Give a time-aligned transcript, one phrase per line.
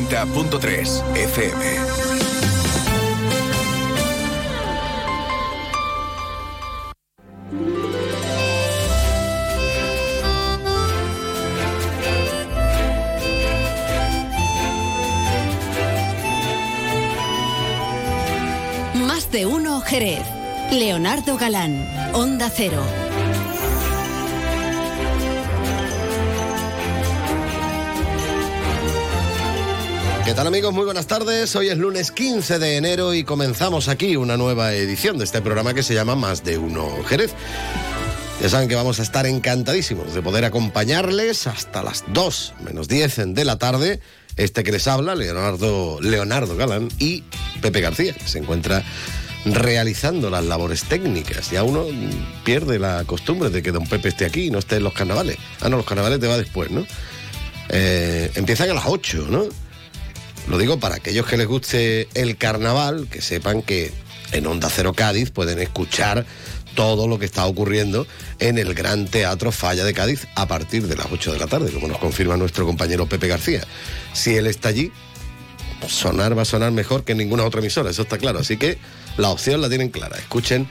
[0.00, 2.06] 90.3 FM.
[19.32, 20.22] de uno Jerez.
[20.70, 22.82] Leonardo Galán, Onda Cero.
[30.26, 30.74] ¿Qué tal amigos?
[30.74, 31.54] Muy buenas tardes.
[31.54, 35.72] Hoy es lunes 15 de enero y comenzamos aquí una nueva edición de este programa
[35.72, 37.32] que se llama Más de Uno Jerez.
[38.42, 43.34] Ya saben que vamos a estar encantadísimos de poder acompañarles hasta las 2 menos 10
[43.34, 44.00] de la tarde.
[44.34, 47.22] Este que les habla, Leonardo, Leonardo Galán y
[47.62, 48.82] Pepe García, que se encuentra
[49.44, 51.52] realizando las labores técnicas.
[51.52, 51.84] Ya uno
[52.42, 55.36] pierde la costumbre de que don Pepe esté aquí y no esté en los carnavales.
[55.60, 56.84] Ah, no, los carnavales te va después, ¿no?
[57.68, 59.44] Eh, empiezan a las 8, ¿no?
[60.48, 63.92] Lo digo para aquellos que les guste el carnaval, que sepan que
[64.32, 66.24] en Onda Cero Cádiz pueden escuchar
[66.74, 68.06] todo lo que está ocurriendo
[68.38, 71.72] en el Gran Teatro Falla de Cádiz a partir de las 8 de la tarde,
[71.72, 73.62] como nos confirma nuestro compañero Pepe García.
[74.12, 74.92] Si él está allí,
[75.88, 78.38] sonar va a sonar mejor que en ninguna otra emisora, eso está claro.
[78.38, 78.78] Así que
[79.16, 80.16] la opción la tienen clara.
[80.18, 80.68] Escuchen,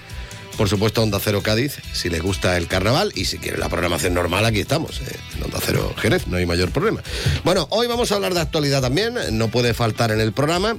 [0.57, 4.13] por supuesto, Onda Cero Cádiz, si les gusta el carnaval y si quieren la programación
[4.13, 7.01] normal, aquí estamos, eh, en Onda Cero Jerez, no hay mayor problema.
[7.43, 10.77] Bueno, hoy vamos a hablar de actualidad también, no puede faltar en el programa.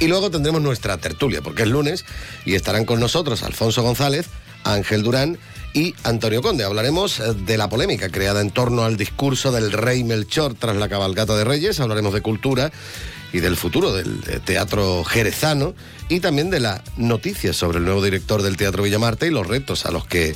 [0.00, 2.04] Y luego tendremos nuestra tertulia, porque es lunes
[2.44, 4.26] y estarán con nosotros Alfonso González,
[4.64, 5.38] Ángel Durán
[5.74, 6.64] y Antonio Conde.
[6.64, 10.88] Hablaremos eh, de la polémica creada en torno al discurso del rey Melchor tras la
[10.88, 12.72] cabalgata de Reyes, hablaremos de cultura
[13.32, 15.74] y del futuro del eh, teatro jerezano
[16.08, 19.86] y también de la noticia sobre el nuevo director del Teatro Villamarte y los retos
[19.86, 20.34] a los que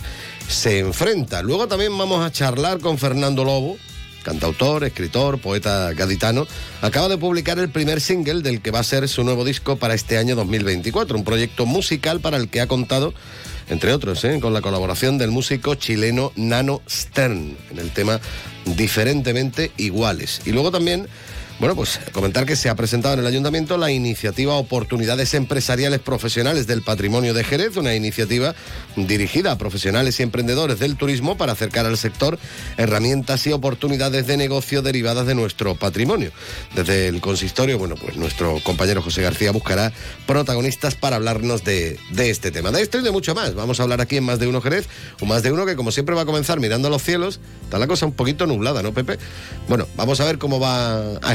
[0.48, 1.42] se enfrenta.
[1.42, 3.76] Luego también vamos a charlar con Fernando Lobo,
[4.22, 6.46] cantautor, escritor, poeta gaditano,
[6.80, 9.94] acaba de publicar el primer single del que va a ser su nuevo disco para
[9.94, 13.12] este año 2024, un proyecto musical para el que ha contado,
[13.68, 14.38] entre otros, ¿eh?
[14.40, 18.20] con la colaboración del músico chileno Nano Stern, en el tema
[18.64, 20.42] Diferentemente Iguales.
[20.44, 21.08] Y luego también
[21.58, 26.66] bueno, pues comentar que se ha presentado en el ayuntamiento la iniciativa Oportunidades Empresariales Profesionales
[26.66, 28.54] del Patrimonio de Jerez, una iniciativa
[28.94, 32.38] dirigida a profesionales y emprendedores del turismo para acercar al sector
[32.76, 36.30] herramientas y oportunidades de negocio derivadas de nuestro patrimonio.
[36.74, 39.92] Desde el consistorio, bueno, pues nuestro compañero José García buscará
[40.26, 42.70] protagonistas para hablarnos de, este tema.
[42.70, 43.54] De esto y de mucho más.
[43.54, 44.88] Vamos a hablar aquí en Más de Uno Jerez,
[45.22, 47.40] un Más de Uno que como siempre va a comenzar mirando a los cielos.
[47.62, 49.18] Está la cosa un poquito nublada, ¿no, Pepe?
[49.68, 51.32] Bueno, vamos a ver cómo va a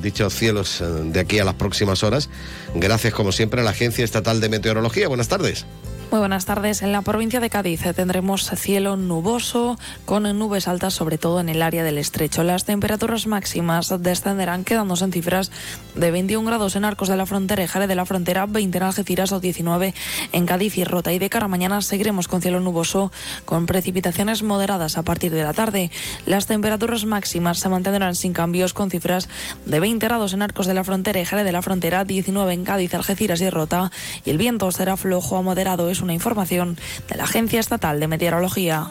[0.00, 2.28] dichos cielos eh, de aquí a las próximas horas.
[2.74, 5.08] Gracias, como siempre, a la Agencia Estatal de Meteorología.
[5.08, 5.66] Buenas tardes.
[6.10, 6.80] Muy buenas tardes.
[6.80, 11.60] En la provincia de Cádiz tendremos cielo nuboso con nubes altas, sobre todo en el
[11.60, 12.42] área del estrecho.
[12.44, 15.52] Las temperaturas máximas descenderán quedándose en cifras
[15.94, 18.84] de 21 grados en Arcos de la Frontera y Jare de la Frontera, 20 en
[18.84, 19.92] Algeciras o 19
[20.32, 21.12] en Cádiz y Rota.
[21.12, 23.12] Y de cara a mañana seguiremos con cielo nuboso
[23.44, 25.90] con precipitaciones moderadas a partir de la tarde.
[26.24, 29.28] Las temperaturas máximas se mantendrán sin cambios con cifras
[29.66, 32.64] de 20 grados en Arcos de la Frontera y Jare de la Frontera, 19 en
[32.64, 33.92] Cádiz, Algeciras y Rota.
[34.24, 36.78] Y el viento será flojo a moderado una información
[37.08, 38.88] de la Agencia Estatal de Meteorología.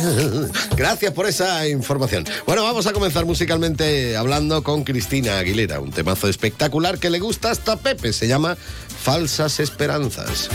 [0.76, 2.24] Gracias por esa información.
[2.46, 7.50] Bueno, vamos a comenzar musicalmente hablando con Cristina Aguilera, un temazo espectacular que le gusta
[7.50, 8.56] hasta Pepe, se llama
[9.02, 10.48] Falsas Esperanzas.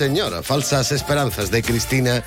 [0.00, 0.42] Señora.
[0.42, 2.24] Falsas esperanzas de Cristina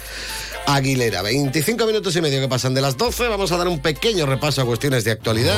[0.67, 1.23] Aguilera.
[1.23, 3.27] 25 minutos y medio que pasan de las 12.
[3.29, 5.57] Vamos a dar un pequeño repaso a cuestiones de actualidad.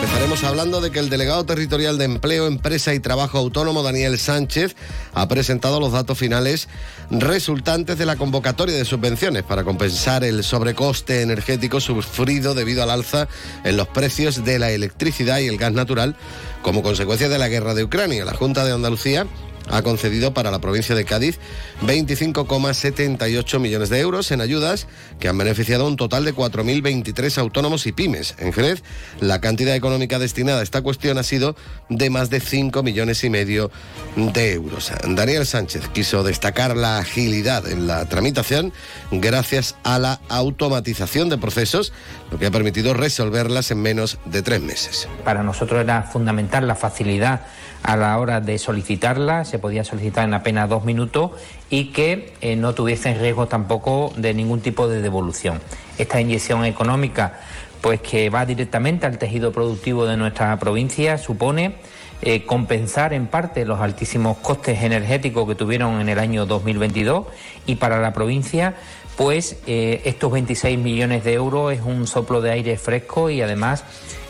[0.00, 4.76] Empezaremos hablando de que el delegado territorial de Empleo, Empresa y Trabajo Autónomo, Daniel Sánchez,
[5.12, 6.68] ha presentado los datos finales
[7.10, 13.26] resultantes de la convocatoria de subvenciones para compensar el sobrecoste energético sufrido debido al alza
[13.64, 16.14] en los precios de la electricidad y el gas natural
[16.62, 18.24] como consecuencia de la guerra de Ucrania.
[18.24, 19.26] La Junta de Andalucía
[19.70, 21.38] ha concedido para la provincia de Cádiz
[21.82, 24.86] 25,78 millones de euros en ayudas
[25.20, 28.34] que han beneficiado a un total de 4.023 autónomos y pymes.
[28.38, 28.82] En Jerez,
[29.20, 31.56] la cantidad económica destinada a esta cuestión ha sido
[31.88, 33.70] de más de 5 millones y medio
[34.16, 34.92] de euros.
[35.06, 38.72] Daniel Sánchez quiso destacar la agilidad en la tramitación
[39.10, 41.92] gracias a la automatización de procesos,
[42.30, 45.08] lo que ha permitido resolverlas en menos de tres meses.
[45.24, 47.42] Para nosotros era fundamental la facilidad
[47.82, 51.32] a la hora de solicitarla, se podía solicitar en apenas dos minutos
[51.70, 55.60] y que eh, no tuviesen riesgo tampoco de ningún tipo de devolución.
[55.96, 57.40] Esta inyección económica,
[57.80, 61.76] pues que va directamente al tejido productivo de nuestra provincia, supone
[62.20, 67.26] eh, compensar en parte los altísimos costes energéticos que tuvieron en el año 2022
[67.64, 68.74] y para la provincia
[69.18, 73.82] pues eh, estos 26 millones de euros es un soplo de aire fresco y además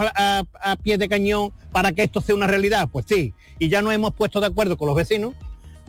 [0.82, 3.34] pie de cañón para que esto sea una realidad, pues sí.
[3.60, 5.34] Y ya nos hemos puesto de acuerdo con los vecinos,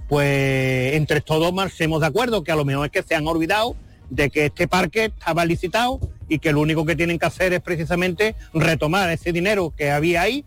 [0.08, 3.76] pues entre todos hemos de acuerdo que a lo mejor es que se han olvidado
[4.10, 7.60] de que este parque estaba licitado y que lo único que tienen que hacer es
[7.60, 10.44] precisamente retomar ese dinero que había ahí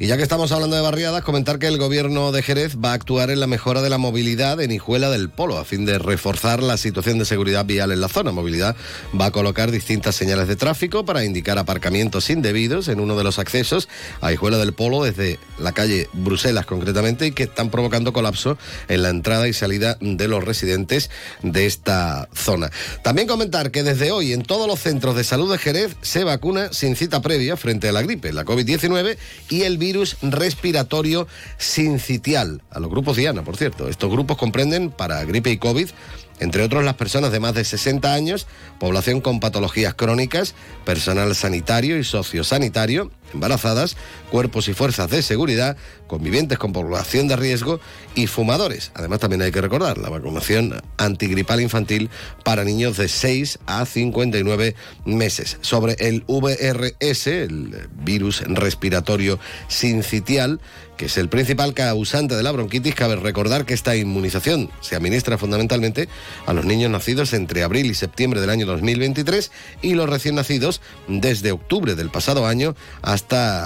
[0.00, 2.94] y ya que estamos hablando de barriadas, comentar que el gobierno de Jerez va a
[2.94, 6.62] actuar en la mejora de la movilidad en Hijuela del Polo, a fin de reforzar
[6.62, 8.30] la situación de seguridad vial en la zona.
[8.30, 8.76] Movilidad
[9.20, 13.40] va a colocar distintas señales de tráfico para indicar aparcamientos indebidos en uno de los
[13.40, 13.88] accesos
[14.20, 19.02] a Hijuela del Polo desde la calle Bruselas concretamente y que están provocando colapso en
[19.02, 21.10] la entrada y salida de los residentes
[21.42, 22.70] de esta zona.
[23.02, 26.72] También comentar que desde hoy en todos los centros de salud de Jerez se vacuna
[26.72, 29.16] sin cita previa frente a la gripe, la COVID-19
[29.50, 31.26] y el virus virus respiratorio
[31.56, 33.88] sincitial, a los grupos Diana, por cierto.
[33.88, 35.88] Estos grupos comprenden para gripe y COVID
[36.40, 38.46] entre otros las personas de más de 60 años,
[38.78, 40.54] población con patologías crónicas,
[40.84, 43.96] personal sanitario y sociosanitario, embarazadas,
[44.30, 47.80] cuerpos y fuerzas de seguridad, convivientes con población de riesgo
[48.14, 48.90] y fumadores.
[48.94, 52.10] Además también hay que recordar la vacunación antigripal infantil
[52.44, 55.58] para niños de 6 a 59 meses.
[55.60, 60.60] Sobre el VRS, el virus respiratorio sincitial,
[60.96, 65.38] que es el principal causante de la bronquitis, cabe recordar que esta inmunización se administra
[65.38, 66.08] fundamentalmente
[66.46, 70.80] a los niños nacidos entre abril y septiembre del año 2023 y los recién nacidos
[71.06, 73.17] desde octubre del pasado año hasta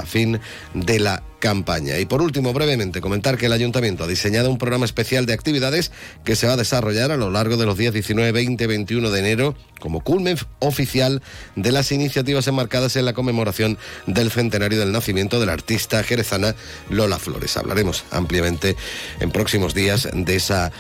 [0.06, 0.40] fin
[0.74, 1.98] de la campaña.
[1.98, 5.90] Y por último, brevemente, comentar que el ayuntamiento ha diseñado un programa especial de actividades
[6.24, 9.18] que se va a desarrollar a lo largo de los días 19, 20, 21 de
[9.18, 11.20] enero como culmen oficial
[11.56, 16.54] de las iniciativas enmarcadas en la conmemoración del centenario del nacimiento de la artista jerezana
[16.90, 17.56] Lola Flores.
[17.56, 18.76] Hablaremos ampliamente
[19.18, 20.70] en próximos días de esa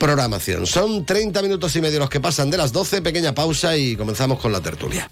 [0.00, 0.66] programación.
[0.66, 4.40] Son 30 minutos y medio los que pasan de las 12, pequeña pausa y comenzamos
[4.40, 5.08] con la tertulia.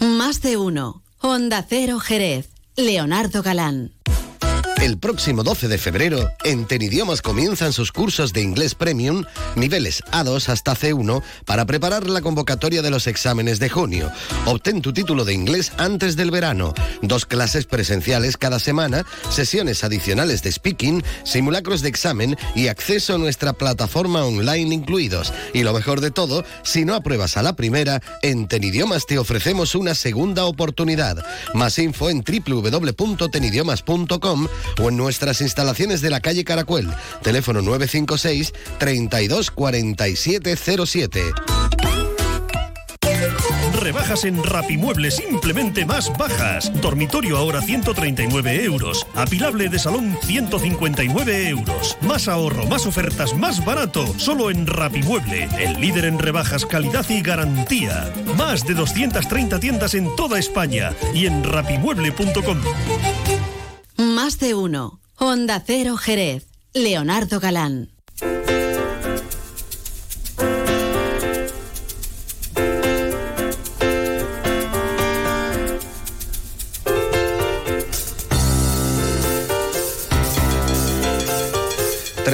[0.00, 1.02] Más de uno.
[1.20, 2.50] Honda Cero Jerez.
[2.76, 3.92] Leonardo Galán.
[4.80, 9.24] El próximo 12 de febrero, en Tenidiomas comienzan sus cursos de inglés premium,
[9.56, 14.12] niveles A2 hasta C1, para preparar la convocatoria de los exámenes de junio.
[14.46, 16.74] Obtén tu título de inglés antes del verano.
[17.02, 23.18] Dos clases presenciales cada semana, sesiones adicionales de speaking, simulacros de examen y acceso a
[23.18, 25.32] nuestra plataforma online incluidos.
[25.54, 29.74] Y lo mejor de todo, si no apruebas a la primera, en Tenidiomas te ofrecemos
[29.74, 31.26] una segunda oportunidad.
[31.52, 34.46] Más info en www.tenidiomas.com
[34.80, 36.88] o en nuestras instalaciones de la calle Caracuel.
[37.22, 39.52] Teléfono 956 32
[40.86, 41.22] 07.
[43.80, 46.72] Rebajas en Rapimueble simplemente más bajas.
[46.80, 49.06] Dormitorio ahora 139 euros.
[49.14, 51.96] Apilable de salón 159 euros.
[52.02, 54.04] Más ahorro, más ofertas, más barato.
[54.18, 58.12] Solo en Rapimueble, el líder en rebajas, calidad y garantía.
[58.36, 62.58] Más de 230 tiendas en toda España y en rapimueble.com.
[63.98, 65.00] Más de uno.
[65.16, 66.46] Honda Cero Jerez.
[66.72, 67.97] Leonardo Galán.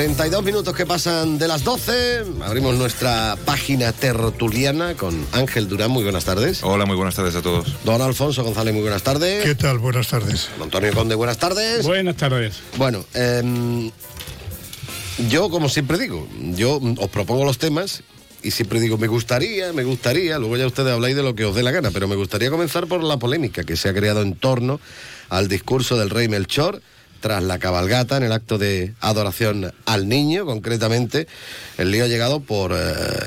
[0.04, 2.24] 32 minutos que pasan de las 12.
[2.42, 5.90] Abrimos nuestra página tertuliana con Ángel Durán.
[5.92, 6.62] Muy buenas tardes.
[6.62, 7.74] Hola, muy buenas tardes a todos.
[7.84, 9.42] Don Alfonso González, muy buenas tardes.
[9.42, 9.78] ¿Qué tal?
[9.78, 10.50] Buenas tardes.
[10.58, 11.86] Don Antonio Conde, buenas tardes.
[11.86, 12.60] Buenas tardes.
[12.76, 13.90] Bueno, em,
[15.30, 18.02] yo como siempre digo, yo os propongo los temas
[18.42, 21.54] y siempre digo, me gustaría, me gustaría, luego ya ustedes habláis de lo que os
[21.54, 24.34] dé la gana, pero me gustaría comenzar por la polémica que se ha creado en
[24.34, 24.80] torno
[25.30, 26.82] al discurso del rey Melchor
[27.24, 31.26] tras la cabalgata en el acto de adoración al niño, concretamente.
[31.78, 32.76] El lío ha llegado por eh,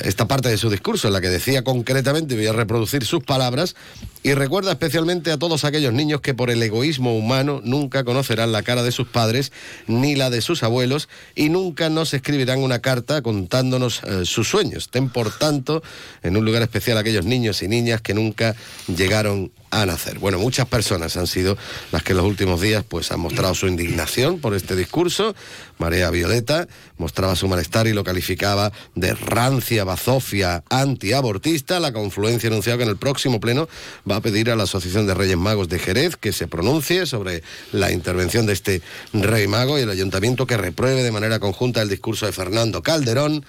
[0.04, 3.76] esta parte de su discurso, en la que decía concretamente, voy a reproducir sus palabras,
[4.22, 8.62] y recuerda especialmente a todos aquellos niños que por el egoísmo humano nunca conocerán la
[8.62, 9.52] cara de sus padres
[9.88, 14.90] ni la de sus abuelos y nunca nos escribirán una carta contándonos eh, sus sueños.
[14.90, 15.82] Ten por tanto
[16.22, 18.56] en un lugar especial aquellos niños y niñas que nunca
[18.88, 20.20] llegaron a nacer.
[20.20, 21.58] Bueno, muchas personas han sido
[21.92, 25.36] las que en los últimos días pues han mostrado su indignación por este discurso.
[25.78, 31.80] Marea Violeta mostraba su malestar y lo calificaba de rancia, bazofia, antiabortista.
[31.80, 33.68] La confluencia anunciado que en el próximo pleno
[34.10, 37.44] va a pedir a la Asociación de Reyes Magos de Jerez que se pronuncie sobre
[37.72, 38.82] la intervención de este
[39.14, 43.46] rey mago y el ayuntamiento que repruebe de manera conjunta el discurso de Fernando Calderón.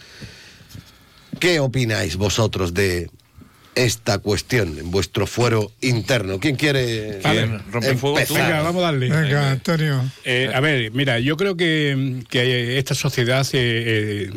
[1.38, 3.10] ¿Qué opináis vosotros de
[3.74, 6.40] esta cuestión en vuestro fuero interno.
[6.40, 7.20] ¿Quién quiere
[7.70, 8.16] romper fuego?
[8.16, 9.08] Venga, vamos a darle.
[9.08, 10.10] Venga, Antonio.
[10.24, 14.30] Eh, a ver, mira, yo creo que, que esta sociedad, eh,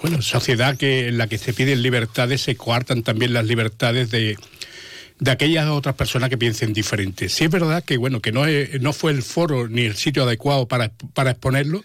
[0.00, 4.38] bueno, sociedad que en la que se piden libertades, se coartan también las libertades de,
[5.18, 7.28] de aquellas otras personas que piensen diferente.
[7.28, 8.44] Sí es verdad que bueno que no,
[8.80, 11.82] no fue el foro ni el sitio adecuado para, para exponerlo,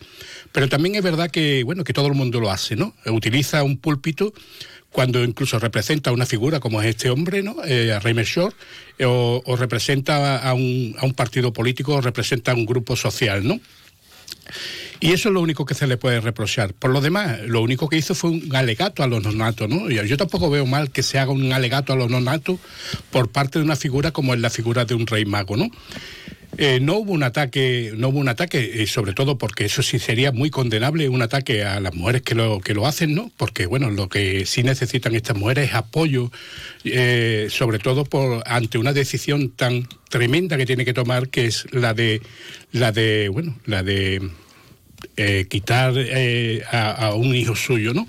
[0.51, 2.93] pero también es verdad que bueno que todo el mundo lo hace, ¿no?
[3.05, 4.33] Utiliza un púlpito
[4.91, 7.55] cuando incluso representa una figura como es este hombre, ¿no?
[7.65, 8.27] Eh, a Reimer
[8.97, 12.95] eh, o, o, representa a un, a un partido político, o representa a un grupo
[12.95, 13.59] social, ¿no?
[14.99, 16.73] Y eso es lo único que se le puede reprochar.
[16.73, 19.89] Por lo demás, lo único que hizo fue un alegato a los nonatos, ¿no?
[19.89, 22.59] Yo tampoco veo mal que se haga un alegato a los nonatos
[23.09, 25.71] por parte de una figura como es la figura de un rey mago, ¿no?
[26.63, 29.97] Eh, no hubo un ataque, no hubo un ataque, eh, sobre todo porque eso sí
[29.97, 33.31] sería muy condenable, un ataque a las mujeres que lo, que lo hacen, ¿no?
[33.35, 36.31] Porque, bueno, lo que sí necesitan estas mujeres es apoyo,
[36.83, 41.65] eh, sobre todo por ante una decisión tan tremenda que tiene que tomar, que es
[41.71, 42.21] la de,
[42.71, 44.29] la de, bueno, la de
[45.17, 48.07] eh, quitar eh, a, a, un hijo suyo, ¿no?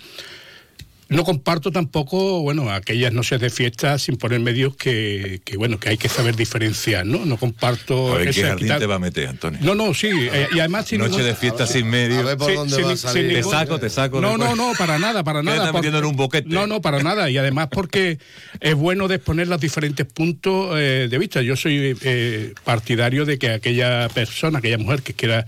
[1.12, 5.90] No comparto tampoco, bueno, aquellas noches de fiesta sin poner medios que, que, bueno, que
[5.90, 7.24] hay que saber diferenciar, ¿no?
[7.24, 8.14] No comparto...
[8.14, 9.60] A ver, ¿qué jardín te va a meter, Antonio?
[9.62, 10.86] No, no, sí, eh, y además...
[10.86, 11.26] Sin Noche ningún...
[11.26, 12.20] de fiesta sin medios.
[12.20, 14.20] A ver por sí, dónde sin, sin Te saco, te saco.
[14.20, 14.56] No, después.
[14.56, 15.58] no, no, para nada, para ¿Qué nada.
[15.58, 16.48] estás metiendo en un boquete?
[16.48, 17.30] No, no, para nada.
[17.30, 18.18] Y además porque
[18.60, 21.42] es bueno de exponer los diferentes puntos eh, de vista.
[21.42, 25.46] Yo soy eh, partidario de que aquella persona, aquella mujer que quiera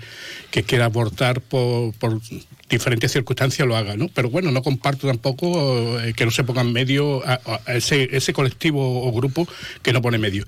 [0.51, 2.21] que quiera abortar por, por
[2.69, 4.09] diferentes circunstancias lo haga, ¿no?
[4.09, 9.07] Pero bueno, no comparto tampoco eh, que no se pongan medio a, ese, ese, colectivo
[9.07, 9.47] o grupo
[9.83, 10.47] que no pone medio.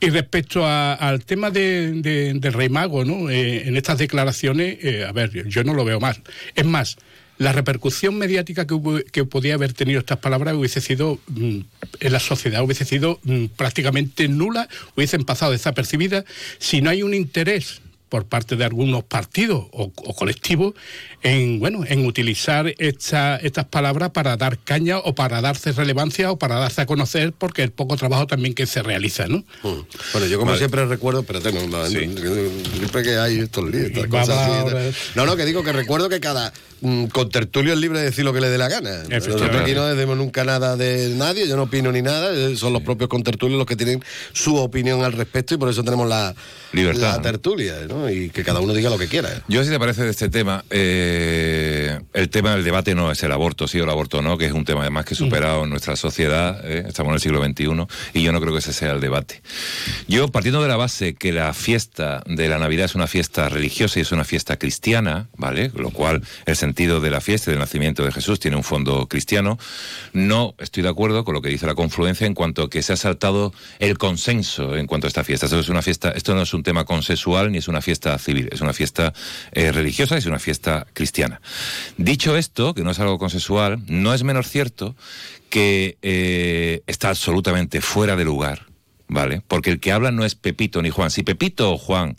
[0.00, 3.30] Y respecto a, al tema de, de, del Rey Mago, ¿no?
[3.30, 6.22] Eh, en estas declaraciones, eh, a ver, yo no lo veo mal.
[6.54, 6.96] Es más,
[7.38, 11.58] la repercusión mediática que, hubo, que podía haber tenido estas palabras hubiese sido mm,
[12.00, 16.24] en la sociedad, hubiese sido mm, prácticamente nula, hubiesen pasado desapercibidas
[16.58, 20.74] si no hay un interés por parte de algunos partidos o, o colectivos
[21.22, 26.38] en bueno en utilizar esta, estas palabras para dar caña o para darse relevancia o
[26.38, 29.38] para darse a conocer porque el poco trabajo también que se realiza, ¿no?
[29.62, 29.86] Mm.
[30.12, 30.58] Bueno, yo como vale.
[30.58, 31.98] siempre recuerdo, espérate, no, no, sí.
[32.76, 36.20] siempre que hay estos líos, estas cosas así, No, no, que digo que recuerdo que
[36.20, 36.52] cada
[36.84, 39.02] mm, contertulio es libre de decir lo que le dé la gana.
[39.08, 42.72] Nosotros aquí no decimos nunca nada de nadie, yo no opino ni nada, eh, son
[42.72, 46.34] los propios contertulios los que tienen su opinión al respecto y por eso tenemos la,
[46.72, 48.10] Libertad, la tertulia, ¿no?
[48.10, 49.30] Y que cada uno diga lo que quiera.
[49.48, 53.32] Yo, si te parece de este tema, eh, el tema del debate no es el
[53.32, 55.96] aborto, sí o el aborto no, que es un tema además que superado en nuestra
[55.96, 56.84] sociedad, ¿eh?
[56.86, 57.64] estamos en el siglo XXI,
[58.12, 59.42] y yo no creo que ese sea el debate.
[60.06, 63.98] Yo, partiendo de la base que la fiesta de la Navidad es una fiesta religiosa
[63.98, 65.70] y es una fiesta cristiana, ¿vale?
[65.74, 69.58] Lo cual el sentido de la fiesta del nacimiento de Jesús tiene un fondo cristiano,
[70.12, 72.92] no estoy de acuerdo con lo que dice la confluencia en cuanto a que se
[72.92, 75.46] ha saltado el consenso en cuanto a esta fiesta.
[75.46, 78.48] Esto, es una fiesta, esto no es un tema consensual ni es una fiesta civil,
[78.50, 79.14] es una fiesta
[79.52, 81.40] eh, religiosa, es una fiesta cristiana.
[81.96, 84.96] Dicho esto, que no es algo consensual, no es menos cierto
[85.48, 88.73] que eh, está absolutamente fuera de lugar
[89.14, 89.42] ¿vale?
[89.46, 91.10] Porque el que habla no es Pepito ni Juan.
[91.10, 92.16] Si Pepito o Juan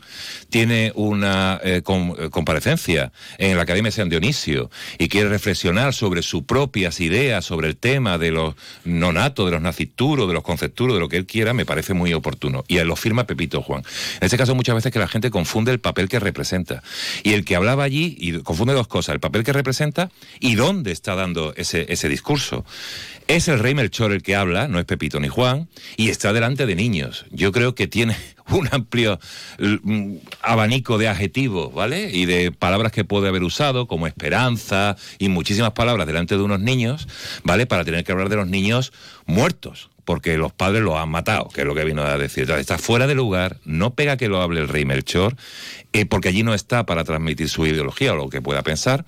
[0.50, 6.24] tiene una eh, com comparecencia en la Academia de San Dionisio y quiere reflexionar sobre
[6.24, 10.96] sus propias ideas, sobre el tema de los nonatos, de los nacituros, de los concepturos,
[10.96, 12.64] de lo que él quiera, me parece muy oportuno.
[12.68, 13.84] Y lo firma Pepito o Juan.
[14.22, 16.82] En este caso, muchas veces que la gente confunde el papel que representa.
[17.24, 20.10] Y el que hablaba allí, y confunde dos cosas, el papel que representa
[20.40, 22.64] y dónde está dando ese, ese discurso.
[23.28, 26.66] Es el rey Melchor el que habla, no es Pepito ni Juan, y está delante
[26.68, 26.85] de niños.
[27.32, 28.16] Yo creo que tiene
[28.52, 29.20] un amplio
[29.60, 32.10] mm, abanico de adjetivos, ¿vale?
[32.12, 36.60] Y de palabras que puede haber usado, como esperanza y muchísimas palabras delante de unos
[36.60, 37.08] niños,
[37.44, 37.66] ¿vale?
[37.66, 38.94] Para tener que hablar de los niños
[39.26, 42.44] muertos, porque los padres los han matado, que es lo que vino a decir.
[42.44, 45.36] Entonces, está fuera de lugar, no pega que lo hable el rey Melchor,
[45.94, 49.06] eh, porque allí no está para transmitir su ideología o lo que pueda pensar.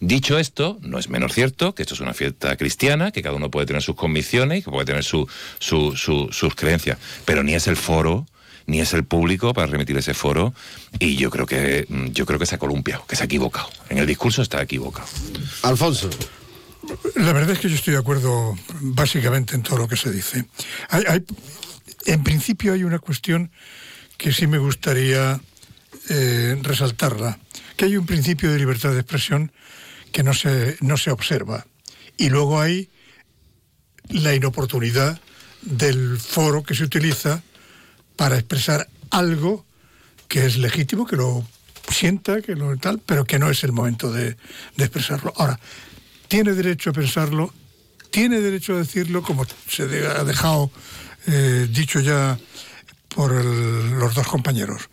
[0.00, 3.52] Dicho esto, no es menos cierto que esto es una fiesta cristiana, que cada uno
[3.52, 5.28] puede tener sus convicciones y que puede tener su,
[5.60, 8.26] su, su, sus creencias, pero ni es el foro
[8.66, 10.54] ni es el público para remitir ese foro
[10.98, 13.68] y yo creo que yo creo que se ha columpiado, que se ha equivocado.
[13.88, 15.08] En el discurso está equivocado.
[15.62, 16.10] Alfonso.
[17.14, 20.46] La verdad es que yo estoy de acuerdo básicamente en todo lo que se dice.
[20.88, 21.24] Hay, hay,
[22.06, 23.52] en principio hay una cuestión
[24.16, 25.40] que sí me gustaría
[26.08, 27.38] eh, resaltarla,
[27.76, 29.52] que hay un principio de libertad de expresión
[30.12, 31.66] que no se, no se observa.
[32.16, 32.90] Y luego hay
[34.08, 35.20] la inoportunidad
[35.62, 37.42] del foro que se utiliza
[38.16, 39.64] para expresar algo
[40.28, 41.46] que es legítimo, que lo
[41.90, 44.36] sienta, que lo tal, pero que no es el momento de,
[44.76, 45.32] de expresarlo.
[45.36, 45.58] Ahora,
[46.28, 47.52] tiene derecho a pensarlo,
[48.10, 50.70] tiene derecho a decirlo, como se ha dejado
[51.26, 52.38] eh, dicho ya
[53.08, 54.88] por el, los dos compañeros.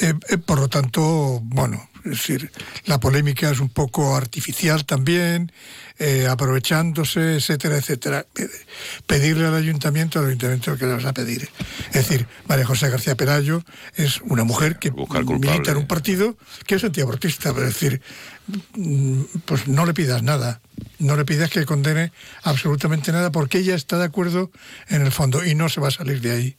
[0.00, 2.50] Eh, eh, por lo tanto, bueno, es decir,
[2.84, 5.52] la polémica es un poco artificial también,
[5.98, 8.26] eh, aprovechándose, etcétera, etcétera.
[9.06, 11.48] Pedirle al ayuntamiento, al ayuntamiento que le vas a pedir.
[11.88, 13.62] Es decir, María José García Pelayo
[13.96, 18.00] es una mujer que milita en un partido que es antiabortista, es decir,
[19.44, 20.60] pues no le pidas nada,
[20.98, 24.50] no le pidas que condene absolutamente nada porque ella está de acuerdo
[24.88, 26.56] en el fondo y no se va a salir de ahí.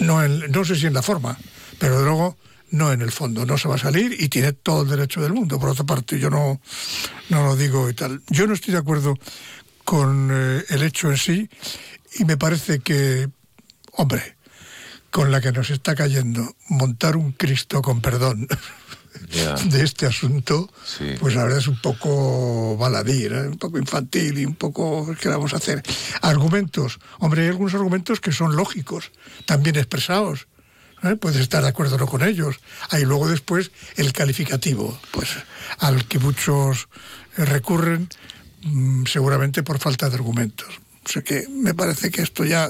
[0.00, 1.38] No, en, no sé si en la forma,
[1.78, 2.36] pero luego
[2.70, 5.32] no en el fondo, no se va a salir y tiene todo el derecho del
[5.32, 5.58] mundo.
[5.58, 6.60] Por otra parte, yo no,
[7.30, 8.22] no lo digo y tal.
[8.28, 9.14] Yo no estoy de acuerdo
[9.84, 11.48] con eh, el hecho en sí
[12.18, 13.28] y me parece que,
[13.92, 14.36] hombre,
[15.10, 18.46] con la que nos está cayendo, montar un Cristo con perdón
[19.30, 19.54] yeah.
[19.54, 21.14] de este asunto, sí.
[21.18, 23.48] pues la verdad es un poco baladí, ¿eh?
[23.48, 25.82] un poco infantil y un poco, ¿qué vamos a hacer?
[26.20, 29.10] Argumentos, hombre, hay algunos argumentos que son lógicos,
[29.46, 30.48] también expresados
[31.04, 31.16] ¿eh?
[31.16, 32.56] puedes estar de acuerdo o no con ellos.
[32.90, 35.30] Hay luego después el calificativo, pues
[35.78, 36.88] al que muchos
[37.36, 38.08] recurren
[38.62, 40.68] mmm, seguramente por falta de argumentos.
[41.04, 42.68] O sea que me parece que esto ya,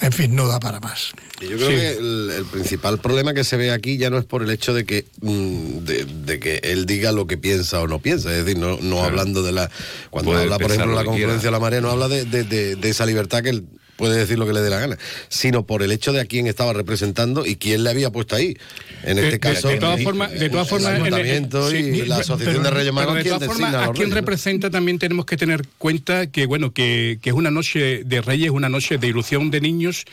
[0.00, 1.10] en fin, no da para más.
[1.40, 1.74] Y yo creo sí.
[1.74, 4.74] que el, el, principal problema que se ve aquí ya no es por el hecho
[4.74, 8.44] de que mmm, de, de, que él diga lo que piensa o no piensa, es
[8.44, 9.04] decir, no, no claro.
[9.04, 9.70] hablando de la...
[10.10, 12.44] Cuando Puede habla, por ejemplo, la confluencia de la marea, no habla de, de,
[12.76, 13.64] de, esa libertad que él
[13.98, 14.96] puede decir lo que le dé la gana,
[15.28, 18.56] sino por el hecho de a quién estaba representando y quién le había puesto ahí.
[19.02, 22.70] En este caso, de, todas formas, de todas formas, el ayuntamiento y la asociación de
[22.70, 26.72] Reyes Magos, de todas formas, a quien representa también tenemos que tener cuenta que bueno
[26.72, 30.04] que, que, es una noche de Reyes, una noche de ilusión de niños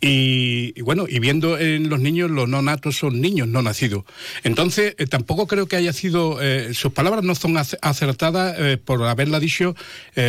[0.00, 4.04] y, bueno y viendo en los niños los no natos son niños no nacidos.
[4.42, 9.02] Entonces eh, tampoco creo que haya sido eh, sus palabras no son acertadas eh, por
[9.04, 9.74] haberla dicho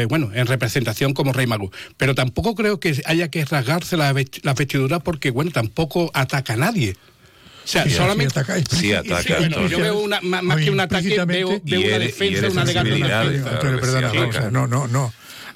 [0.08, 4.54] bueno en representación como Rey Mago, pero tampoco creo que haya que rasgarse la, la
[4.54, 6.96] vestidura porque bueno tampoco ataca a nadie.
[7.64, 8.34] O sea, solamente.
[8.34, 8.64] Sí, ataca.
[8.76, 12.66] Sí, ataca bueno, yo veo una, más, que un ataque, veo, veo una defensa, una
[12.66, 13.60] defensa.
[13.60, 15.14] Perdona, no, no, no.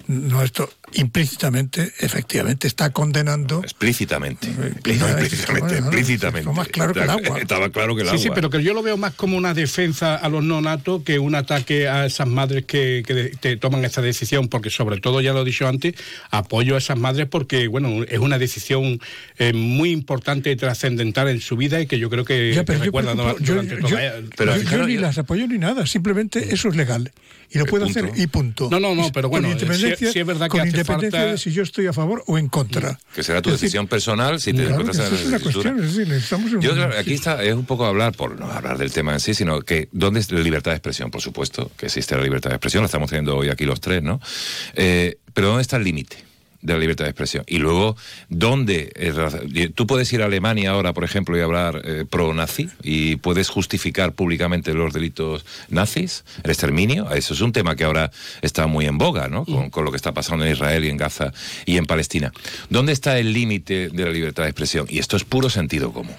[0.07, 3.61] No, esto implícitamente, efectivamente, está condenando.
[3.63, 4.47] Explícitamente.
[4.47, 6.51] explícitamente, explícitamente.
[6.51, 7.39] más claro que el agua.
[7.39, 8.17] Estaba claro que el agua.
[8.17, 11.19] Sí, sí, pero que yo lo veo más como una defensa a los nonatos que
[11.19, 13.03] un ataque a esas madres que,
[13.41, 15.95] que toman esa decisión, porque sobre todo, ya lo he dicho antes,
[16.29, 18.99] apoyo a esas madres porque, bueno, es una decisión
[19.37, 22.83] eh, muy importante y trascendental en su vida y que yo creo que, ya, pero
[22.83, 22.91] yo,
[23.39, 27.11] yo, ni las apoyo ni nada, simplemente eso es legal
[27.53, 28.67] y lo puedo hacer y punto.
[28.69, 29.57] No, no, no, pero bueno, con
[29.93, 32.99] independencia, es verdad que con independencia de si yo estoy a favor o en contra.
[33.15, 36.13] Que será tu decisión personal si te encuentras en la es una cuestión, es decir,
[36.13, 39.13] estamos en Yo creo aquí está, es un poco hablar, por no hablar del tema
[39.13, 42.23] en sí, sino que dónde es la libertad de expresión, por supuesto, que existe la
[42.23, 44.19] libertad de expresión, la estamos teniendo hoy aquí los tres, ¿no?
[44.73, 46.32] Eh, pero ¿dónde está el límite?
[46.63, 47.43] De la libertad de expresión.
[47.47, 47.95] Y luego,
[48.29, 49.71] ¿dónde?
[49.75, 54.13] Tú puedes ir a Alemania ahora, por ejemplo, y hablar eh, pro-nazi y puedes justificar
[54.13, 57.11] públicamente los delitos nazis, el exterminio.
[57.11, 59.45] Eso es un tema que ahora está muy en boga, ¿no?
[59.45, 61.33] Con, con lo que está pasando en Israel y en Gaza
[61.65, 62.31] y en Palestina.
[62.69, 64.87] ¿Dónde está el límite de la libertad de expresión?
[64.89, 66.15] Y esto es puro sentido común.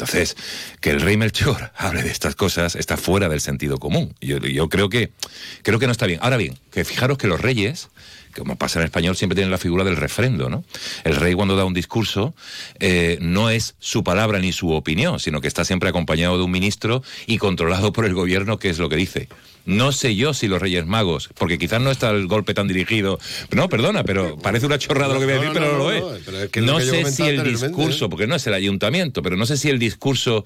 [0.00, 0.34] Entonces,
[0.80, 4.14] que el rey Melchor hable de estas cosas está fuera del sentido común.
[4.20, 5.10] Yo, yo creo que
[5.62, 6.20] creo que no está bien.
[6.22, 7.90] Ahora bien, que fijaros que los reyes
[8.34, 10.64] como pasa en español, siempre tiene la figura del refrendo, ¿no?
[11.02, 12.32] El rey cuando da un discurso
[12.78, 16.50] eh, no es su palabra ni su opinión, sino que está siempre acompañado de un
[16.50, 19.28] ministro y controlado por el gobierno, que es lo que dice.
[19.66, 23.18] No sé yo si los Reyes Magos, porque quizás no está el golpe tan dirigido.
[23.50, 26.02] No, perdona, pero parece una chorrada lo que voy a decir, pero no, lo es.
[26.62, 29.78] No, sé si el discurso, porque no es el ayuntamiento, pero no sé si el
[29.78, 30.44] discurso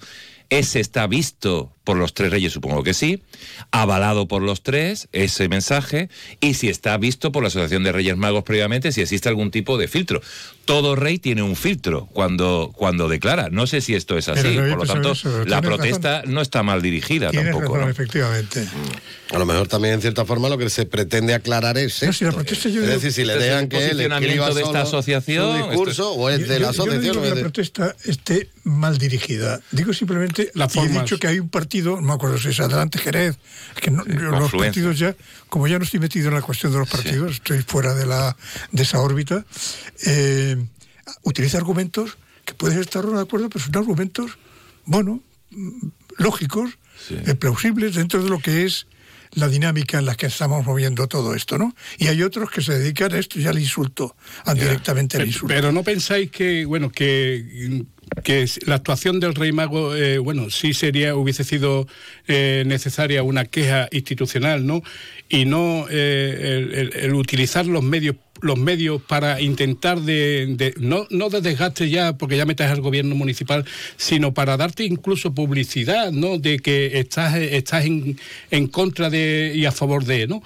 [0.51, 3.23] ese está visto por los tres reyes, supongo que sí,
[3.71, 6.09] avalado por los tres, ese mensaje,
[6.41, 9.79] y si está visto por la Asociación de Reyes Magos previamente, si existe algún tipo
[9.79, 10.23] de filtro.
[10.65, 13.51] Todo rey tiene un filtro cuando, cuando declara.
[13.51, 15.13] No sé si esto es así, por lo tanto,
[15.45, 17.87] la protesta no está mal dirigida tampoco.
[17.89, 18.67] efectivamente.
[19.31, 22.03] A lo mejor también, en cierta forma, lo que se pretende aclarar es.
[22.03, 25.59] No, si la protesta yo es decir, si le dejan que él de esta asociación.
[25.59, 27.03] Su discurso, o es de la asociación.
[27.03, 29.61] Yo no digo que la protesta esté mal dirigida.
[29.71, 32.99] Digo simplemente, la he dicho que hay un partido, no me acuerdo si es Adelante
[32.99, 33.37] Jerez,
[33.81, 35.15] que los partidos ya,
[35.49, 38.37] como ya no estoy metido en la cuestión de los partidos, estoy fuera de, la,
[38.73, 39.45] de esa órbita,
[40.07, 40.57] eh,
[41.23, 44.39] utiliza argumentos que pueden estar de acuerdo, pero son argumentos,
[44.85, 45.21] bueno,
[46.19, 46.79] lógicos,
[47.11, 48.87] eh, plausibles dentro de lo que es
[49.33, 51.75] la dinámica en la que estamos moviendo todo esto, ¿no?
[51.99, 54.15] Y hay otros que se dedican a esto, ya al insulto,
[54.55, 55.49] directamente al insulto.
[55.49, 57.85] Pero no pensáis que, bueno, que
[58.23, 61.87] que la actuación del Rey Mago, eh, bueno, sí sería, hubiese sido
[62.27, 64.83] eh, necesaria una queja institucional, ¿no?
[65.29, 71.41] Y no eh, el, utilizar los medios los medios para intentar de, no, no de
[71.41, 73.65] desgaste ya porque ya metes al gobierno municipal
[73.97, 78.19] sino para darte incluso publicidad no de que estás estás en,
[78.51, 80.43] en contra de y a favor de no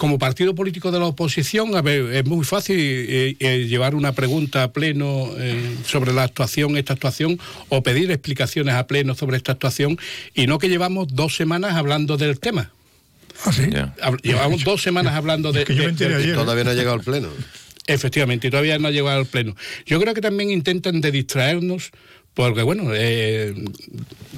[0.00, 4.12] como partido político de la oposición, a ver, es muy fácil eh, eh, llevar una
[4.12, 9.36] pregunta a pleno eh, sobre la actuación, esta actuación, o pedir explicaciones a pleno sobre
[9.36, 9.98] esta actuación,
[10.32, 12.72] y no que llevamos dos semanas hablando del tema.
[13.44, 13.68] ¿Ah, sí?
[14.22, 15.64] Llevamos dos semanas hablando de...
[15.64, 15.74] que
[16.32, 17.28] todavía no ha llegado al pleno.
[17.86, 19.54] Efectivamente, todavía no ha llegado al pleno.
[19.84, 21.90] Yo creo que también intentan de distraernos
[22.34, 23.54] porque bueno, eh,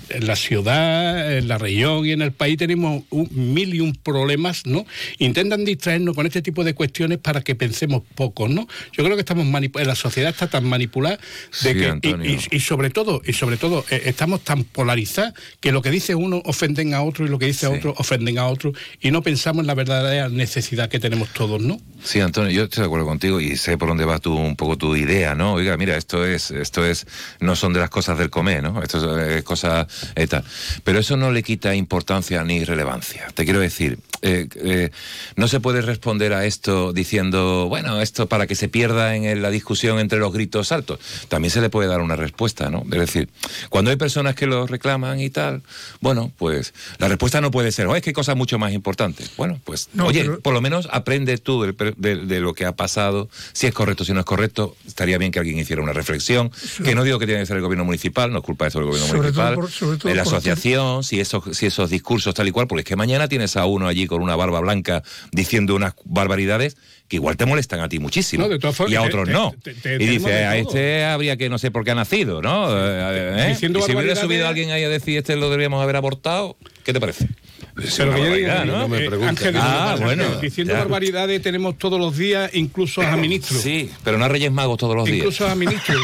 [0.08, 3.94] en la ciudad, en la región y en el país tenemos un, mil y un
[3.94, 4.86] problemas, ¿no?
[5.18, 8.66] Intentan distraernos con este tipo de cuestiones para que pensemos poco, ¿no?
[8.92, 11.18] Yo creo que estamos la sociedad está tan manipulada
[11.62, 15.90] de que y, sobre todo y sobre todo eh, estamos tan polarizados que lo que
[15.90, 19.10] dice uno ofenden a otro y lo que dice a otro ofenden a otro y
[19.10, 21.80] no pensamos en la verdadera necesidad que tenemos todos, ¿no?
[22.02, 24.76] Sí, Antonio, yo estoy de acuerdo contigo y sé por dónde va tu, un poco
[24.76, 25.54] tu idea, ¿no?
[25.54, 27.06] Oiga, mira, esto es esto es
[27.40, 28.82] no son de las cosas del comer, ¿no?
[28.82, 30.44] Esto es cosa eh, tal.
[30.84, 33.26] Pero eso no le quita importancia ni relevancia.
[33.34, 34.90] Te quiero decir, eh, eh,
[35.34, 39.50] no se puede responder a esto diciendo, bueno, esto para que se pierda en la
[39.50, 41.00] discusión entre los gritos altos.
[41.28, 42.84] También se le puede dar una respuesta, ¿no?
[42.92, 43.28] Es decir,
[43.68, 45.62] cuando hay personas que lo reclaman y tal,
[46.00, 49.32] bueno, pues la respuesta no puede ser, oh, es que hay cosas mucho más importantes.
[49.36, 53.74] Bueno, pues, oye, por lo menos aprende tú de, lo que ha pasado, si es
[53.74, 54.76] correcto, si no es correcto.
[54.86, 56.52] Estaría bien que alguien hiciera una reflexión,
[56.84, 58.78] que no digo que tiene que ser el gobierno municipal, no es culpa de eso
[58.78, 59.56] del gobierno municipal,
[60.02, 63.28] de la asociación, si esos, si esos discursos tal y cual, porque es que mañana
[63.28, 66.76] tienes a uno allí con una barba blanca diciendo unas barbaridades
[67.08, 68.46] que igual te molestan a ti muchísimo.
[68.88, 69.54] y a otros no.
[69.84, 72.70] y dice, a este habría que no sé por qué ha nacido, ¿no?
[72.70, 76.56] Eh, eh, y si hubiera subido alguien ahí a decir, este lo deberíamos haber abortado,
[76.84, 77.28] ¿qué te parece?
[77.74, 78.86] Pero que yo diga, ¿no?
[78.86, 83.62] me eh, Ángel, ah, bueno, diciendo barbaridades tenemos todos los días, incluso a ministros.
[83.62, 85.18] Sí, pero no a Reyes Magos todos los días.
[85.18, 86.00] Incluso a ministros.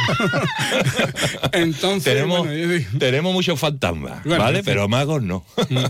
[1.52, 2.48] Entonces, tenemos,
[2.98, 4.62] tenemos muchos fantasmas, ¿vale?
[4.64, 5.44] Pero magos no.
[5.68, 5.78] Mm.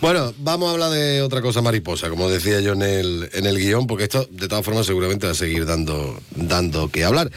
[0.00, 3.58] Bueno, vamos a hablar de otra cosa mariposa, como decía yo en el, en el
[3.58, 7.30] guion, porque esto de todas formas seguramente va a seguir dando, dando que hablar.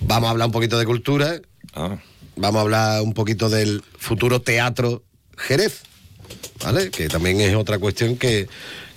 [0.00, 1.40] Vamos a hablar un poquito de cultura.
[1.74, 1.96] Ah.
[2.36, 5.02] Vamos a hablar un poquito del futuro teatro
[5.36, 5.82] Jerez.
[6.62, 6.90] ¿Vale?
[6.90, 8.48] Que también es otra cuestión que,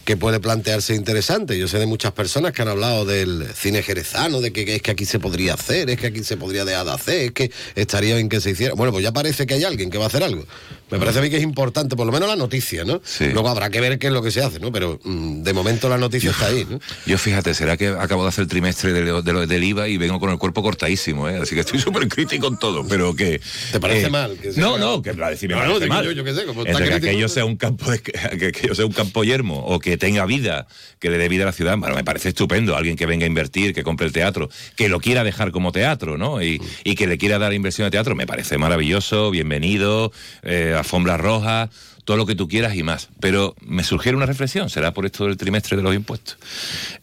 [0.05, 1.57] que puede plantearse interesante.
[1.57, 4.91] Yo sé de muchas personas que han hablado del cine jerezano, de que, es que
[4.91, 8.15] aquí se podría hacer, es que aquí se podría dejar de hacer, es que estaría
[8.15, 8.73] bien que se hiciera.
[8.73, 10.45] Bueno, pues ya parece que hay alguien que va a hacer algo.
[10.93, 13.01] Me parece a mí que es importante, por lo menos la noticia, ¿no?
[13.19, 14.71] Luego habrá que ver qué es lo que se hace, ¿no?
[14.71, 16.79] Pero mm, de momento la noticia está ahí, ¿no?
[17.07, 20.19] Yo fíjate, será que acabo de hacer el trimestre de, de, del IVA y vengo
[20.19, 21.39] con el cuerpo cortadísimo, ¿eh?
[21.41, 23.41] Así que estoy súper crítico con todo, pero que...
[23.71, 24.37] ¿Te parece eh, mal?
[24.57, 26.05] no, no, que para decir me parece mal.
[26.05, 29.23] Yo, yo qué sé, como que, yo sea un campo que, yo sea un campo
[29.23, 30.67] yermo o que tenga vida,
[30.99, 32.75] que le dé vida a la ciudad, bueno, me parece estupendo.
[32.75, 36.19] Alguien que venga a invertir, que compre el teatro, que lo quiera dejar como teatro,
[36.19, 36.43] ¿no?
[36.43, 40.11] Y, y que le quiera dar inversión de teatro, me parece maravilloso, bienvenido,
[40.43, 41.69] eh, alfombra roja
[42.05, 43.09] todo lo que tú quieras y más.
[43.19, 46.37] Pero me surgiera una reflexión, será por esto del trimestre de los impuestos.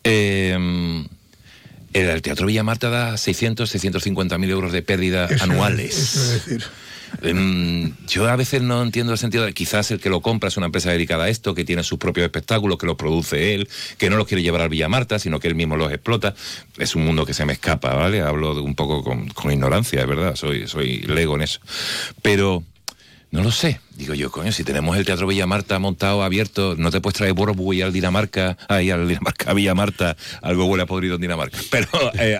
[0.05, 1.05] Eh,
[1.93, 5.99] el Teatro Villa Marta da 600, 650 mil euros de pérdida anuales.
[5.99, 6.64] Eso es decir.
[8.07, 10.66] Yo a veces no entiendo el sentido de quizás el que lo compra es una
[10.66, 14.16] empresa dedicada a esto, que tiene sus propios espectáculos, que los produce él, que no
[14.16, 16.35] los quiere llevar al Villa Marta, sino que él mismo los explota.
[16.79, 18.21] Es un mundo que se me escapa, ¿vale?
[18.21, 21.61] Hablo de un poco con, con ignorancia, es verdad, soy, soy lego en eso.
[22.23, 22.62] Pero
[23.31, 23.81] no lo sé.
[24.01, 27.35] Digo yo, coño, si tenemos el Teatro Villa Marta montado, abierto, no te puedes traer
[27.75, 31.59] y al Dinamarca, ahí al Dinamarca, a Villa Marta, algo huele a podrido en Dinamarca,
[31.71, 32.39] pero eh,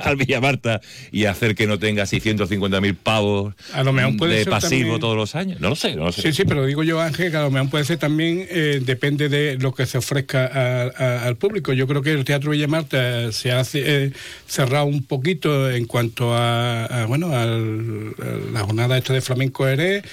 [0.00, 4.40] al Villa Marta y hacer que no tenga 650 mil pavos a lo mejor puede
[4.40, 5.62] de pasivo todos los años.
[5.62, 6.20] No lo sé, no lo sé.
[6.20, 9.30] Sí, sí, pero digo yo, Ángel, que a lo mejor puede ser también, eh, depende
[9.30, 11.72] de lo que se ofrezca al público.
[11.72, 14.12] Yo creo que el Teatro Villa Marta se ha eh,
[14.46, 20.04] cerrado un poquito en cuanto a, bueno, a la jornada esta de flamenco Eres,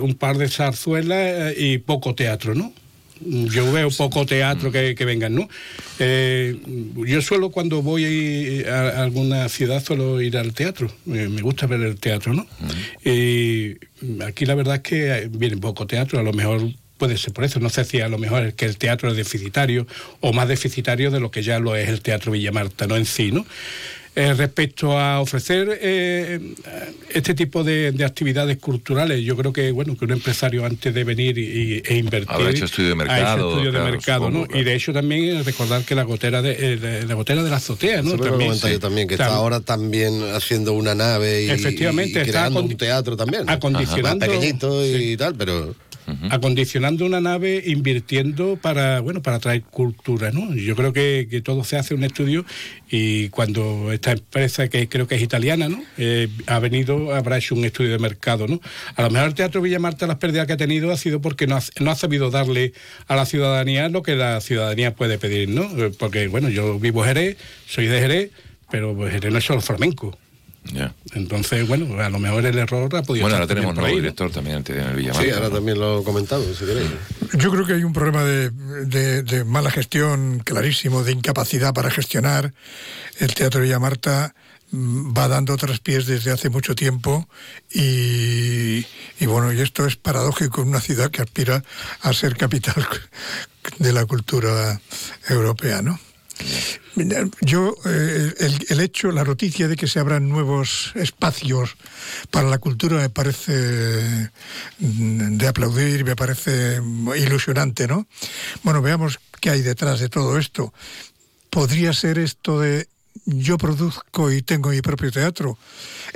[0.00, 2.72] un par de zarzuelas eh, y poco teatro, ¿no?
[3.20, 5.48] Yo veo poco teatro que, vengan, ¿no?
[5.98, 6.58] Eh,
[6.96, 11.96] yo suelo cuando voy a, alguna ciudad suelo ir al teatro, me gusta ver el
[11.98, 12.46] teatro, ¿no?
[13.04, 13.76] Y
[14.26, 16.60] aquí la verdad es que viene poco teatro, a lo mejor
[16.98, 17.60] puede ser por eso.
[17.60, 19.86] No sé si a lo mejor es que el teatro es deficitario
[20.20, 22.96] o más deficitario de lo que ya lo es el Teatro Villamarta, ¿no?
[22.96, 23.46] En sí, ¿no?
[24.16, 26.38] Eh, respecto a ofrecer eh,
[27.10, 31.36] este tipo de, actividades culturales, yo creo que bueno que un empresario antes de venir
[31.36, 34.46] y, e invertir habrá hecho estudio de mercado, estudio de mercado, ¿no?
[34.54, 38.02] Y de hecho también recordar que la gotera de, eh, la gotera de la azotea,
[38.02, 38.16] ¿no?
[38.16, 43.16] También, yo también que está ahora también haciendo una nave y, efectivamente creando un teatro
[43.16, 45.74] también, acondicionando pequeñito y tal, pero
[46.30, 50.54] acondicionando una nave, invirtiendo para, bueno, para traer cultura, ¿no?
[50.54, 52.44] Yo creo que, que todo se hace un estudio
[52.90, 55.82] y cuando esta empresa, que creo que es italiana, ¿no?
[55.98, 58.60] Eh, ha venido, habrá hecho un estudio de mercado, ¿no?
[58.96, 61.46] A lo mejor el Teatro Villa Marta las pérdidas que ha tenido ha sido porque
[61.46, 62.72] no ha, no ha sabido darle
[63.08, 65.64] a la ciudadanía lo que la ciudadanía puede pedir, ¿no?
[65.76, 67.36] Eh, porque, bueno, yo vivo Jerez,
[67.66, 68.30] soy de Jerez,
[68.70, 70.16] pero Jerez no es solo flamenco.
[71.14, 74.64] Entonces, bueno, a lo mejor el error ha podido Bueno, ahora tenemos nuevo director también
[74.66, 75.22] en el Villamarta.
[75.22, 76.90] Sí, ahora también lo he comentado, si queréis.
[77.34, 82.52] Yo creo que hay un problema de, mala gestión clarísimo, de incapacidad para gestionar.
[83.18, 84.34] El Teatro Villamarta
[84.70, 87.28] mm, va dando otros pies desde hace mucho tiempo
[87.70, 88.84] y,
[89.20, 91.62] y, bueno, y esto es paradójico en una ciudad que aspira
[92.00, 92.86] a ser capital
[93.78, 94.80] de la cultura
[95.28, 95.98] europea, ¿no?
[97.40, 98.34] Yo, eh,
[98.68, 101.76] el, hecho, la noticia de que se abran nuevos espacios
[102.30, 104.30] para la cultura me parece
[104.78, 106.80] mm, de aplaudir, me parece
[107.16, 108.06] ilusionante, ¿no?
[108.62, 110.72] Bueno, veamos qué hay detrás de todo esto.
[111.50, 112.88] ¿Podría ser esto de
[113.26, 115.56] yo produzco y tengo mi propio teatro,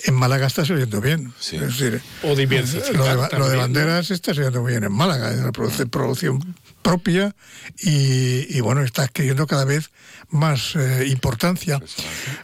[0.04, 1.32] en Málaga está saliendo bien.
[1.40, 5.30] Es decir, O diversificar lo de, lo de banderas está saliendo muy bien en Málaga,
[5.32, 6.54] es una produ- producción
[6.88, 7.34] propia
[7.80, 9.90] y, y, bueno, está adquiriendo cada vez
[10.30, 11.82] más eh, importancia.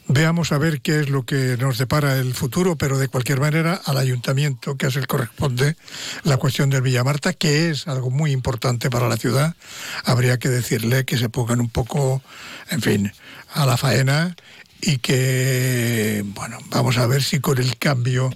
[0.07, 3.80] Veamos a ver qué es lo que nos depara el futuro, pero de cualquier manera
[3.87, 5.76] al ayuntamiento, que es el corresponde
[6.24, 9.57] la cuestión del Villamarta, que es algo muy importante para la ciudad,
[10.04, 12.20] habría que decirle que se pongan un poco,
[12.68, 13.12] en fin,
[13.54, 14.37] a la faena
[14.83, 18.30] y que, bueno, vamos a ver si con el cambio,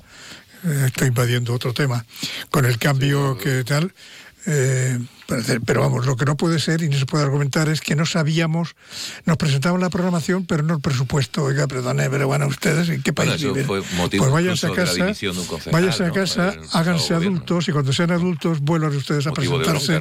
[0.64, 2.06] eh, estoy invadiendo otro tema,
[2.48, 3.92] con el cambio que tal,
[4.46, 4.98] eh,
[5.66, 8.06] pero vamos, lo que no puede ser y no se puede argumentar es que no
[8.06, 8.76] sabíamos,
[9.26, 11.44] nos presentaban la programación, pero no el presupuesto.
[11.44, 13.84] Oiga, perdone, pero bueno, ustedes, ¿en qué país Bueno, viven?
[14.18, 17.36] pues váyanse a casa, dimisión de un concejal, váyanse a casa, háganse gobierno.
[17.38, 20.00] adultos y cuando sean adultos vuelvan ustedes a Motivo presentarse.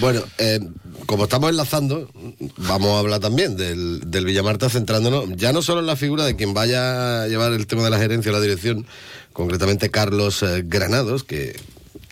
[0.00, 0.60] Bueno, eh,
[1.06, 2.08] como estamos enlazando,
[2.56, 6.36] vamos a hablar también del, del Villamarta, centrándonos ya no solo en la figura de
[6.36, 8.86] quien vaya a llevar el tema de la gerencia o la dirección,
[9.32, 11.60] concretamente Carlos eh, Granados, que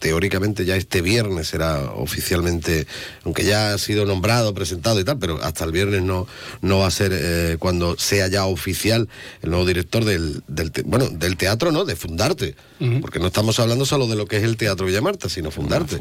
[0.02, 2.88] teóricamente ya este viernes será oficialmente,
[3.24, 6.26] aunque ya ha sido nombrado, presentado y tal, pero hasta el viernes no,
[6.60, 9.08] no va a ser eh, cuando sea ya oficial
[9.42, 11.84] el nuevo director del, del te- bueno, del teatro, ¿no?
[11.84, 12.56] De Fundarte,
[13.00, 15.98] porque no estamos hablando solo de lo que es el Teatro Villamarta, sino Fundarte.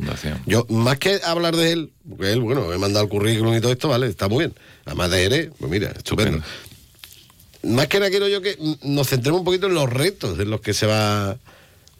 [0.48, 3.62] Yo, más que hablar de él, porque él, bueno, me he mandado el currículum y
[3.62, 4.56] todo esto, vale, está muy bien.
[4.86, 6.42] Además de Ere, pues mira, estupendo.
[7.64, 10.62] Más que nada quiero yo que nos centremos un poquito en los retos en los
[10.62, 11.38] que se va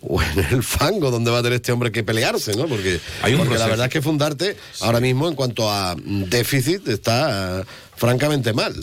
[0.02, 2.68] o en el fango donde va a tener este hombre que pelearse, ¿no?
[2.68, 6.88] Porque, Hay un porque la verdad es que Fundarte ahora mismo en cuanto a déficit
[6.88, 8.74] está eh, francamente mal.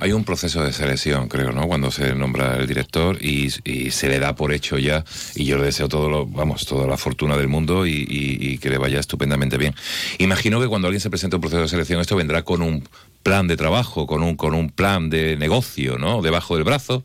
[0.00, 1.66] Hay un proceso de selección, creo, ¿no?
[1.66, 5.04] Cuando se nombra el director y, y se le da por hecho ya,
[5.34, 8.58] y yo le deseo todo lo, vamos, toda la fortuna del mundo y, y- y
[8.58, 9.74] que le vaya estupendamente bien.
[10.18, 12.86] Imagino que cuando alguien se presenta a un proceso de selección, esto vendrá con un
[13.22, 16.22] plan de trabajo, con un, con un plan de negocio, ¿no?
[16.22, 17.02] Debajo del brazo.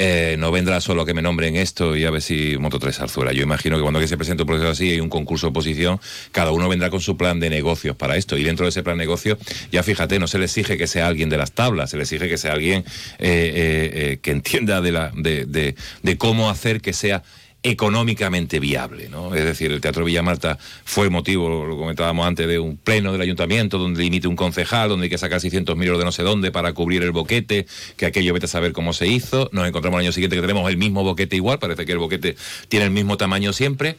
[0.00, 3.34] Eh, no vendrá solo que me nombren esto y a ver si monto tres zarzuelas.
[3.34, 6.00] Yo imagino que cuando alguien se presenta un proceso así hay un concurso de oposición,
[6.30, 8.36] cada uno vendrá con su plan de negocios para esto.
[8.38, 9.38] Y dentro de ese plan de negocio,
[9.72, 12.28] ya fíjate, no se le exige que sea alguien de las tablas, se le exige
[12.28, 12.84] que sea alguien
[13.18, 17.24] eh, eh, que entienda de, la, de, de- de cómo hacer que sea
[17.62, 19.34] económicamente viable, ¿no?
[19.34, 23.78] Es decir, el Teatro Villamarta fue motivo, lo comentábamos antes, de un pleno del ayuntamiento
[23.78, 26.72] donde dimite un concejal, donde hay que sacar 600.000 euros de no sé dónde para
[26.72, 27.66] cubrir el boquete,
[27.96, 29.50] que aquello vete a saber cómo se hizo.
[29.52, 32.36] Nos encontramos el año siguiente que tenemos el mismo boquete igual, parece que el boquete
[32.68, 33.96] tiene el mismo tamaño siempre.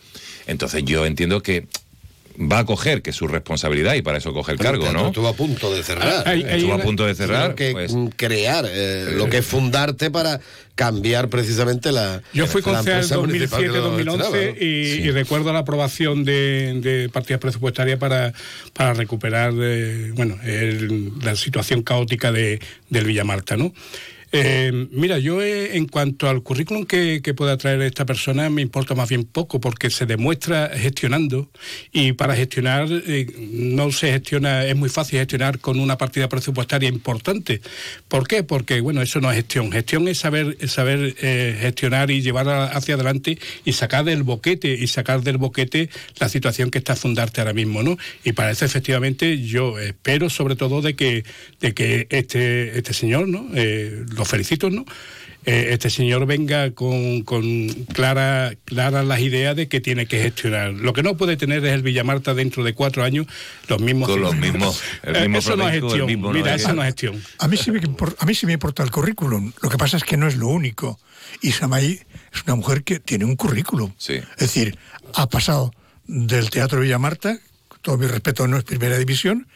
[0.48, 1.68] Entonces yo entiendo que
[2.40, 5.08] va a coger que es su responsabilidad y para eso coge el cargo, ¿no?
[5.08, 6.28] Estuvo a punto de cerrar.
[6.28, 7.94] Hay- hay Estuvo a punto de cerrar, que pues.
[8.16, 10.40] crear eh, lo que es fundarte para
[10.76, 12.22] cambiar precisamente la.
[12.34, 14.36] Yo fui concejal lo 2007-2011 gestionaba, ¿no?
[14.60, 18.34] y, y recuerdo la aprobación de, de partidas presupuestarias para,
[18.74, 23.74] para recuperar eh, bueno, el- la situación caótica de, del Villamarta, ¿no?
[24.32, 28.62] Eh, mira, yo eh, en cuanto al currículum que, que pueda traer esta persona me
[28.62, 31.50] importa más bien poco porque se demuestra gestionando
[31.92, 36.90] y para gestionar eh, no se gestiona, es muy fácil gestionar con una partida presupuestaria
[36.90, 37.62] importante.
[38.08, 38.44] ¿Por qué?
[38.44, 39.72] Porque bueno, eso no es gestión.
[39.72, 44.72] Gestión es saber, es saber eh, gestionar y llevar hacia adelante y sacar del boquete
[44.74, 45.90] y sacar del boquete
[46.20, 47.98] la situación que está fundarte ahora mismo, ¿no?
[48.24, 51.24] Y para eso efectivamente yo espero sobre todo de que
[51.62, 53.50] de que este este señor, ¿no?
[54.20, 54.84] Lo felicito, ¿no?
[55.46, 60.74] Eh, este señor venga con, con clara, claras las ideas de que tiene que gestionar.
[60.74, 63.26] Lo que no puede tener es el Villamarta dentro de cuatro años
[63.70, 64.10] los mismos.
[64.10, 66.06] Con los mismos- el mismo eso no es gestión.
[66.06, 67.24] mismo no Mira, es- eso no es gestión.
[67.38, 69.54] A mí, sí me, impor- a mí sí me importa el currículum.
[69.62, 71.00] Lo que pasa es que no es lo único.
[71.42, 72.02] Y Samaí
[72.34, 73.94] es una mujer que tiene un currículum.
[74.34, 74.78] Es decir,
[75.16, 75.74] ha pasado
[76.06, 77.40] del Teatro Villamarta,
[77.82, 79.48] todo mi respeto, no es primera división,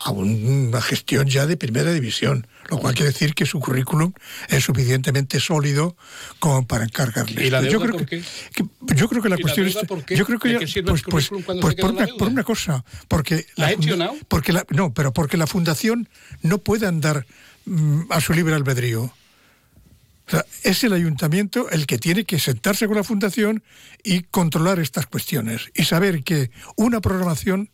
[0.00, 2.48] a una gestión ya de primera división.
[2.72, 4.12] Lo cual quiere decir que su currículum
[4.48, 5.94] es suficientemente sólido
[6.38, 7.44] como para encargarle.
[7.46, 7.70] ¿Y la esto.
[7.70, 8.24] deuda yo creo por que, qué?
[8.54, 10.80] que- yo creo que la ¿Y la cuestión deuda es yo creo que ¿De ya-
[10.80, 14.52] el pues, pues, pues por, la una, por una cosa porque ¿La ha funda- porque
[14.54, 16.08] la, no pero porque la fundación
[16.40, 17.26] no puede andar
[17.66, 22.86] mm, a su libre albedrío o sea, es el ayuntamiento el que tiene que sentarse
[22.86, 23.62] con la fundación
[24.02, 27.68] y controlar estas cuestiones y saber que una programación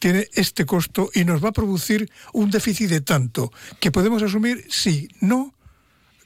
[0.00, 4.66] tiene este costo y nos va a producir un déficit de tanto que podemos asumir
[4.68, 5.54] si no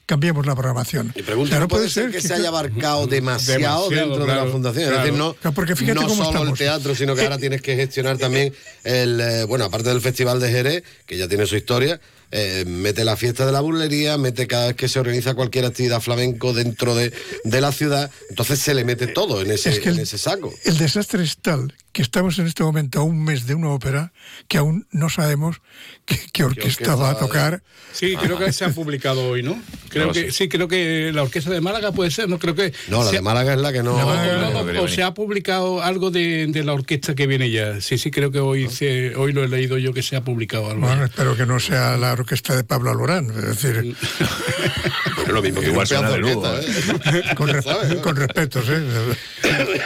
[0.06, 1.12] cambiamos la programación.
[1.14, 4.34] Y pregunto, O sea, ¿no puede ser que, se haya abarcado demasiado, Demasiado, dentro de
[4.34, 4.84] la fundación?
[4.84, 5.02] Es claro.
[5.04, 6.48] decir, no, Claro, porque fíjate no cómo solo estamos.
[6.60, 10.00] el teatro, sino que Eh, ahora tienes que gestionar también el, eh, bueno, aparte del
[10.02, 14.18] Festival de Jerez, que ya tiene su historia, eh, mete la fiesta de la burlería,
[14.18, 17.12] mete cada vez que se organiza cualquier actividad flamenco dentro de,
[17.44, 20.18] de la ciudad, entonces se le mete todo en ese, Es que el- en ese
[20.18, 20.52] saco.
[20.64, 24.12] El desastre es tal que estamos en este momento a un mes de una ópera
[24.48, 25.62] que aún no sabemos
[26.04, 27.62] qué, qué orquesta va a tocar.
[27.92, 29.56] Sí, creo que se ha publicado hoy, ¿no?
[29.88, 32.73] Creo No que sí, creo que la orquesta de Málaga puede ser, no creo que
[32.88, 33.96] No, la de Málaga es la que no...
[33.96, 37.29] No, no, no, no, no, o se ha publicado algo de, de la orquesta que
[37.29, 37.81] viene ya.
[37.81, 40.71] Sí, sí, creo que hoy se- hoy lo he leído yo que se ha publicado
[40.73, 40.87] algo.
[40.88, 43.96] Bueno, espero que no sea la orquesta de Pablo Alborán, es decir,
[45.16, 47.35] Bueno, lo mismo que Igual suena de Lugo, orquesta, ¿eh?
[47.37, 47.62] con, re-
[48.02, 48.83] con respetos, ¿eh?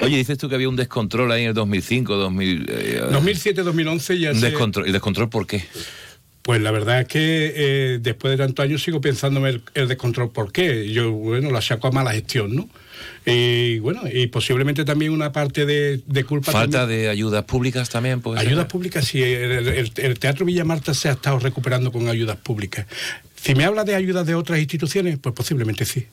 [0.03, 2.66] Oye, dices tú que había un descontrol ahí en el 2005, 2000...
[2.68, 4.86] eh, 2007-2011 ya un descontrol.
[4.86, 5.64] ¿El descontrol por qué?
[6.42, 10.30] Pues la verdad es que eh, después de tantos años sigo pensándome el, el descontrol
[10.30, 10.90] por qué.
[10.90, 12.68] Yo, bueno, la saco a mala gestión, ¿no?
[13.26, 16.51] Y bueno, y posiblemente también una parte de, de culpa.
[16.51, 18.40] Falta también- de ayudas públicas también, pues.
[18.40, 19.22] Ayudas públicas, sí.
[19.22, 22.86] El, el- el Teatro Villa Marta se ha estado recuperando con ayudas públicas.
[23.40, 26.07] Si me habla de ayudas de otras instituciones, pues posiblemente sí.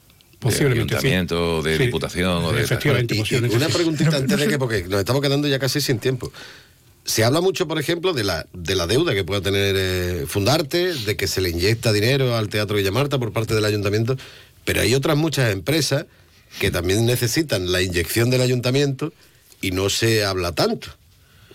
[0.51, 1.07] Posiblemente sí.
[1.07, 1.85] ayuntamiento, de Sí.
[1.85, 2.61] diputación o de...
[2.63, 6.31] Efectivamente, Y- una preguntita antes de que, porque nos estamos quedando ya casi sin tiempo.
[7.03, 10.93] Se habla mucho, por ejemplo, de la, de la deuda que pueda tener eh, Fundarte,
[10.93, 14.17] de que se le inyecta dinero al Teatro Villamarta por parte del ayuntamiento,
[14.63, 16.05] pero hay otras muchas empresas
[16.59, 19.13] que también necesitan la inyección del ayuntamiento
[19.61, 20.87] y no se habla tanto.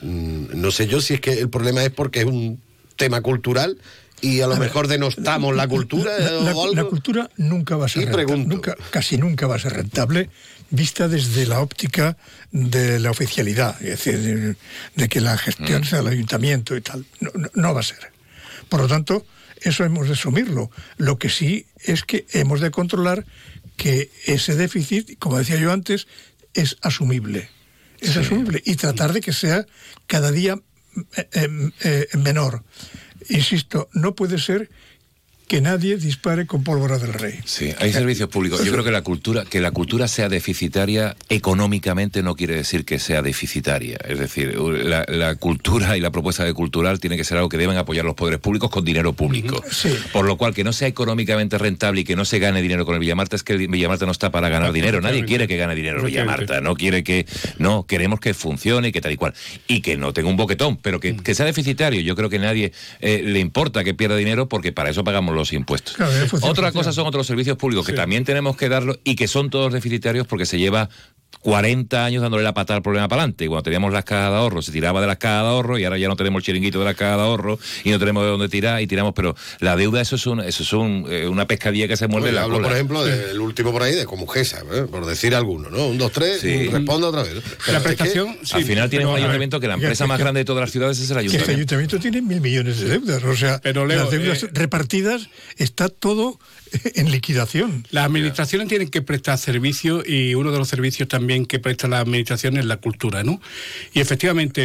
[0.02, 2.60] Mm, No sé yo si es que el problema es porque es un
[2.96, 3.76] tema cultural
[4.20, 6.74] y a lo mejor denostamos la cultura La, la- o algo.
[6.74, 10.28] la cultura nunca va a ser rentable, nunca- casi nunca va a ser rentable
[10.70, 12.16] vista desde la óptica
[12.52, 14.56] de la oficialidad, es decir, de,
[14.94, 17.04] de que la gestión sea el ayuntamiento y tal.
[17.20, 18.12] No, no- no va a ser.
[18.68, 19.26] Por lo tanto,
[19.62, 20.70] eso hemos de asumirlo.
[20.96, 23.26] Lo que sí es que hemos de controlar
[23.76, 26.06] que ese déficit, como decía yo antes,
[26.54, 27.48] es asumible.
[28.00, 29.66] Es asumible y tratar de que sea
[30.06, 30.58] cada día
[31.16, 31.48] eh, eh,
[31.82, 32.62] eh, menor.
[33.30, 34.68] Insisto, no puede ser
[35.50, 37.40] que nadie dispare con pólvora del rey.
[37.44, 38.64] Sí, hay servicios públicos.
[38.64, 43.00] Yo creo que la cultura, que la cultura sea deficitaria económicamente no quiere decir que
[43.00, 43.98] sea deficitaria.
[44.06, 47.56] Es decir, la, la cultura y la propuesta de cultural tiene que ser algo que
[47.56, 49.60] deben apoyar los poderes públicos con dinero público.
[49.68, 49.92] Sí.
[50.12, 52.94] Por lo cual, que no sea económicamente rentable y que no se gane dinero con
[52.94, 55.00] el Villamarta es que el Villamarta no está para ganar dinero.
[55.00, 56.06] Nadie quiere que gane dinero el.
[56.06, 56.60] Villamarta.
[56.60, 57.26] No quiere que.
[57.58, 59.34] No, queremos que funcione y que tal y cual.
[59.66, 62.02] Y que no tenga un boquetón, pero que, que sea deficitario.
[62.02, 62.70] Yo creo que nadie
[63.00, 65.94] eh, le importa que pierda dinero porque para eso pagamos los impuestos.
[65.96, 69.16] Claro, en función- Otra cosa son otros servicios públicos que también tenemos que darlo y
[69.16, 70.88] que son todos deficitarios porque se lleva
[71.42, 73.46] 40 años dándole la patada al problema para adelante.
[73.48, 75.96] Cuando teníamos las cajas de ahorro, se tiraba de las cajas de ahorro y ahora
[75.96, 78.48] ya no tenemos el chiringuito de las cajas de ahorro y no tenemos de dónde
[78.50, 79.14] tirar y tiramos.
[79.14, 82.28] Pero la deuda, eso es, un, eso es un, eh, una pescadilla que se muerde
[82.28, 82.68] Oye, la hablo, cola.
[82.68, 84.82] por ejemplo, del último por ahí, de Comujesa, ¿eh?
[84.90, 85.86] por decir alguno, ¿no?
[85.86, 86.68] Un, dos, tres, Sí.
[86.68, 87.32] responda otra vez.
[87.32, 90.04] Pero La es que- prestación, sí, Al final tienes un ver, ayuntamiento que la empresa
[90.04, 91.74] que- más grande de todas las ciudades es el Que este ayuntamiento.
[91.76, 95.88] ayuntamiento tiene mil millones de deudas, o sea, Pero, Leo, las deudas eh, repartidas está
[95.88, 96.38] todo
[96.94, 97.86] en liquidación.
[97.90, 102.00] Las administraciones tienen que prestar servicios y uno de los servicios también que presta la
[102.00, 103.40] administración es la cultura, ¿no?
[103.92, 104.60] Y efectivamente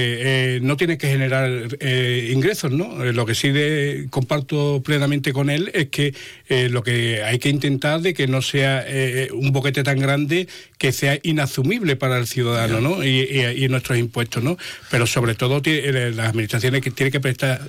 [0.56, 1.49] eh, no tiene que generar
[1.80, 3.03] eh, ingresos, ¿no?
[3.03, 6.14] Eh, lo que sí de- comparto plenamente con él es que
[6.49, 8.86] eh, lo que hay que intentar de que no sea
[9.34, 10.47] un boquete tan grande
[10.78, 13.03] que sea inasumible para el ciudadano, ¿no?
[13.03, 14.58] Y, y- y nuestros impuestos, ¿no?
[14.91, 17.62] Pero sobre todo las administraciones que tienen que prestar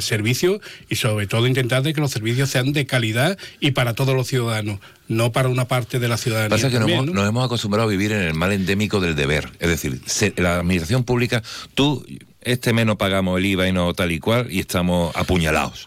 [0.00, 4.14] servicios y sobre todo intentar de que los servicios sean de calidad y para todos
[4.14, 6.50] los ciudadanos, no para una parte de la ciudadanía.
[6.50, 7.20] Pasa que nos también, hemos, ¿no?
[7.20, 9.50] nos hemos acostumbrado a vivir en el mal endémico del deber.
[9.58, 11.42] Es decir, se- la administración pública,
[11.74, 12.04] tú,
[12.40, 15.86] este mes no pagamos el IVA y no tal y cual, y estamos apuñalados.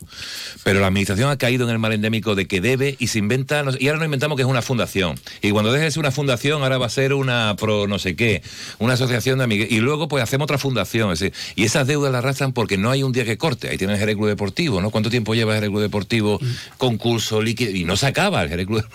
[0.64, 3.64] Pero la administración ha caído en el mal endémico de que debe y se inventa,
[3.80, 5.20] y ahora nos inventamos que es una fundación.
[5.42, 8.16] Y cuando deje de ser una fundación, ahora va a ser una pro no sé
[8.16, 8.42] qué,
[8.80, 9.72] una asociación de amigues.
[9.72, 11.12] Y luego pues hacemos otra fundación.
[11.12, 13.70] es decir, y esas deudas las arrastran porque no hay un día que corte.
[13.70, 14.92] Ahí tienes el Jerez Club Deportivo, ¿no?
[14.92, 16.40] ¿Cuánto tiempo lleva el Jerez Club Deportivo?
[16.78, 18.86] Concurso, líquido, y no se acaba el Jerez Club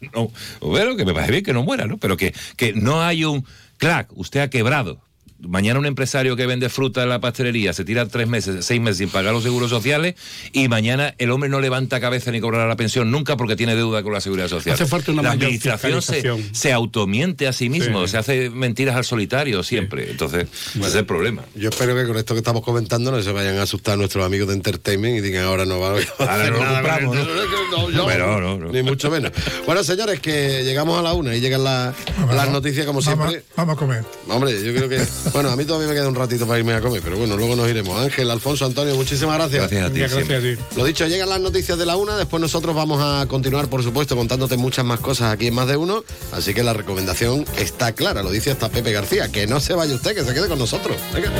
[0.14, 0.30] no,
[0.60, 1.98] bueno, que me parece bien que no muera, ¿no?
[1.98, 3.44] Pero que, que no hay un
[3.78, 5.00] clac, usted ha quebrado.
[5.48, 8.98] Mañana un empresario que vende fruta en la pastelería se tira tres meses, seis meses
[8.98, 10.14] sin pagar los seguros sociales
[10.52, 14.02] y mañana el hombre no levanta cabeza ni cobrará la pensión nunca porque tiene deuda
[14.02, 14.74] con la seguridad social.
[14.74, 16.22] Hace falta una la mayor administración se,
[16.52, 18.12] se automiente a sí mismo, Sí.
[18.12, 20.10] se hace mentiras al solitario siempre.
[20.10, 21.42] Entonces, ese es el problema.
[21.54, 24.48] Yo espero que con esto que estamos comentando no se vayan a asustar nuestros amigos
[24.48, 27.16] de Entertainment y digan ahora no va a Ahora hacer no lo nada con compramos,
[27.16, 27.90] esto".
[27.90, 28.72] No, no, no.
[28.72, 29.32] Ni mucho menos.
[29.66, 31.94] Bueno, señores, que llegamos a la una y llegan la-
[32.34, 33.44] las noticias como Vamos, siempre.
[33.56, 34.04] vamos a comer.
[34.28, 35.00] Hombre, yo creo que.
[35.32, 37.56] Bueno, a mí todavía me queda un ratito para irme a comer, pero bueno, luego
[37.56, 37.98] nos iremos.
[37.98, 39.70] Ángel, Alfonso, Antonio, muchísimas gracias.
[39.70, 40.00] Gracias a ti.
[40.00, 40.76] Gracias a ti.
[40.76, 44.16] Lo dicho, llegan las noticias de la una, después nosotros vamos a continuar, por supuesto,
[44.16, 48.22] contándote muchas más cosas aquí en más de uno, así que la recomendación está clara,
[48.22, 50.96] lo dice hasta Pepe García, que no se vaya usted, que se quede con nosotros.
[51.14, 51.30] Venga.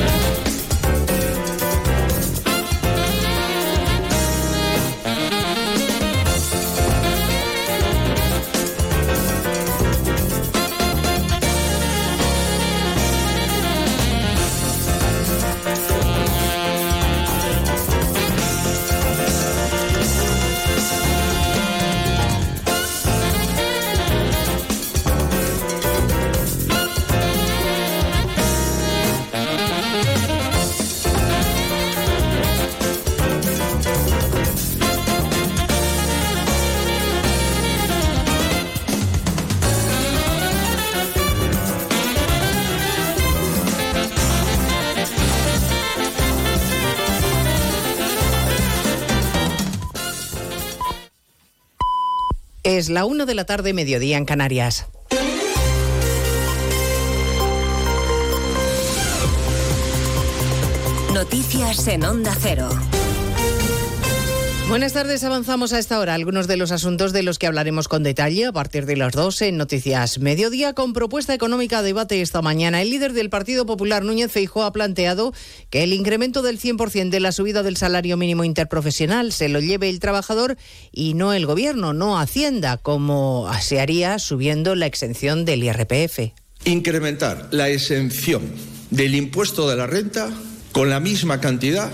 [52.81, 54.87] Es la una de la tarde, mediodía en Canarias.
[61.13, 62.71] Noticias en Onda Cero.
[64.71, 68.05] Buenas tardes, avanzamos a esta hora algunos de los asuntos de los que hablaremos con
[68.05, 72.41] detalle a partir de las 12 en Noticias Mediodía con propuesta económica a debate esta
[72.41, 72.81] mañana.
[72.81, 75.35] El líder del Partido Popular, Núñez Feijóo, ha planteado
[75.71, 79.89] que el incremento del 100% de la subida del salario mínimo interprofesional se lo lleve
[79.89, 80.57] el trabajador
[80.93, 86.33] y no el gobierno, no Hacienda, como se haría subiendo la exención del IRPF.
[86.65, 88.43] Incrementar la exención
[88.91, 90.31] del impuesto de la renta
[90.71, 91.91] con la misma cantidad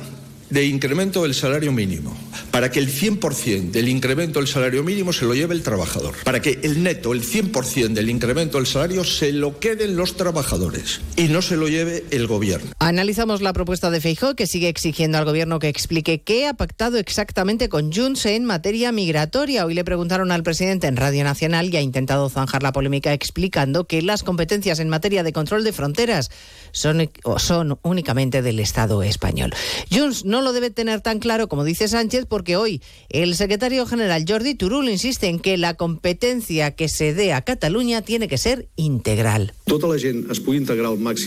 [0.51, 2.17] de incremento del salario mínimo,
[2.51, 6.41] para que el 100% del incremento del salario mínimo se lo lleve el trabajador, para
[6.41, 11.25] que el neto, el 100% del incremento del salario se lo queden los trabajadores y
[11.25, 12.71] no se lo lleve el gobierno.
[12.79, 16.99] Analizamos la propuesta de Feijóo que sigue exigiendo al gobierno que explique qué ha pactado
[16.99, 19.67] exactamente con Junts en materia migratoria.
[19.67, 23.87] Hoy le preguntaron al presidente en Radio Nacional y ha intentado zanjar la polémica explicando
[23.87, 26.31] que las competencias en materia de control de fronteras
[26.77, 29.53] son, son únicamente del Estado español.
[29.91, 34.25] Junts no lo debe tener tan claro como dice Sánchez porque hoy el secretario general
[34.29, 38.69] Jordi Turul insiste en que la competencia que se dé a Cataluña tiene que ser
[38.77, 39.55] integral.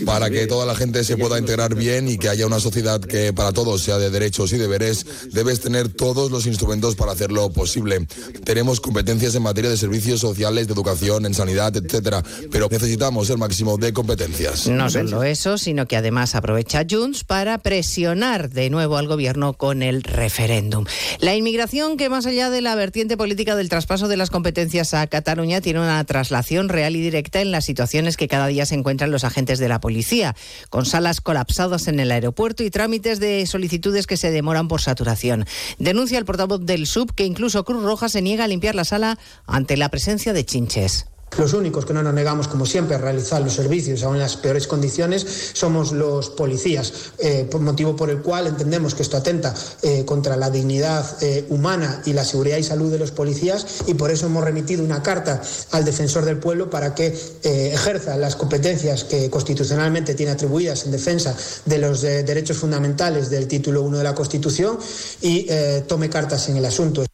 [0.06, 3.34] Para que toda la gente se pueda integrar bien y que haya una sociedad que
[3.34, 8.06] para todos sea de derechos y deberes, debes tener todos los instrumentos para hacerlo posible.
[8.44, 13.38] Tenemos competencias en materia de servicios sociales, de educación, en sanidad, etcétera, pero necesitamos el
[13.38, 14.68] máximo de competencias.
[14.68, 20.04] No solo sino que además aprovecha Junts para presionar de nuevo al gobierno con el
[20.04, 20.86] referéndum.
[21.20, 25.08] La inmigración, que más allá de la vertiente política del traspaso de las competencias a
[25.08, 29.12] Cataluña, tiene una traslación real y directa en las situaciones que cada día se encuentran
[29.12, 30.36] los agentes de la policía,
[30.70, 35.46] con salas colapsadas en el aeropuerto y trámites de solicitudes que se demoran por saturación.
[35.78, 39.18] Denuncia el portavoz del SUB que incluso Cruz Roja se niega a limpiar la sala
[39.48, 41.06] ante la presencia de chinches.
[41.38, 44.36] Los únicos que no nos negamos, como siempre, a realizar los servicios aún en las
[44.36, 49.54] peores condiciones somos los policías, eh, por motivo por el cual entendemos que esto atenta
[49.82, 53.94] eh, contra la dignidad eh, humana y la seguridad y salud de los policías y
[53.94, 59.04] por eso hemos remitido una carta al defensor del pueblo para que ejerza las competencias
[59.04, 64.16] que constitucionalmente tiene atribuidas en defensa de los derechos fundamentales del título 1 de la
[64.16, 64.78] Constitución
[65.22, 65.48] y
[65.88, 67.09] tome cartas en el asunto.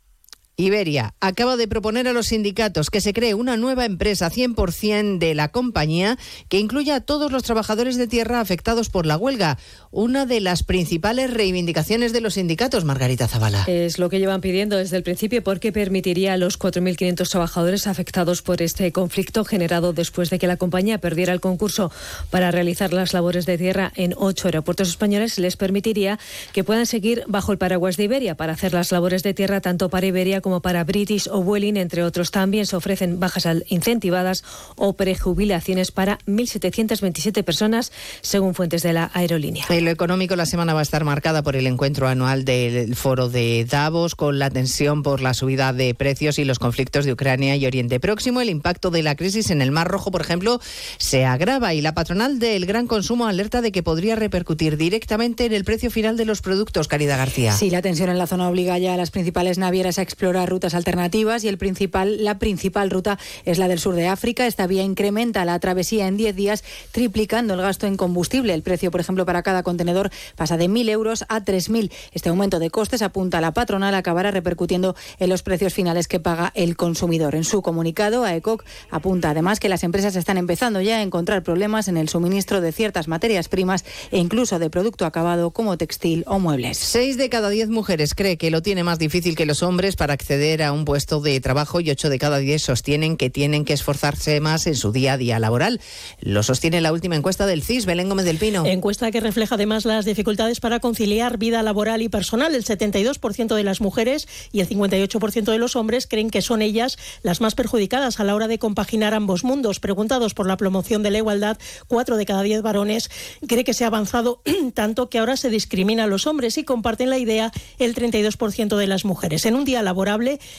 [0.57, 5.35] Iberia acaba de proponer a los sindicatos que se cree una nueva empresa 100% de
[5.35, 6.17] la compañía
[6.49, 9.57] que incluya a todos los trabajadores de tierra afectados por la huelga,
[9.91, 13.65] una de las principales reivindicaciones de los sindicatos, Margarita Zavala.
[13.67, 18.41] Es lo que llevan pidiendo desde el principio porque permitiría a los 4.500 trabajadores afectados
[18.41, 21.91] por este conflicto generado después de que la compañía perdiera el concurso
[22.29, 26.17] para realizar las labores de tierra en ocho aeropuertos españoles, les permitiría
[26.53, 29.89] que puedan seguir bajo el paraguas de Iberia para hacer las labores de tierra tanto
[29.89, 32.29] para Iberia como para British o Vueling, entre otros.
[32.29, 34.43] También se ofrecen bajas incentivadas
[34.75, 37.91] o prejubilaciones para 1.727 personas,
[38.21, 39.65] según fuentes de la aerolínea.
[39.71, 43.27] En lo económico, la semana va a estar marcada por el encuentro anual del foro
[43.27, 47.55] de Davos, con la tensión por la subida de precios y los conflictos de Ucrania
[47.55, 48.39] y Oriente Próximo.
[48.39, 50.61] El impacto de la crisis en el Mar Rojo, por ejemplo,
[50.99, 55.53] se agrava y la patronal del gran consumo alerta de que podría repercutir directamente en
[55.53, 56.87] el precio final de los productos.
[56.87, 57.53] Caridad García.
[57.53, 60.73] Sí, la tensión en la zona obliga ya a las principales navieras a explorar rutas
[60.73, 64.47] alternativas y el principal, la principal ruta es la del sur de África.
[64.47, 68.53] Esta vía incrementa la travesía en 10 días, triplicando el gasto en combustible.
[68.53, 71.91] El precio, por ejemplo, para cada contenedor pasa de 1.000 euros a 3.000.
[72.11, 76.19] Este aumento de costes, apunta a la patronal, acabará repercutiendo en los precios finales que
[76.19, 77.35] paga el consumidor.
[77.35, 81.87] En su comunicado, AECOC apunta además que las empresas están empezando ya a encontrar problemas
[81.87, 86.39] en el suministro de ciertas materias primas e incluso de producto acabado como textil o
[86.39, 86.77] muebles.
[86.77, 90.13] Seis de cada diez mujeres cree que lo tiene más difícil que los hombres para
[90.13, 93.73] acceder a un puesto de trabajo y 8 de cada 10 sostienen que tienen que
[93.73, 95.79] esforzarse más en su día a día laboral.
[96.19, 98.65] Lo sostiene la última encuesta del CIS, Belén Gómez del Pino.
[98.65, 102.55] Encuesta que refleja además las dificultades para conciliar vida laboral y personal.
[102.55, 106.97] El 72% de las mujeres y el 58% de los hombres creen que son ellas
[107.21, 109.79] las más perjudicadas a la hora de compaginar ambos mundos.
[109.79, 113.11] Preguntados por la promoción de la igualdad, 4 de cada 10 varones
[113.47, 114.41] cree que se ha avanzado
[114.73, 118.87] tanto que ahora se discrimina a los hombres y comparten la idea el 32% de
[118.87, 119.45] las mujeres.
[119.45, 120.14] En un día laboral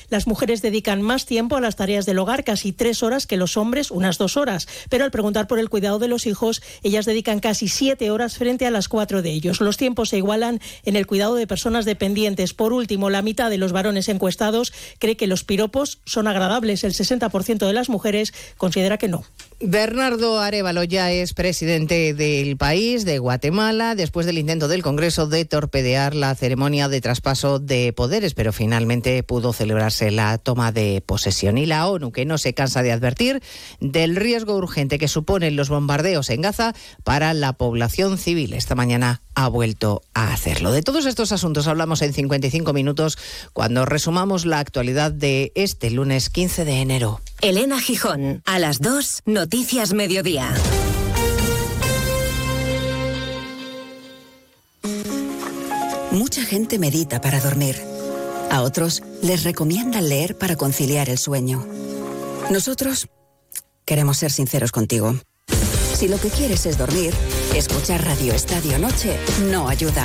[0.08, 3.56] las mujeres dedican más tiempo a las tareas del hogar, casi tres horas, que los
[3.56, 4.68] hombres, unas dos horas.
[4.88, 8.66] Pero al preguntar por el cuidado de los hijos, ellas dedican casi siete horas frente
[8.66, 9.60] a las cuatro de ellos.
[9.60, 12.54] Los tiempos se igualan en el cuidado de personas dependientes.
[12.54, 16.84] Por último, la mitad de los varones encuestados cree que los piropos son agradables.
[16.84, 19.24] El 60% de las mujeres considera que no.
[19.58, 25.46] Bernardo Arevalo ya es presidente del país, de Guatemala, después del intento del Congreso de
[25.46, 31.56] torpedear la ceremonia de traspaso de poderes, pero finalmente pudo celebrarse la toma de posesión.
[31.56, 33.42] Y la ONU, que no se cansa de advertir
[33.80, 38.52] del riesgo urgente que suponen los bombardeos en Gaza para la población civil.
[38.52, 40.72] Esta mañana ha vuelto a hacerlo.
[40.72, 43.18] De todos estos asuntos hablamos en 55 minutos
[43.52, 47.20] cuando resumamos la actualidad de este lunes 15 de enero.
[47.42, 50.54] Elena Gijón, a las 2, Noticias Mediodía.
[56.10, 57.76] Mucha gente medita para dormir.
[58.50, 61.66] A otros les recomiendan leer para conciliar el sueño.
[62.50, 63.08] Nosotros
[63.84, 65.14] queremos ser sinceros contigo.
[65.96, 67.14] Si lo que quieres es dormir,
[67.54, 69.18] escuchar Radio Estadio Noche
[69.50, 70.04] no ayuda.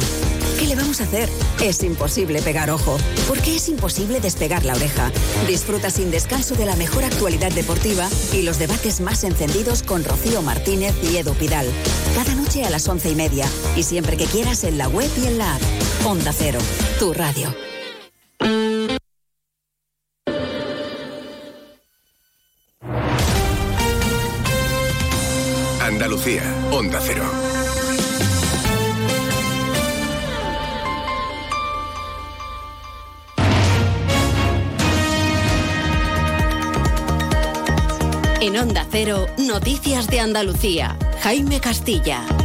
[0.58, 1.28] ¿Qué le vamos a hacer?
[1.62, 5.12] Es imposible pegar ojo, porque es imposible despegar la oreja.
[5.48, 10.42] Disfruta sin descanso de la mejor actualidad deportiva y los debates más encendidos con Rocío
[10.42, 11.68] Martínez y Edu Pidal.
[12.16, 15.26] Cada noche a las once y media y siempre que quieras en la web y
[15.26, 15.62] en la app.
[16.06, 16.60] Onda Cero,
[17.00, 17.70] tu radio.
[38.52, 40.97] En Onda Cero, Noticias de Andalucía.
[41.22, 42.41] Jaime Castilla.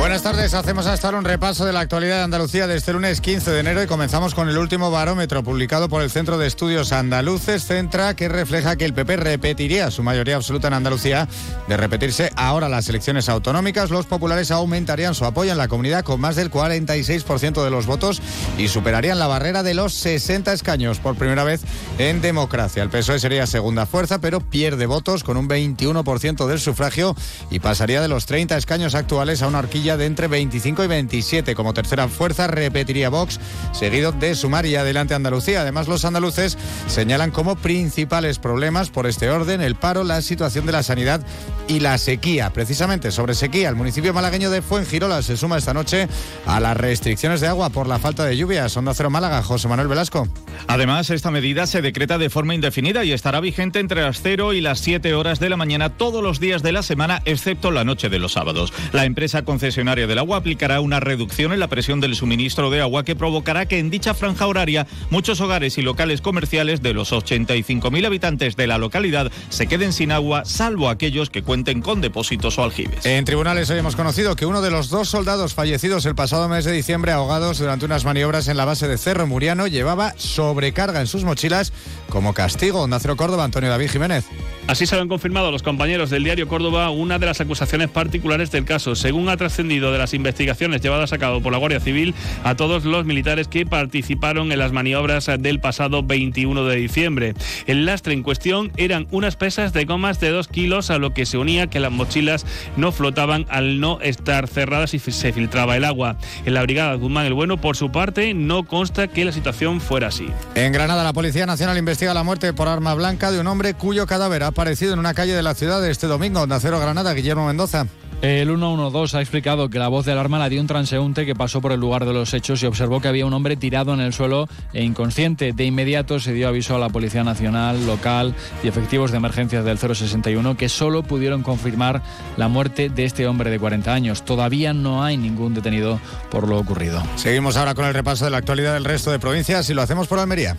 [0.00, 3.20] Buenas tardes, hacemos hasta ahora un repaso de la actualidad de Andalucía de este lunes
[3.20, 6.92] 15 de enero y comenzamos con el último barómetro publicado por el Centro de Estudios
[6.92, 11.28] Andaluces Centra que refleja que el PP repetiría su mayoría absoluta en Andalucía.
[11.68, 16.18] De repetirse ahora las elecciones autonómicas, los populares aumentarían su apoyo en la comunidad con
[16.18, 18.22] más del 46% de los votos
[18.56, 21.60] y superarían la barrera de los 60 escaños por primera vez
[21.98, 22.82] en democracia.
[22.82, 27.14] El PSOE sería segunda fuerza, pero pierde votos con un 21% del sufragio
[27.50, 31.54] y pasaría de los 30 escaños actuales a una horquilla de entre 25 y 27.
[31.54, 33.40] Como tercera fuerza repetiría Vox,
[33.72, 35.62] seguido de Sumar y adelante Andalucía.
[35.62, 40.72] Además, los andaluces señalan como principales problemas por este orden el paro, la situación de
[40.72, 41.20] la sanidad
[41.68, 42.50] y la sequía.
[42.50, 46.08] Precisamente sobre sequía, el municipio malagueño de Fuengirola se suma esta noche
[46.46, 48.76] a las restricciones de agua por la falta de lluvias.
[48.76, 50.28] Onda Cero Málaga, José Manuel Velasco.
[50.66, 54.60] Además, esta medida se decreta de forma indefinida y estará vigente entre las 0 y
[54.60, 58.08] las 7 horas de la mañana todos los días de la semana, excepto la noche
[58.08, 58.72] de los sábados.
[58.92, 63.02] La empresa concesionaria del agua aplicará una reducción en la presión del suministro de agua
[63.02, 68.04] que provocará que en dicha franja horaria muchos hogares y locales comerciales de los 85.000
[68.04, 72.62] habitantes de la localidad se queden sin agua, salvo aquellos que cuenten con depósitos o
[72.64, 73.06] aljibes.
[73.06, 76.66] En tribunales hoy hemos conocido que uno de los dos soldados fallecidos el pasado mes
[76.66, 81.06] de diciembre ahogados durante unas maniobras en la base de Cerro Muriano llevaba sobrecarga en
[81.06, 81.72] sus mochilas
[82.10, 82.86] como castigo.
[82.86, 84.26] Nacero Córdoba, Antonio David Jiménez.
[84.66, 88.50] Así se lo han confirmado los compañeros del diario Córdoba una de las acusaciones particulares
[88.50, 88.94] del caso.
[88.94, 92.84] Según ha trascendido de las investigaciones llevadas a cabo por la Guardia Civil a todos
[92.84, 97.34] los militares que participaron en las maniobras del pasado 21 de diciembre.
[97.66, 101.26] El lastre en cuestión eran unas pesas de gomas de 2 kilos a lo que
[101.26, 102.46] se unía que las mochilas
[102.76, 106.16] no flotaban al no estar cerradas y se filtraba el agua.
[106.46, 110.08] En la brigada Guzmán el Bueno, por su parte, no consta que la situación fuera
[110.08, 110.26] así.
[110.54, 114.06] En Granada, la Policía Nacional investiga la muerte por arma blanca de un hombre cuyo
[114.06, 116.46] cadáver ha aparecido en una calle de la ciudad este domingo.
[116.46, 117.86] Nacero Granada, Guillermo Mendoza.
[118.22, 121.62] El 112 ha explicado que la voz de alarma la dio un transeúnte que pasó
[121.62, 124.12] por el lugar de los hechos y observó que había un hombre tirado en el
[124.12, 125.54] suelo e inconsciente.
[125.54, 129.78] De inmediato se dio aviso a la Policía Nacional, local y efectivos de emergencias del
[129.78, 132.02] 061 que solo pudieron confirmar
[132.36, 134.22] la muerte de este hombre de 40 años.
[134.22, 135.98] Todavía no hay ningún detenido
[136.30, 137.02] por lo ocurrido.
[137.16, 140.08] Seguimos ahora con el repaso de la actualidad del resto de provincias y lo hacemos
[140.08, 140.56] por Almería.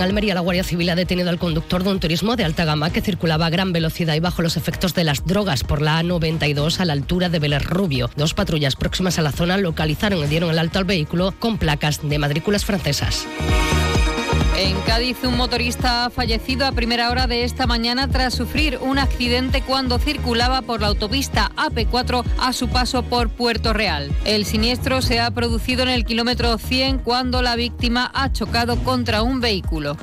[0.00, 2.88] En Almería, la Guardia Civil ha detenido al conductor de un turismo de alta gama
[2.88, 6.80] que circulaba a gran velocidad y bajo los efectos de las drogas por la A92
[6.80, 8.08] a la altura de Vélez Rubio.
[8.16, 12.00] Dos patrullas próximas a la zona localizaron y dieron el alto al vehículo con placas
[12.02, 13.26] de matrículas francesas.
[14.56, 18.98] En Cádiz, un motorista ha fallecido a primera hora de esta mañana tras sufrir un
[18.98, 24.12] accidente cuando circulaba por la autopista AP4 a su paso por Puerto Real.
[24.24, 29.22] El siniestro se ha producido en el kilómetro 100 cuando la víctima ha chocado contra
[29.22, 29.96] un vehículo.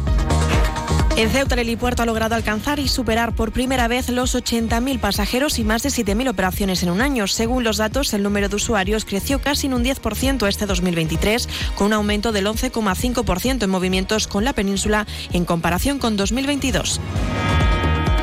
[1.17, 5.57] En Ceuta, el helipuerto ha logrado alcanzar y superar por primera vez los 80.000 pasajeros
[5.57, 7.25] y más de 7.000 operaciones en un año.
[7.25, 11.87] Según los datos, el número de usuarios creció casi en un 10% este 2023, con
[11.87, 17.01] un aumento del 11,5% en movimientos con la península en comparación con 2022.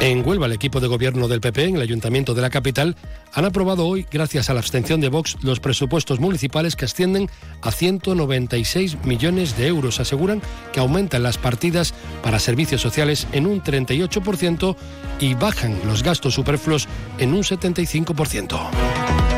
[0.01, 2.97] En Huelva, el equipo de gobierno del PP en el Ayuntamiento de la capital
[3.33, 7.31] han aprobado hoy, gracias a la abstención de Vox, los presupuestos municipales que ascienden
[7.63, 10.01] a 196 millones de euros.
[10.01, 10.43] Aseguran
[10.73, 14.77] que aumentan las partidas para servicios sociales en un 38%
[15.21, 16.87] y bajan los gastos superfluos
[17.19, 19.34] en un 75%.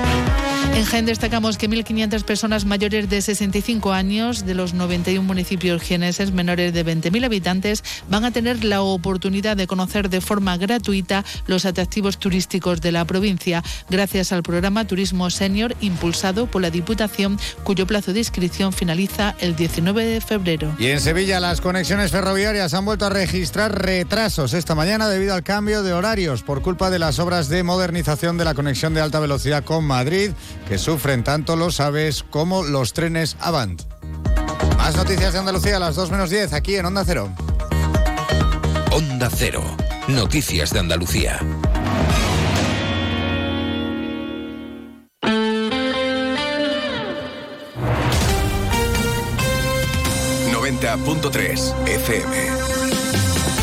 [0.76, 6.32] En Jaén destacamos que 1.500 personas mayores de 65 años de los 91 municipios jieneses
[6.32, 11.64] menores de 20.000 habitantes van a tener la oportunidad de conocer de forma gratuita los
[11.64, 17.86] atractivos turísticos de la provincia gracias al programa Turismo Senior impulsado por la Diputación cuyo
[17.86, 20.76] plazo de inscripción finaliza el 19 de febrero.
[20.78, 25.42] Y en Sevilla las conexiones ferroviarias han vuelto a registrar retrasos esta mañana debido al
[25.42, 29.20] cambio de horarios por culpa de las obras de modernización de la conexión de alta
[29.20, 30.32] velocidad con Madrid
[30.68, 33.82] que sufren tanto los aves como los trenes Avant.
[34.76, 37.30] Más noticias de Andalucía a las 2 menos 10 aquí en Onda Cero.
[38.92, 39.62] Onda Cero.
[40.08, 41.40] Noticias de Andalucía.
[50.86, 53.55] .3 FM.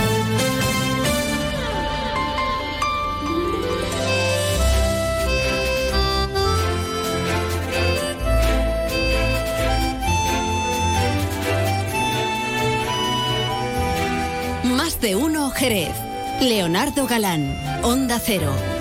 [15.04, 15.94] De uno Jerez.
[16.40, 18.73] Leonardo Galán, Onda Cero.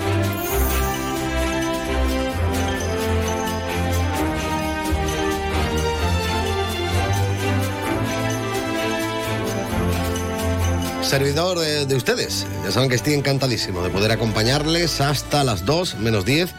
[11.13, 12.47] Servidor de, de ustedes.
[12.65, 16.49] Ya saben que estoy encantadísimo de poder acompañarles hasta las 2 menos 10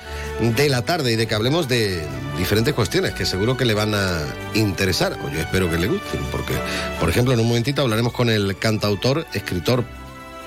[0.54, 2.06] de la tarde y de que hablemos de
[2.38, 4.20] diferentes cuestiones que seguro que le van a
[4.54, 6.54] interesar, yo espero que le gusten, porque,
[7.00, 9.84] por ejemplo, en un momentito hablaremos con el cantautor, escritor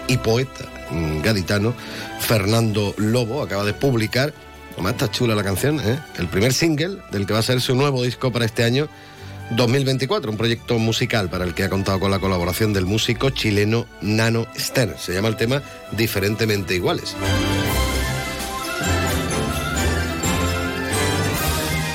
[0.08, 0.64] y poeta
[1.22, 1.74] gaditano
[2.22, 4.34] Fernando Lobo, acaba de publicar,
[4.78, 6.00] como está chula la canción, ¿eh?
[6.18, 8.88] el primer single del que va a ser su nuevo disco para este año
[9.52, 13.86] 2024, un proyecto musical para el que ha contado con la colaboración del músico chileno
[14.02, 14.96] Nano Stern.
[14.98, 17.16] Se llama el tema Diferentemente Iguales.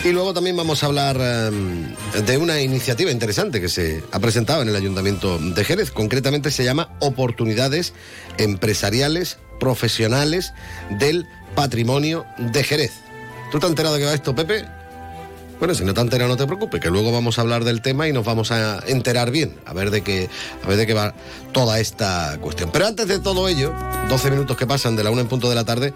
[0.05, 4.62] Y luego también vamos a hablar um, de una iniciativa interesante que se ha presentado
[4.62, 5.92] en el Ayuntamiento de Jerez.
[5.92, 7.92] Concretamente se llama Oportunidades
[8.36, 10.55] Empresariales Profesionales
[10.90, 12.92] del Patrimonio de Jerez.
[13.53, 14.81] ¿Tú te has enterado de qué va esto, Pepe?
[15.62, 17.82] Bueno, si no te has enterado, no te preocupes, que luego vamos a hablar del
[17.82, 20.28] tema y nos vamos a enterar bien, a ver de qué,
[20.60, 21.14] a ver de qué va
[21.52, 22.70] toda esta cuestión.
[22.72, 23.72] Pero antes de todo ello,
[24.08, 25.94] 12 minutos que pasan de la una en punto de la tarde,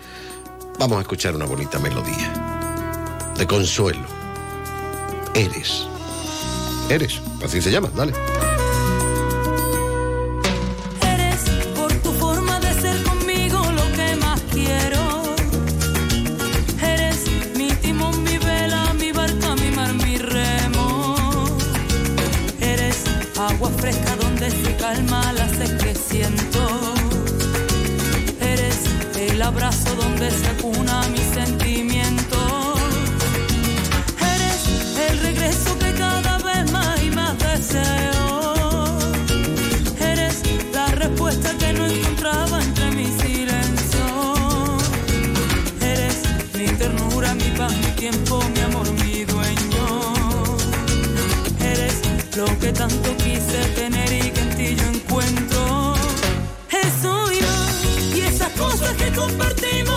[0.79, 4.07] vamos a escuchar una bonita melodía de consuelo.
[5.35, 5.89] Eres.
[6.89, 8.12] Eres, así se llama, dale.
[24.97, 26.63] Calma la sed que siento.
[28.41, 28.79] Eres
[29.29, 32.39] el abrazo donde se acuna mi sentimiento.
[34.35, 34.61] Eres
[35.09, 38.99] el regreso que cada vez más y más deseo.
[40.01, 40.35] Eres
[40.73, 44.07] la respuesta que no encontraba entre mi silencio.
[45.93, 46.17] Eres
[46.55, 49.87] mi ternura, mi paz, mi tiempo, mi amor, mi dueño.
[51.61, 51.95] Eres
[52.37, 54.26] lo que tanto quise tener y
[54.75, 55.95] yo encuentro.
[56.71, 57.85] Eso y más,
[58.17, 59.96] y esas cosas que compartimos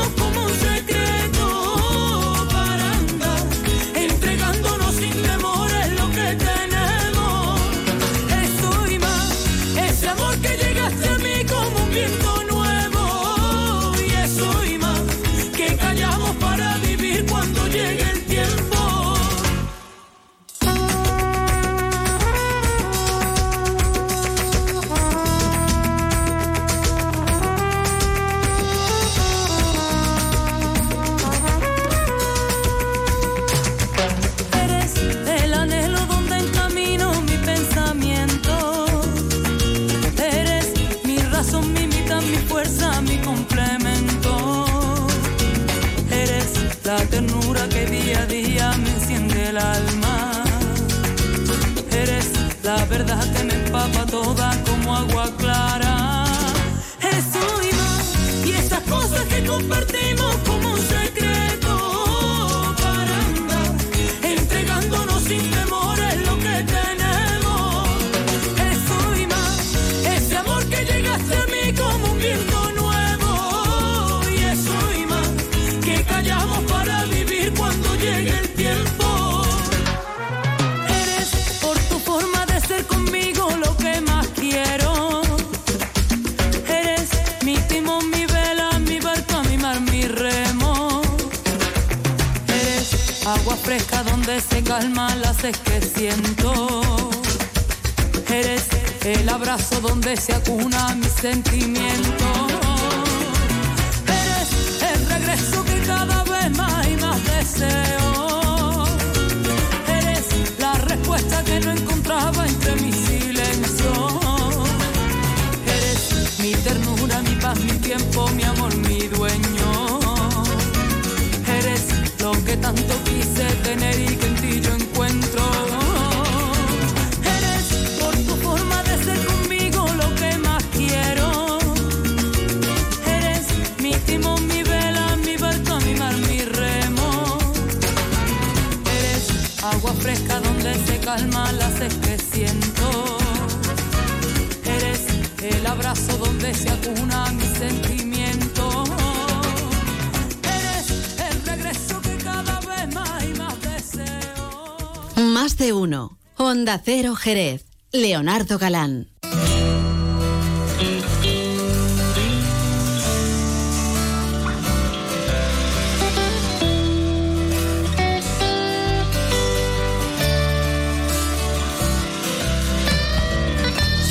[157.20, 157.66] Jerez.
[157.92, 159.08] Leonardo Galán.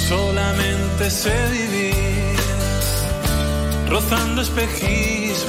[0.08, 2.36] Solamente sé vivir
[3.88, 5.48] rozando espejismos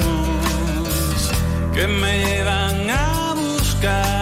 [1.73, 4.18] que me llevan a buscar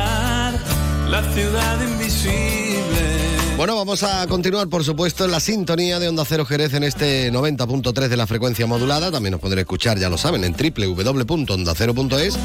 [1.21, 3.57] la ciudad invisible.
[3.57, 7.31] Bueno, vamos a continuar, por supuesto, en la sintonía de Onda Cero Jerez en este
[7.31, 9.09] 90.3 de la frecuencia modulada.
[9.09, 12.37] También nos podrán escuchar, ya lo saben, en www.ondacero.es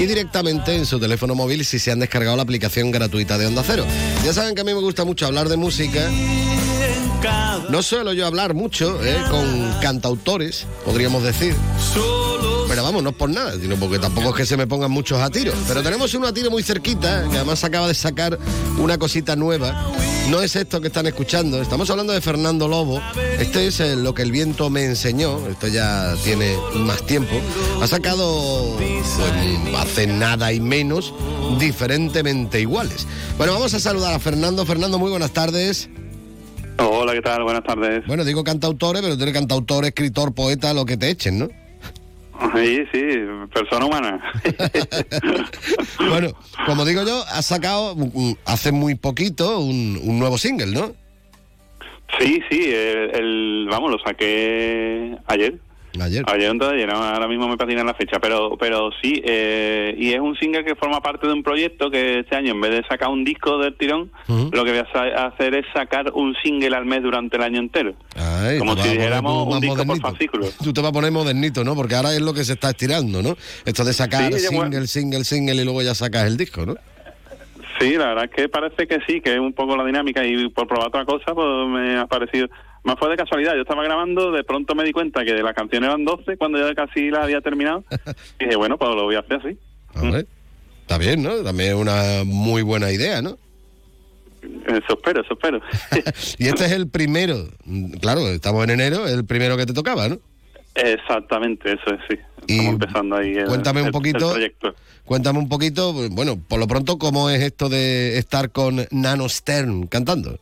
[0.00, 3.62] y directamente en su teléfono móvil si se han descargado la aplicación gratuita de Onda
[3.62, 3.84] Cero.
[4.24, 6.10] Ya saben que a mí me gusta mucho hablar de música.
[7.68, 11.54] No suelo yo hablar mucho eh, con cantautores, podríamos decir.
[12.74, 15.20] Pero vamos, no es por nada, sino porque tampoco es que se me pongan muchos
[15.20, 15.52] a tiro.
[15.68, 18.36] Pero tenemos uno a tiro muy cerquita, que además acaba de sacar
[18.80, 19.92] una cosita nueva.
[20.28, 23.00] No es esto que están escuchando, estamos hablando de Fernando Lobo.
[23.38, 27.36] Este es eh, lo que el viento me enseñó, esto ya tiene más tiempo.
[27.80, 29.06] Ha sacado, pues,
[29.78, 31.14] hace nada y menos,
[31.60, 33.06] diferentemente iguales.
[33.38, 34.66] Bueno, vamos a saludar a Fernando.
[34.66, 35.88] Fernando, muy buenas tardes.
[36.78, 37.44] Hola, ¿qué tal?
[37.44, 38.04] Buenas tardes.
[38.08, 41.63] Bueno, digo cantautores, pero tú eres cantautor, escritor, poeta, lo que te echen, ¿no?
[42.54, 43.00] Sí, sí,
[43.52, 44.32] persona humana.
[46.08, 46.28] Bueno,
[46.66, 47.96] como digo yo, has sacado
[48.44, 50.92] hace muy poquito un, un nuevo single, ¿no?
[52.18, 55.54] Sí, sí, el, el- vamos, lo saqué ayer.
[56.00, 56.24] Ayer.
[56.26, 60.64] Ayer ahora mismo me patina la fecha, pero pero sí, eh, y es un single
[60.64, 63.58] que forma parte de un proyecto que este año, en vez de sacar un disco
[63.58, 67.42] del tirón, lo que voy a hacer es sacar un single al mes durante el
[67.42, 67.94] año entero.
[68.16, 70.46] Ay, Como si dijéramos un disco por fascículo.
[70.62, 71.74] Tú te vas a poner modernito, ¿no?
[71.74, 73.36] Porque ahora es lo que se está estirando, ¿no?
[73.64, 74.86] Esto de sacar Sí, single, bueno.
[74.86, 76.74] single, single y luego ya sacas el disco, ¿no?
[77.80, 80.48] Sí, la verdad es que parece que sí, que es un poco la dinámica y
[80.48, 82.48] por probar otra cosa, pues me ha parecido...
[82.84, 85.54] Más fue de casualidad, yo estaba grabando, de pronto me di cuenta que de la
[85.54, 87.82] canción eran 12 cuando ya casi la había terminado.
[88.38, 89.58] y dije, bueno, pues lo voy a hacer así.
[89.94, 90.26] Hombre,
[90.82, 91.36] Está bien, ¿no?
[91.42, 93.38] También es una muy buena idea, ¿no?
[94.66, 95.60] Eso espero, eso espero.
[96.38, 97.48] Y este es el primero,
[98.02, 100.18] claro, estamos en enero, el primero que te tocaba, ¿no?
[100.74, 102.18] Exactamente, eso es, sí.
[102.46, 104.26] Estamos empezando ahí el, cuéntame un el- poquito.
[104.28, 104.74] el proyecto.
[105.06, 109.86] Cuéntame un poquito, bueno, por lo pronto, ¿cómo es esto de estar con Nano Stern
[109.86, 110.38] cantando?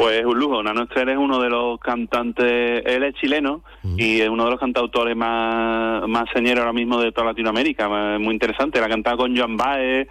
[0.00, 3.62] Pues un lujo, Nano Esther es uno de los cantantes, él es chileno
[3.98, 7.86] y es uno de los cantautores más, más señeros ahora mismo de toda Latinoamérica,
[8.18, 10.08] muy interesante, él ha cantado con Joan Baez,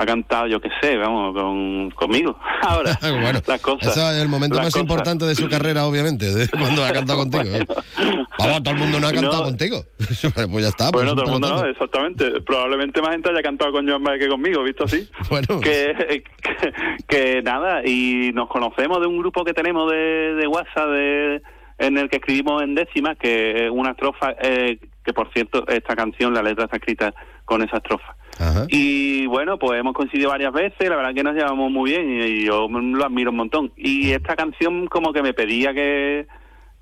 [0.00, 2.38] ha cantado, yo qué sé, vamos, con, conmigo.
[2.62, 3.96] Ahora, bueno, las cosas.
[3.96, 4.82] Ese es el momento más cosas.
[4.82, 7.44] importante de su carrera, obviamente, de cuando ha cantado contigo.
[7.44, 7.66] ¿eh?
[8.38, 9.44] Vamos, todo el mundo no ha cantado No.
[9.44, 9.84] contigo.
[9.98, 10.90] pues ya está.
[10.92, 12.40] pues Bueno, todo el mundo no, exactamente.
[12.42, 15.08] Probablemente más gente haya cantado con Joan Baez que conmigo, visto así.
[15.28, 15.60] Bueno.
[15.60, 16.72] Que, que,
[17.08, 21.42] que nada, y nos conocemos de un grupo que tenemos de, de WhatsApp de,
[21.78, 25.96] en el que escribimos en décimas, que es una estrofa, eh, que por cierto, esta
[25.96, 27.12] canción, la letra está escrita
[27.44, 28.14] con esa estrofa.
[28.68, 32.44] Y bueno, pues hemos coincidido varias veces, la verdad que nos llevamos muy bien y,
[32.44, 33.72] yo lo admiro un montón.
[33.76, 36.26] Y esta canción como que me pedía que,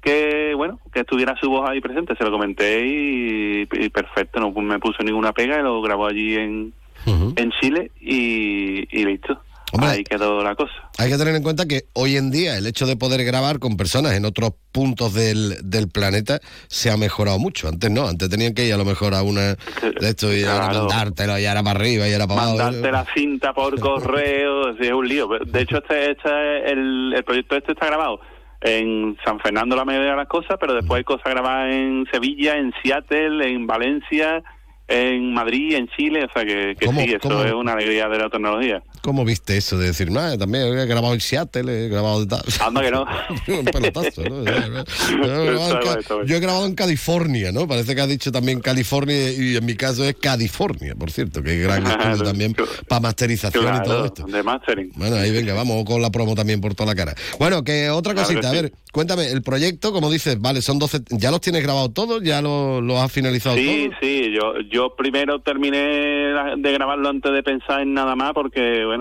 [0.00, 4.50] que bueno, que estuviera su voz ahí presente, se lo comenté y, y perfecto, no
[4.52, 6.72] me puso ninguna pega y lo grabó allí en,
[7.06, 9.40] en Chile y, y listo.
[9.78, 10.72] Ahí quedó la cosa.
[10.98, 13.76] Hay que tener en cuenta que hoy en día el hecho de poder grabar con
[13.76, 16.38] personas en otros puntos del, del planeta
[16.68, 17.68] se ha mejorado mucho.
[17.68, 20.68] Antes no, antes tenían que ir a lo mejor a una de esto y ahora
[20.70, 20.86] Claro.
[20.86, 22.56] mandártelo y ahora para arriba y ahora para abajo.
[22.58, 25.28] Mandarte la cinta por correo, es un lío.
[25.44, 28.20] De hecho, este, este el, el proyecto este está grabado
[28.62, 32.56] en San Fernando la mayoría de las cosas, pero después hay cosas grabadas en Sevilla,
[32.56, 34.42] en Seattle, en Valencia
[34.88, 38.18] en Madrid, en Chile, o sea que, que ¿Cómo- sí, eso es una alegría de
[38.18, 38.80] la tecnología.
[39.06, 42.42] ¿Cómo viste eso de decir, "Nah, también he grabado en Seattle, he grabado de tal"?
[42.60, 43.04] Anda que no.
[43.60, 44.42] un pelotazo, ¿no?
[46.24, 47.68] Yo he grabado en grabado California, ¿no?
[47.68, 51.52] Parece que has dicho también California y en mi caso es California, por cierto, que
[51.54, 52.56] es gran estudio también
[52.88, 54.24] para masterización y todo Claro, esto.
[54.26, 54.90] de mastering.
[54.96, 57.14] Bueno, ahí venga, vamos con la promo también por toda la cara.
[57.38, 58.56] Bueno, que otra Claro cosita, que a sí.
[58.62, 62.22] ver, cuéntame, el proyecto, como dices, vale, son 12, ¿ya los tienes grabados todos?
[62.24, 63.98] ¿Ya lo- los has finalizado Sí, todos?
[64.00, 68.95] sí, yo, yo primero terminé de grabarlo antes de pensar en nada más porque, bueno,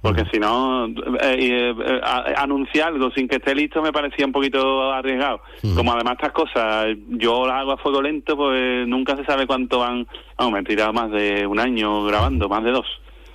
[0.00, 0.92] porque si no, eh,
[1.22, 2.00] eh, eh,
[2.36, 5.42] anunciar algo sin que esté listo me parecía un poquito arriesgado.
[5.74, 9.78] Como además estas cosas yo las hago a fuego lento, pues nunca se sabe cuánto
[9.80, 10.06] van,
[10.38, 12.86] vamos, me he tirado más de un año grabando, más de dos.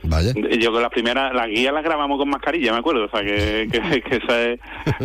[0.07, 0.33] Vaya.
[0.59, 3.67] Yo con las primeras, las guías las grabamos con mascarilla, me acuerdo, o sea que,
[3.71, 4.59] que, que esa es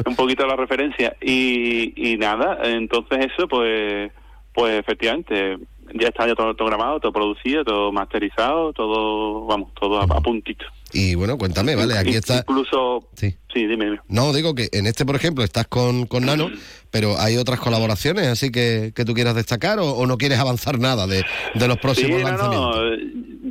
[0.07, 1.15] un poquito la referencia.
[1.21, 4.11] Y, y nada, entonces eso, pues,
[4.55, 5.59] pues efectivamente,
[5.95, 10.21] ya está ya todo, todo grabado, todo producido, todo masterizado, todo, vamos, todo a, a
[10.21, 10.65] puntito.
[10.93, 12.39] Y bueno, cuéntame, vale, aquí está...
[12.39, 13.35] Incluso, Sí.
[13.53, 13.99] sí, dime.
[14.09, 16.51] No, digo que en este, por ejemplo, estás con, con Nano,
[16.91, 20.79] pero hay otras colaboraciones, así que, que tú quieras destacar o, o no quieres avanzar
[20.79, 21.23] nada de,
[21.55, 22.77] de los próximos Sí, no, lanzamientos.
[22.77, 22.99] no, eh,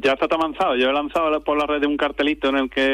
[0.04, 0.76] ya está todo avanzado.
[0.76, 2.86] Yo he lanzado por la red un cartelito en el que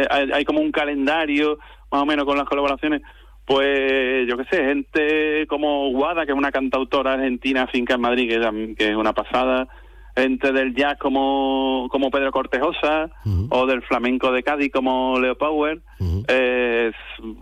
[0.00, 1.58] eh, hay, hay como un calendario,
[1.90, 3.02] más o menos, con las colaboraciones.
[3.44, 8.28] Pues, yo qué sé, gente como Guada, que es una cantautora argentina finca en Madrid,
[8.30, 9.68] que, que es una pasada.
[10.14, 13.10] Gente del jazz como, como Pedro Cortejosa,
[13.50, 15.80] o del flamenco de Cádiz como Leo Power.
[16.28, 16.92] Eh,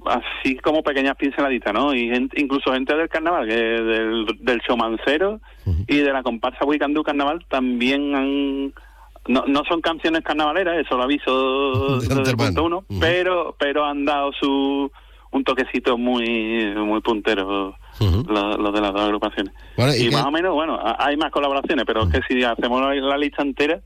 [0.06, 1.92] así como pequeñas pinceladitas, ¿no?
[1.94, 5.40] Y gente- incluso gente del carnaval, que del, del showmancero
[5.88, 8.72] y de la comparsa Wicandú Carnaval también han...
[9.28, 14.04] No, no son canciones carnavaleras, eso lo aviso desde el punto uno, pero pero han
[14.06, 14.90] dado su
[15.32, 19.52] un toquecito muy muy puntero los, los de las dos agrupaciones.
[19.76, 22.94] Bueno, ¿y más o menos, bueno, hay más colaboraciones, pero es que si hacemos la,
[22.94, 23.80] la lista entera...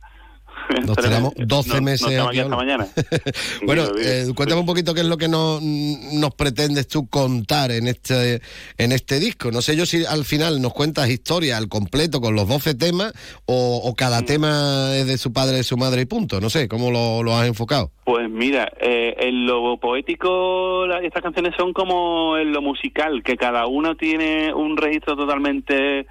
[0.87, 2.87] Nos tiramos 12 no- meses No, aquí hasta mañana.
[3.67, 7.89] Bueno, eh, cuéntame un poquito qué es lo que no- nos pretendes tú contar en
[7.89, 8.41] este
[8.79, 9.51] en este disco.
[9.51, 13.13] No sé yo si al final nos cuentas historia al completo con los 12 temas
[13.47, 14.25] o, o cada Mm.
[14.27, 16.41] tema es de su padre, de su madre y punto.
[16.41, 17.91] No sé, ¿cómo lo, lo has enfocado?
[18.05, 23.37] Pues mira, eh, en lo poético la- estas canciones son como en lo musical, que
[23.37, 26.07] cada una tiene un registro totalmente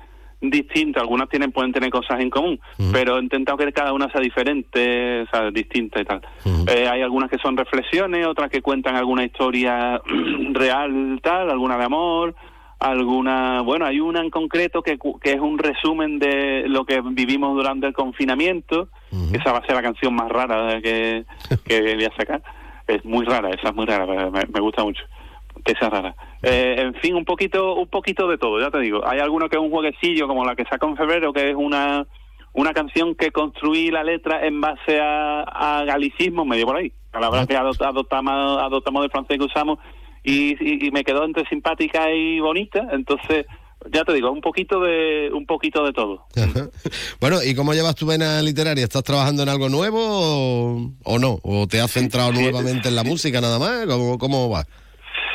[0.50, 1.00] distinto.
[1.00, 2.60] Algunas tienen pueden tener cosas en común,
[2.92, 6.22] pero he intentado que cada una sea diferente, o sea, distinta y tal.
[6.68, 10.02] Eh, hay algunas que son reflexiones, otras que cuentan alguna historia
[10.52, 12.36] real, tal, alguna de amor,
[12.80, 17.56] alguna, bueno, hay una en concreto que, que es un resumen de lo que vivimos
[17.56, 18.90] durante el confinamiento.
[19.32, 21.26] Esa va a ser la canción más rara que,
[21.64, 22.44] que voy a sacar.
[22.88, 25.04] Es muy rara, esa es muy rara, me, me gusta mucho
[25.64, 26.16] que sea rara.
[26.42, 29.02] Eh, en fin, un poquito, un poquito de todo, ya te digo.
[29.08, 32.06] Hay alguno que es un jueguecillo, como la que saco en febrero, que es una
[32.56, 36.92] una canción que construí la letra en base a, a galicismo, medio por ahí.
[37.12, 39.80] La verdad que adoptamos, adoptamos del francés que usamos
[40.24, 42.86] y, y- y me quedó entre simpática y bonita.
[42.92, 43.48] Entonces,
[43.92, 46.28] ya te digo, un poquito de un poquito de todo.
[47.20, 48.84] Bueno, ¿y cómo llevas tu vena literaria?
[48.84, 51.40] ¿Estás trabajando en algo nuevo o, o no?
[51.42, 53.88] ¿O te has centrado nuevamente en la música nada más?
[53.88, 54.64] ¿Cómo, cómo va?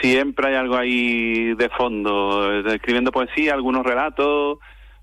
[0.00, 4.58] Siempre hay algo ahí de fondo, eh, escribiendo poesía, algunos relatos,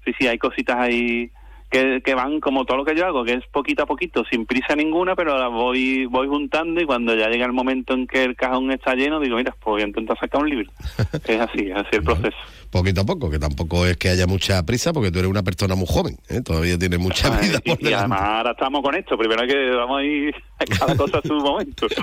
[0.06, 1.32] sí, sí, hay cositas ahí
[1.70, 4.46] que, que van como todo lo que yo hago, que es poquito a poquito, sin
[4.46, 8.24] prisa ninguna, pero las voy, voy juntando y cuando ya llega el momento en que
[8.24, 10.72] el cajón está lleno, digo, mira, pues voy a intentar sacar un libro.
[11.28, 12.38] es así, es así el proceso.
[12.70, 15.76] Poquito a poco, que tampoco es que haya mucha prisa porque tú eres una persona
[15.76, 16.42] muy joven, ¿eh?
[16.42, 19.48] todavía tienes mucha Ay, vida por y, y además ahora estamos con esto, primero hay
[19.48, 21.88] que vamos a ir a cada cosa a su momento.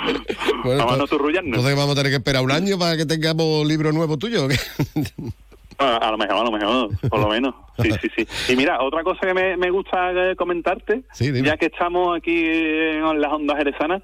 [0.65, 1.57] Bueno, vamos a no turrullarnos.
[1.57, 4.47] Entonces vamos a tener que esperar un año para que tengamos libro nuevo tuyo.
[5.83, 6.07] ¿O qué?
[6.07, 7.55] A, lo mejor, a lo mejor, por lo menos.
[7.79, 8.53] Sí, sí, sí.
[8.53, 13.33] Y mira, otra cosa que me, me gusta comentarte, ya que estamos aquí en las
[13.33, 14.03] ondas jerezanas,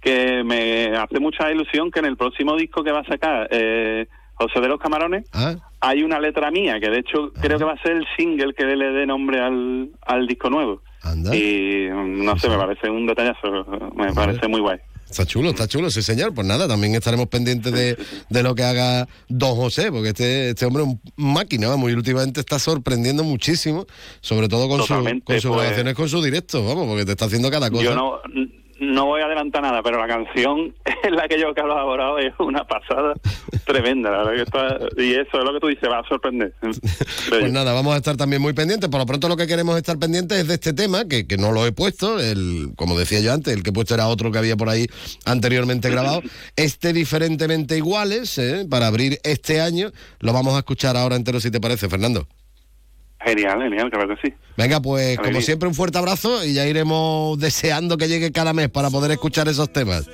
[0.00, 4.06] que me hace mucha ilusión que en el próximo disco que va a sacar eh,
[4.34, 7.72] José de los Camarones Ah, hay una letra mía, que de hecho creo que va
[7.72, 10.82] a ser el single que le dé nombre al, al disco nuevo.
[11.32, 14.78] Y mm, no sé, me parece un detallazo, me parece muy guay.
[15.10, 16.34] Está chulo, está chulo, sí señor.
[16.34, 17.96] Pues nada, también estaremos pendientes de,
[18.28, 21.94] de lo que haga Don José, porque este, este hombre es un máquina, vamos, y
[21.94, 23.86] últimamente está sorprendiendo muchísimo,
[24.20, 27.24] sobre todo con, su, con sus pues- grabaciones, con su directo, vamos, porque te está
[27.24, 27.84] haciendo cada cosa.
[27.84, 28.20] Yo no,
[28.80, 32.32] no voy a adelantar nada, pero la canción en la que yo he colaborado es
[32.38, 33.14] una pasada
[33.64, 36.54] tremenda, la verdad que está, y eso es lo que tú dices, va a sorprender.
[37.28, 38.88] Pues nada, vamos a estar también muy pendientes.
[38.88, 41.52] Por lo pronto lo que queremos estar pendientes es de este tema, que, que no
[41.52, 44.38] lo he puesto, el, como decía yo antes, el que he puesto era otro que
[44.38, 44.86] había por ahí
[45.26, 46.22] anteriormente grabado.
[46.56, 48.66] Este diferentemente iguales, ¿eh?
[48.68, 52.26] para abrir este año, lo vamos a escuchar ahora entero si te parece, Fernando.
[53.20, 54.34] Genial, genial, claro que sí.
[54.56, 58.68] Venga, pues como siempre un fuerte abrazo y ya iremos deseando que llegue cada mes
[58.68, 60.08] para poder escuchar esos temas.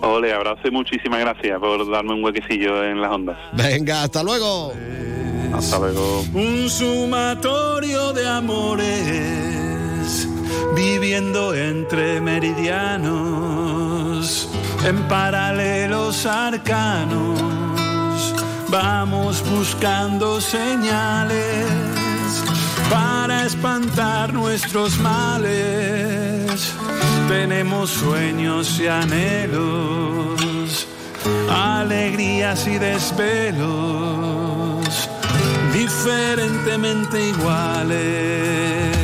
[0.00, 3.36] Ole, abrazo y muchísimas gracias por darme un huequecillo en las ondas.
[3.52, 4.72] Venga, hasta luego.
[5.52, 6.24] Hasta luego.
[6.32, 10.28] Un sumatorio de amores
[10.76, 14.48] viviendo entre meridianos
[14.86, 17.40] en paralelos arcanos.
[18.68, 21.99] Vamos buscando señales
[22.90, 26.74] para espantar nuestros males.
[27.28, 30.36] Tenemos sueños y anhelos,
[31.48, 34.20] alegrías y desvelos
[35.72, 38.99] diferentemente iguales.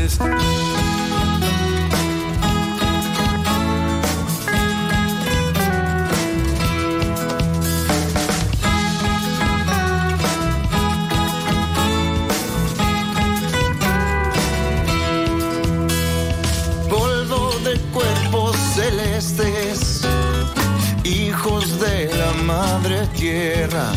[22.47, 23.93] Madre tierra,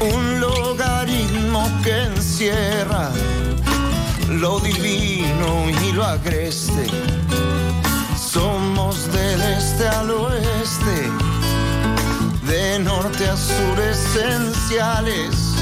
[0.00, 3.10] un logaritmo que encierra
[4.28, 6.86] lo divino y lo agreste.
[8.18, 10.98] Somos del este al oeste,
[12.46, 15.54] de norte a sur esenciales,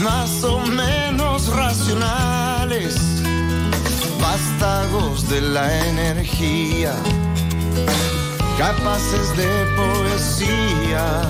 [0.00, 3.18] más o menos racionales
[4.20, 6.92] vástagos de la energía,
[8.58, 9.46] capaces de
[9.76, 11.22] poesía,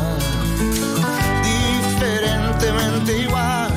[1.44, 3.67] diferentemente iguales.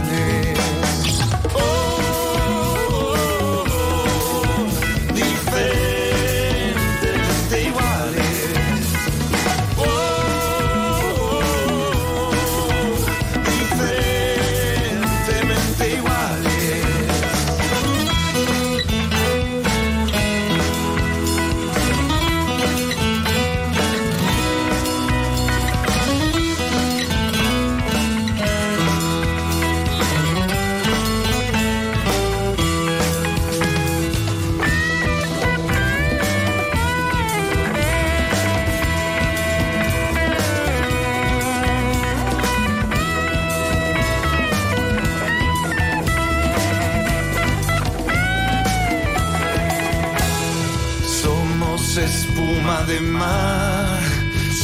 [53.00, 54.00] Mar,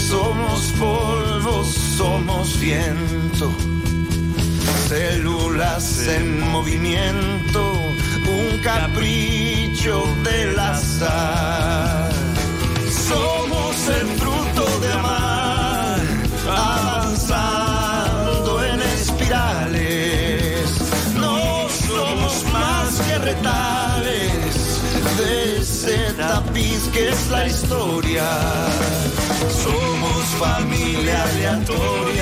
[0.09, 3.51] somos polvo, somos viento,
[4.89, 7.73] células en movimiento,
[8.27, 10.56] un capricho del
[31.47, 32.16] à toa.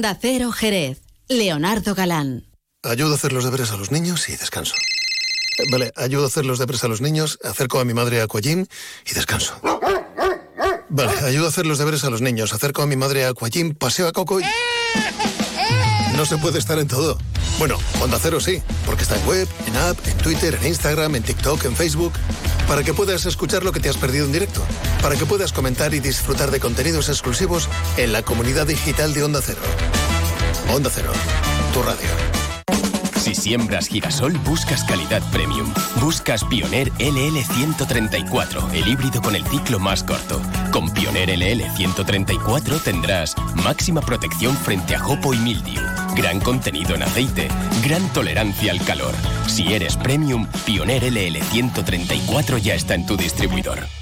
[0.00, 0.08] Uno.
[0.08, 1.02] Honda Cero Jerez.
[1.28, 2.46] Leonardo Galán.
[2.82, 4.74] Ayudo a hacer los deberes a los niños y descanso.
[5.58, 8.24] Eh, Vale, ayudo a hacer los deberes a los niños, acerco a mi madre a
[8.24, 8.66] Aquagym
[9.06, 9.60] y descanso.
[10.88, 13.74] Vale, ayudo a hacer los deberes a los niños, acerco a mi madre a Aquagym,
[13.74, 14.44] paseo a Coco y...
[16.20, 17.16] No se puede estar en todo.
[17.58, 21.22] Bueno, Onda Cero sí, porque está en web, en app, en Twitter, en Instagram, en
[21.22, 22.12] TikTok, en Facebook,
[22.68, 24.62] para que puedas escuchar lo que te has perdido en directo,
[25.00, 29.40] para que puedas comentar y disfrutar de contenidos exclusivos en la comunidad digital de Onda
[29.42, 29.62] Cero.
[30.70, 31.10] Onda Cero,
[31.72, 32.39] tu radio.
[33.20, 35.68] Si siembras girasol, buscas calidad premium.
[36.00, 40.40] Buscas Pioneer LL 134, el híbrido con el ciclo más corto.
[40.72, 45.82] Con Pioneer LL 134 tendrás máxima protección frente a jopo y mildiu,
[46.16, 47.48] gran contenido en aceite,
[47.84, 49.14] gran tolerancia al calor.
[49.46, 53.99] Si eres premium, Pioneer LL 134 ya está en tu distribuidor.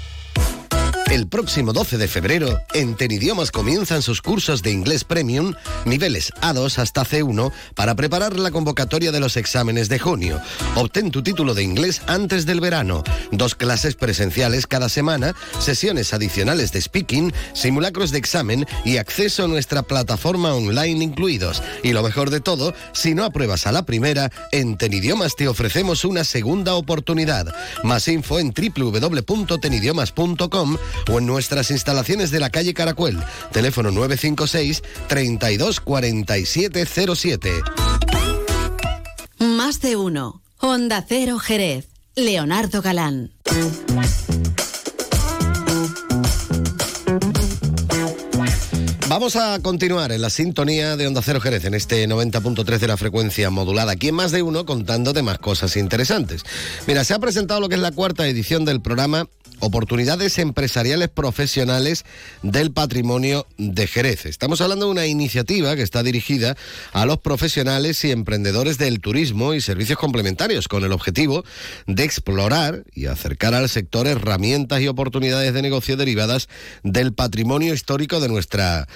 [1.09, 6.77] El próximo 12 de febrero, en Tenidiomas comienzan sus cursos de inglés premium, niveles A2
[6.77, 10.39] hasta C1, para preparar la convocatoria de los exámenes de junio.
[10.75, 13.03] Obtén tu título de inglés antes del verano.
[13.31, 19.47] Dos clases presenciales cada semana, sesiones adicionales de speaking, simulacros de examen y acceso a
[19.47, 21.63] nuestra plataforma online incluidos.
[21.81, 26.05] Y lo mejor de todo, si no apruebas a la primera, en Tenidiomas te ofrecemos
[26.05, 27.51] una segunda oportunidad.
[27.83, 30.77] Más info en www.tenidiomas.com
[31.11, 33.17] o en nuestras instalaciones de la calle Caracuel.
[33.51, 36.85] Teléfono 956 32 47
[37.15, 37.51] 07.
[39.39, 40.41] Más de uno.
[40.57, 41.87] Honda Cero Jerez.
[42.15, 43.31] Leonardo Galán.
[49.09, 52.95] Vamos a continuar en la sintonía de Onda Cero Jerez, en este 90.3 de la
[52.95, 53.93] frecuencia modulada.
[53.93, 56.43] Aquí en más de uno contando de más cosas interesantes.
[56.85, 59.27] Mira, se ha presentado lo que es la cuarta edición del programa
[59.59, 62.05] Oportunidades Empresariales Profesionales
[62.43, 64.25] del Patrimonio de Jerez.
[64.25, 66.55] Estamos hablando de una iniciativa que está dirigida
[66.93, 71.43] a los profesionales y emprendedores del turismo y servicios complementarios con el objetivo
[71.87, 76.49] de explorar y acercar al sector herramientas y oportunidades de negocio derivadas
[76.83, 78.87] del patrimonio histórico de nuestra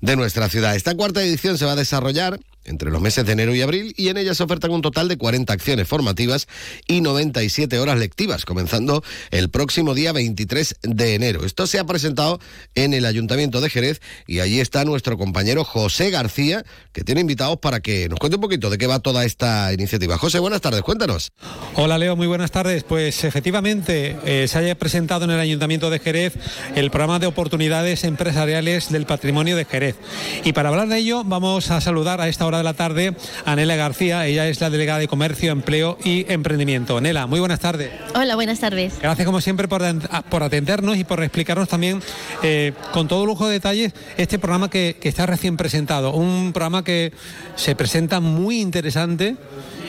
[0.00, 0.76] de nuestra ciudad.
[0.76, 4.08] Esta cuarta edición se va a desarrollar entre los meses de enero y abril y
[4.08, 6.46] en ella se ofertan un total de 40 acciones formativas
[6.86, 11.44] y 97 horas lectivas, comenzando el próximo día 23 de enero.
[11.44, 12.40] Esto se ha presentado
[12.74, 17.58] en el Ayuntamiento de Jerez y allí está nuestro compañero José García, que tiene invitados
[17.58, 20.18] para que nos cuente un poquito de qué va toda esta iniciativa.
[20.18, 21.32] José, buenas tardes, cuéntanos.
[21.74, 22.84] Hola Leo, muy buenas tardes.
[22.84, 26.34] Pues efectivamente eh, se haya presentado en el Ayuntamiento de Jerez
[26.74, 29.96] el programa de oportunidades empresariales del patrimonio de Jerez.
[30.44, 33.14] Y para hablar de ello vamos a saludar a esta de la tarde
[33.44, 34.26] a Nela García.
[34.26, 37.00] Ella es la delegada de Comercio, Empleo y Emprendimiento.
[37.00, 37.90] Nela, muy buenas tardes.
[38.14, 38.94] Hola, buenas tardes.
[39.00, 39.82] Gracias como siempre por,
[40.28, 42.02] por atendernos y por explicarnos también
[42.42, 46.12] eh, con todo lujo de detalles este programa que, que está recién presentado.
[46.12, 47.12] Un programa que
[47.56, 49.36] se presenta muy interesante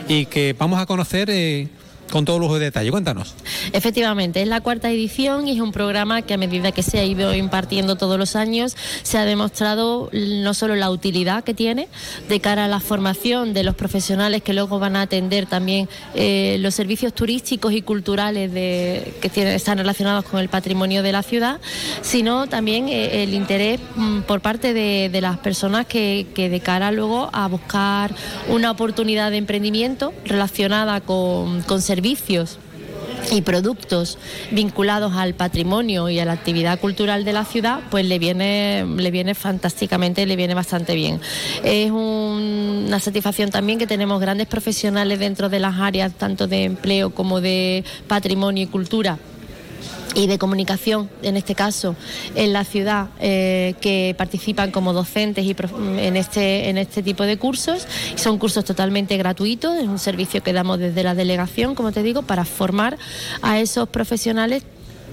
[0.07, 1.67] y que vamos a conocer eh,
[2.11, 2.91] con todo lujo de detalle.
[2.91, 3.33] Cuéntanos.
[3.73, 7.05] Efectivamente, es la cuarta edición y es un programa que a medida que se ha
[7.05, 11.87] ido impartiendo todos los años se ha demostrado no solo la utilidad que tiene
[12.27, 16.57] de cara a la formación de los profesionales que luego van a atender también eh,
[16.59, 21.61] los servicios turísticos y culturales que están relacionados con el patrimonio de la ciudad,
[22.01, 26.59] sino también eh, el interés mm, por parte de, de las personas que, que de
[26.59, 28.13] cara luego a buscar
[28.49, 32.00] una oportunidad de emprendimiento relacionada con, con servicios
[33.31, 34.17] y productos
[34.51, 39.11] vinculados al patrimonio y a la actividad cultural de la ciudad, pues le viene, le
[39.11, 41.19] viene fantásticamente, le viene bastante bien.
[41.63, 46.63] Es un- una satisfacción también que tenemos grandes profesionales dentro de las áreas tanto de
[46.65, 49.19] empleo como de patrimonio y cultura
[50.13, 51.95] y de comunicación, en este caso,
[52.35, 57.23] en la ciudad, eh, que participan como docentes y prof- en este, en este tipo
[57.23, 57.87] de cursos.
[58.15, 62.23] Son cursos totalmente gratuitos, es un servicio que damos desde la delegación, como te digo,
[62.23, 62.97] para formar
[63.41, 64.63] a esos profesionales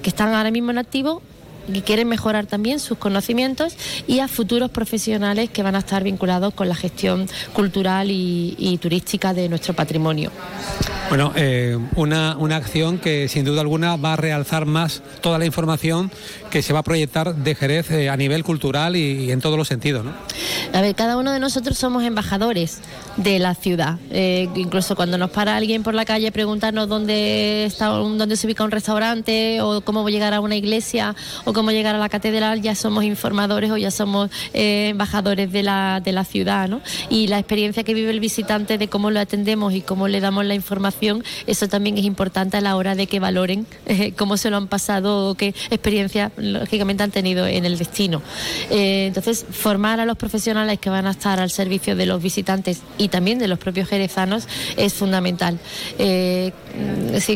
[0.03, 1.23] que están ahora mismo en activo
[1.73, 3.75] y quieren mejorar también sus conocimientos
[4.07, 9.35] y a futuros profesionales que van a estar vinculados con la gestión cultural y turística
[9.35, 10.31] de nuestro patrimonio.
[11.09, 15.47] Bueno, eh, una, una acción que sin duda alguna va a realzar más toda la
[15.47, 16.11] información
[16.51, 19.69] que se va a proyectar de Jerez eh, a nivel cultural y, en todos los
[19.69, 20.13] sentidos, ¿no?
[20.75, 22.81] A ver, cada uno de nosotros somos embajadores
[23.17, 23.99] de la ciudad.
[24.11, 28.65] Eh, incluso cuando nos para alguien por la calle preguntarnos dónde está, dónde se ubica
[28.65, 31.15] un restaurante o cómo llegar a una iglesia
[31.45, 35.63] o cómo llegar a la catedral, ya somos informadores o ya somos eh, embajadores de
[35.63, 36.81] la, de la ciudad, ¿no?
[37.09, 40.45] Y la experiencia que vive el visitante de cómo lo atendemos y cómo le damos
[40.45, 40.98] la información,
[41.47, 44.69] eso también es importante a la hora de que valoren eh, cómo se lo han
[44.69, 48.23] pasado o qué experiencia lógicamente han tenido en el destino.
[48.71, 52.83] Eh, entonces, formar a los profesionales que van a estar al servicio de los visitantes
[52.99, 55.59] y también de los propios jerezanos es fundamental.
[55.99, 56.53] Eh,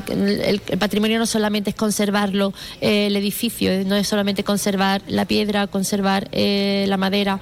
[0.08, 6.28] el, patrimonio no solamente es conservarlo, el edificio, no es solamente conservar la piedra, conservar
[6.32, 7.40] la madera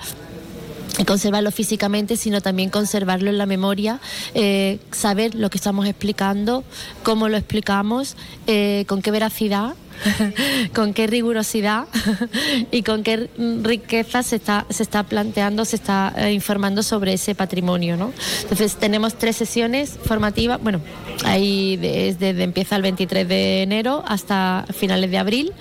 [1.07, 4.01] conservarlo físicamente, sino también conservarlo en la memoria,
[4.35, 6.65] eh, saber lo que estamos explicando,
[7.03, 9.75] cómo lo explicamos, eh, con qué veracidad
[10.75, 11.87] con qué rigurosidad
[12.71, 13.29] y con qué
[13.63, 17.97] riqueza se está, se está planteando, se está eh, informando sobre ese patrimonio.
[17.97, 18.13] ¿no?
[18.43, 20.81] Entonces tenemos tres sesiones formativas, bueno,
[21.25, 25.53] ahí desde empieza el 23 de enero hasta finales de abril.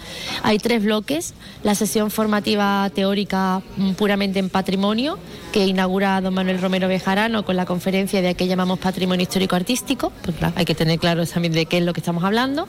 [0.44, 1.34] Hay tres bloques,
[1.64, 5.18] la sesión formativa teórica mm, puramente en patrimonio,
[5.52, 10.11] que inaugura don Manuel Romero Bejarano con la conferencia de que llamamos patrimonio histórico artístico,
[10.24, 12.68] pues claro, hay que tener claro también de qué es lo que estamos hablando.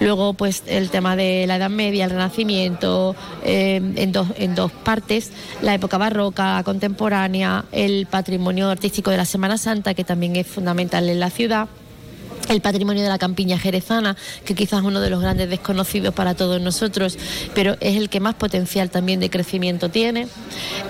[0.00, 3.14] Luego, pues el tema de la Edad Media, el Renacimiento,
[3.44, 5.30] eh, en, dos, en dos partes,
[5.62, 11.08] la época barroca, contemporánea, el patrimonio artístico de la Semana Santa, que también es fundamental
[11.08, 11.68] en la ciudad
[12.48, 16.34] el patrimonio de la campiña jerezana, que quizás es uno de los grandes desconocidos para
[16.34, 17.18] todos nosotros,
[17.54, 20.28] pero es el que más potencial también de crecimiento tiene.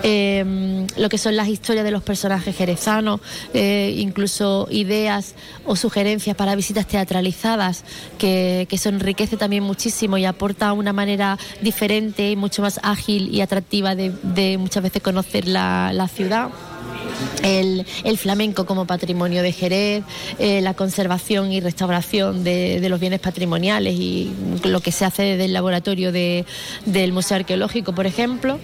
[0.03, 3.20] Eh, lo que son las historias de los personajes jerezanos,
[3.55, 5.35] eh, incluso ideas
[5.65, 7.85] o sugerencias para visitas teatralizadas,
[8.19, 13.41] que, eso enriquece también muchísimo y aporta una manera diferente y mucho más ágil y
[13.41, 16.51] atractiva de, muchas veces conocer la ciudad
[17.43, 17.85] el,
[18.18, 20.05] flamenco como patrimonio de Jerez,
[20.39, 24.32] eh, la conservación y restauración de, de los bienes patrimoniales y
[24.64, 26.44] lo que se hace desde el laboratorio de-
[26.86, 28.59] del Museo Arqueológico, por ejemplo.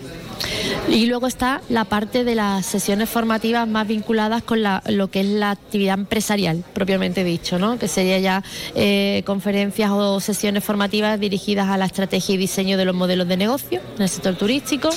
[0.88, 5.20] Y luego está la parte de las sesiones formativas más vinculadas con la- lo que
[5.20, 7.78] es la actividad empresarial, propiamente dicho, ¿no?
[7.78, 8.42] que sería ya
[8.74, 13.36] eh, conferencias o sesiones formativas dirigidas a la estrategia y diseño de los modelos de
[13.36, 14.90] negocio en el sector turístico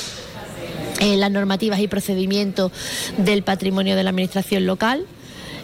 [0.99, 2.71] eh, las normativas y procedimientos
[3.17, 5.05] del patrimonio de la administración local,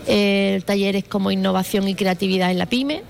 [0.07, 3.03] eh, talleres como innovación y creatividad en la pyme,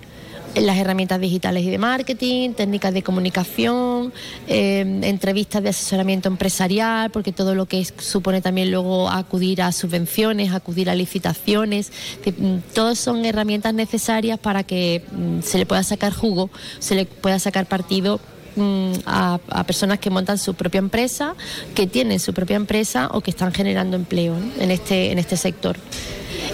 [0.56, 4.12] las herramientas digitales y de marketing, técnicas de comunicación,
[4.48, 10.52] eh, entrevistas de asesoramiento empresarial, porque todo lo que supone también luego acudir a subvenciones,
[10.52, 11.92] acudir a licitaciones,
[12.24, 16.50] que, mm, todas son herramientas necesarias para que mm, se le pueda sacar jugo,
[16.80, 18.20] se le pueda sacar partido
[18.56, 21.36] mm, a, personas que montan su propia empresa,
[21.76, 25.78] que tienen su propia empresa o que están generando empleo en, este, en este sector.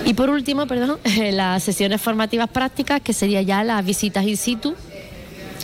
[0.05, 0.99] Y por último, perdón,
[1.31, 4.75] las sesiones formativas prácticas, que sería ya las visitas in situ,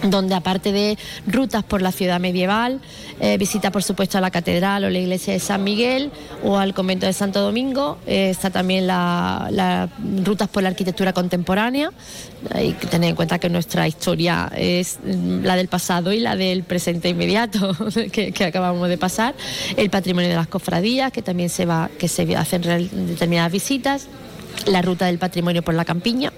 [0.04, 0.98] donde aparte de
[1.28, 2.80] rutas por la ciudad medieval,
[3.20, 6.12] eh, visita por supuesto a la catedral o la iglesia de San Miguel
[6.44, 9.90] o al convento de Santo Domingo, eh, está también la
[10.24, 11.92] rutas por la arquitectura contemporánea.
[12.54, 16.36] Hay que tener en cuenta que nuestra historia es mm, la del pasado y la
[16.36, 17.76] del presente inmediato
[18.12, 19.36] que, que acabamos de pasar.
[19.78, 24.08] El patrimonio de las cofradías, que también se va, que se hacen determinadas visitas.
[24.66, 26.32] La ruta del patrimonio por la campiña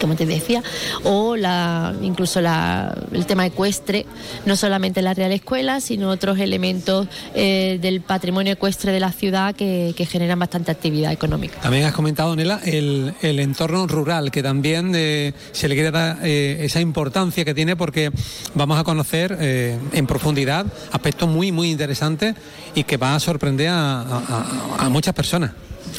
[0.00, 0.62] como te decía,
[1.04, 4.06] o la, incluso la, el tema ecuestre,
[4.46, 9.54] no solamente la Real Escuela, sino otros elementos eh, del patrimonio ecuestre de la ciudad
[9.54, 11.60] que, que generan bastante actividad económica.
[11.60, 16.18] También has comentado, Nela, el, el entorno rural, que también eh, se le quiere dar
[16.22, 18.10] eh, esa importancia que tiene porque
[18.54, 22.34] vamos a conocer en profundidad aspectos muy, muy interesantes
[22.74, 25.52] y que va a sorprender a, a- a- a muchas personas.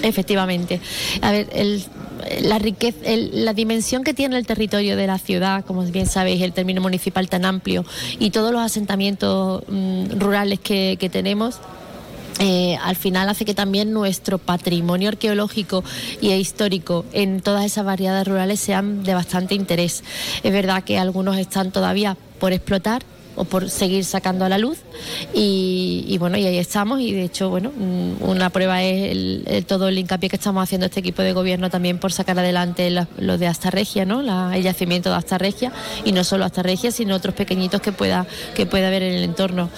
[0.04, 0.80] Efectivamente.
[1.22, 1.84] A ver, el-
[2.42, 6.42] la riqueza, el- la dimensión que tiene el territorio de la ciudad, como bien sabéis,
[6.42, 7.86] el término municipal tan amplio
[8.20, 11.56] y todos los asentamientos mm, rurales que, tenemos.
[12.40, 15.84] eh, al final hace que también nuestro patrimonio arqueológico
[16.22, 20.04] y histórico en todas esas variedades rurales sean de bastante interés.
[20.42, 23.04] Es verdad que algunos están todavía por explotar
[23.42, 24.78] o por seguir sacando a la luz.
[25.34, 27.00] Y, bueno y ahí estamos.
[27.02, 31.00] Y de hecho bueno mm, una prueba es todo el hincapié que estamos haciendo este
[31.00, 35.10] equipo de gobierno también por sacar adelante la- lo de Astarregia no La- el yacimiento
[35.10, 35.72] de Astarregia
[36.06, 39.70] y no solo Astarregia sino otros pequeñitos que pueda que pueda haber en el entorno.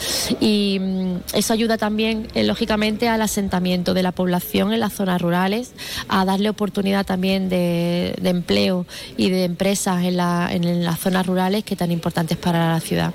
[0.41, 5.21] Y mm, eso ayuda también eh, lógicamente al asentamiento de la población en las zonas
[5.21, 5.71] rurales
[6.09, 8.85] a darle oportunidad también de, de empleo
[9.17, 13.13] y de empresas en, la- en las zonas rurales que tan importantes para la ciudad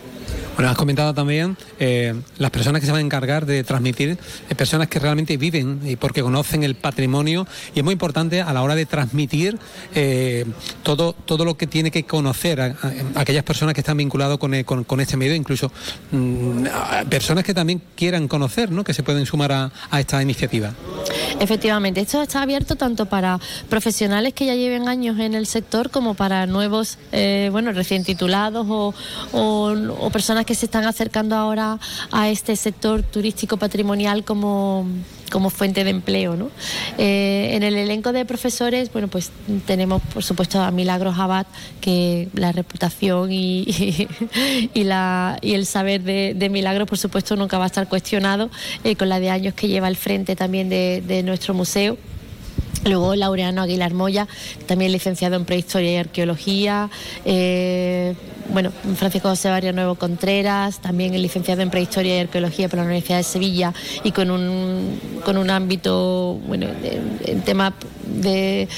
[0.56, 4.18] Bueno, has comentado también eh, las personas que se van a encargar de transmitir,
[4.50, 8.52] eh, personas que realmente viven y porque conocen el patrimonio y es muy importante a
[8.52, 9.56] la hora de transmitir
[9.94, 10.44] eh,
[10.82, 12.74] todo, todo lo que tiene que conocer
[13.14, 15.70] aquellas personas que están vinculadas con, eh, con- con este medio, incluso
[16.10, 16.64] mm,
[17.08, 18.82] personas que también quieran conocer, ¿no?
[18.82, 20.72] que se pueden sumar a, esta iniciativa.
[21.40, 23.38] Efectivamente, esto está abierto tanto para
[23.68, 26.98] profesionales que ya lleven años en el sector como para nuevos,
[27.52, 28.92] bueno, recién titulados o,
[29.32, 29.68] o-
[30.00, 31.78] o personas que se están acercando ahora
[32.10, 34.84] a este sector turístico patrimonial como
[35.30, 36.34] como fuente de empleo.
[36.34, 36.50] ¿no?
[36.96, 39.30] Eh, en el elenco de profesores, bueno, pues
[39.64, 41.46] tenemos por supuesto a Milagros Abad,
[41.80, 43.64] que la reputación y,
[44.74, 48.50] y, la, y el saber de, de Milagros, por supuesto, nunca va a estar cuestionado,
[48.82, 51.96] eh, con la de años que lleva al frente también de, de nuestro museo.
[52.84, 54.26] Luego Laureano Aguilar Moya,
[54.66, 56.90] también licenciado en Prehistoria y Arqueología.
[57.24, 58.14] Eh,
[58.50, 63.18] bueno, Francisco José Barrio Nuevo Contreras, también licenciado en Prehistoria y Arqueología por la Universidad
[63.18, 63.72] de Sevilla
[64.04, 66.66] y con un, con un ámbito, bueno,
[67.24, 67.74] en tema
[68.06, 68.68] de,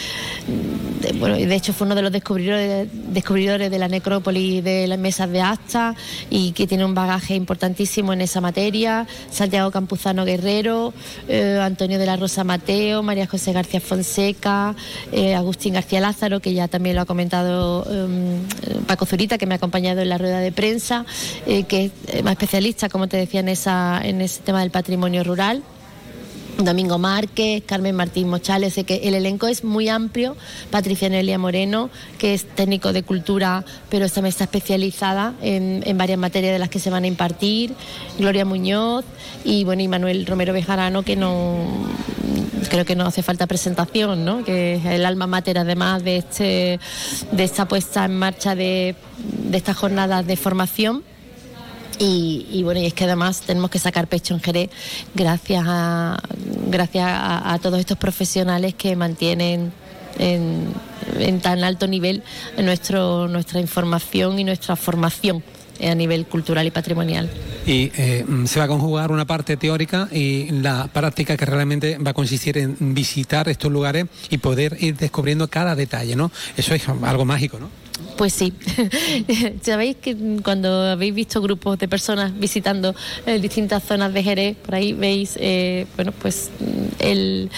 [1.01, 4.99] de- bueno, de hecho fue uno de los descubridores, descubridores de la necrópolis de las
[4.99, 5.95] mesas de acta
[6.31, 9.07] y que tiene un bagaje importantísimo en esa materia.
[9.31, 10.93] Santiago Campuzano Guerrero,
[11.29, 14.75] eh, Antonio de la Rosa Mateo, María José García Fonseca,
[15.13, 18.39] eh, Agustín García Lázaro, que ya también lo ha comentado eh,
[18.87, 21.05] Paco Zurita, que me ha acompañado en la rueda de prensa,
[21.47, 24.71] eh, que es eh, más especialista, como te decía, en, esa, en ese tema del
[24.71, 25.63] patrimonio rural.
[26.65, 30.37] Domingo Márquez, Carmen Martín Mochales, sé que el elenco es muy amplio.
[30.71, 36.53] Patricia Nelia Moreno, que es técnico de cultura, pero también está especializada en, varias materias
[36.53, 37.75] de las que se van a impartir.
[38.19, 39.05] Gloria Muñoz
[39.45, 41.57] y bueno, y Manuel Romero Bejarano, que no
[42.69, 44.45] creo que no hace falta presentación, ¿no?
[44.45, 46.81] que es el alma mater además de, este,
[47.33, 51.03] de esta puesta en marcha de, de estas jornadas de formación.
[52.01, 54.71] Y, y bueno, y es que además tenemos que sacar pecho en Jerez
[55.15, 56.19] gracias a,
[56.67, 59.71] gracias a, a todos estos profesionales que mantienen
[60.19, 60.73] en,
[61.19, 62.23] en tan alto nivel
[62.57, 65.43] nuestro, nuestra información y nuestra formación
[65.83, 67.31] a nivel cultural y patrimonial.
[67.67, 72.11] Y eh, se va a conjugar una parte teórica y la práctica que realmente va
[72.11, 76.31] a consistir en visitar estos lugares y poder ir descubriendo cada detalle, ¿no?
[76.57, 77.80] Eso es algo mágico, ¿no?
[78.21, 78.53] Pues sí.
[79.63, 80.15] Sabéis que
[80.45, 82.95] cuando habéis visto grupos de personas visitando
[83.25, 87.51] eh, distintas zonas de Jerez, por ahí veis, eh, bueno, pues mm, el,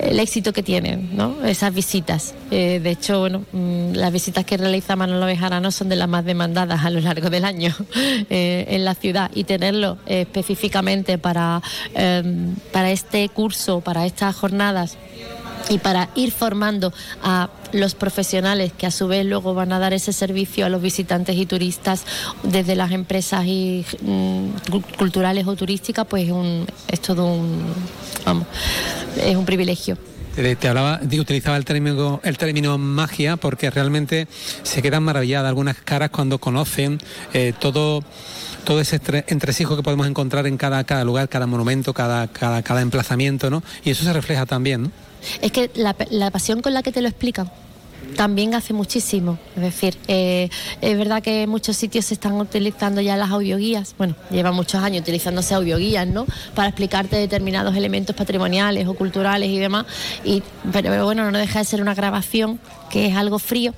[0.00, 1.36] éxito que tienen, ¿no?
[1.44, 2.34] Esas visitas.
[2.50, 6.24] Eh, de hecho, bueno, mm, las visitas que realiza Manolo Bejarano son de las más
[6.24, 7.72] demandadas a lo largo del año
[8.28, 11.62] en la ciudad y tenerlo específicamente para,
[11.94, 14.96] eh, para este curso, para estas jornadas
[15.68, 16.92] y para ir formando
[17.22, 20.82] a los profesionales que a su vez luego van a dar ese servicio a los
[20.82, 22.02] visitantes y turistas
[22.42, 27.64] desde las empresas mm, cu- culturales o turísticas, pues es un, es todo un,
[29.22, 29.96] es un privilegio.
[30.34, 34.28] Te, te hablaba, utilizaba el término, el término magia porque realmente
[34.62, 36.98] se quedan maravilladas algunas caras cuando conocen
[37.34, 38.02] eh, todo
[38.64, 42.62] todo ese entre- entresijo que podemos encontrar en cada, cada lugar, cada monumento, cada, cada,
[42.62, 43.62] cada emplazamiento, ¿no?
[43.84, 44.90] Y eso se refleja también, ¿no?
[45.40, 47.50] Es que la, la pasión con la que te lo explican
[48.16, 49.38] también hace muchísimo.
[49.56, 50.48] Es decir, eh,
[50.80, 53.94] es verdad que en muchos sitios se están utilizando ya las audioguías.
[53.98, 56.26] Bueno, lleva muchos años utilizándose audioguías, ¿no?
[56.54, 59.86] Para explicarte determinados elementos patrimoniales o culturales y demás.
[60.24, 60.42] Y,
[60.72, 62.60] pero bueno, no deja de ser una grabación
[62.90, 63.74] que es algo frío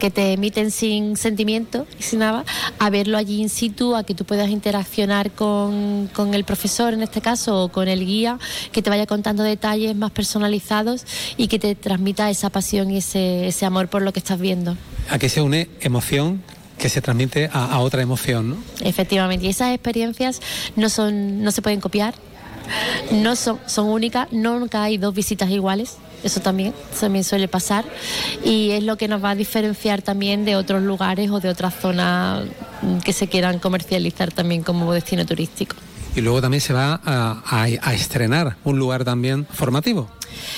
[0.00, 2.44] que te emiten sin sentimiento y sin nada,
[2.80, 7.02] a verlo allí in situ, a que tú puedas interaccionar con, con el profesor en
[7.02, 8.38] este caso o con el guía,
[8.72, 11.04] que te vaya contando detalles más personalizados
[11.36, 14.76] y que te transmita esa pasión y ese, ese amor por lo que estás viendo.
[15.08, 16.42] Aquí se une emoción
[16.78, 18.56] que se transmite a, a otra emoción, ¿no?
[18.80, 20.40] Efectivamente, y esas experiencias
[20.76, 22.14] no son, no se pueden copiar,
[23.12, 25.98] no son, son únicas, nunca hay dos visitas iguales.
[26.22, 27.84] Eso también, también suele pasar
[28.44, 31.74] y es lo que nos va a diferenciar también de otros lugares o de otras
[31.74, 32.44] zonas
[33.04, 35.76] que se quieran comercializar también como destino turístico.
[36.14, 40.08] Y luego también se va a, a- a estrenar un lugar también formativo.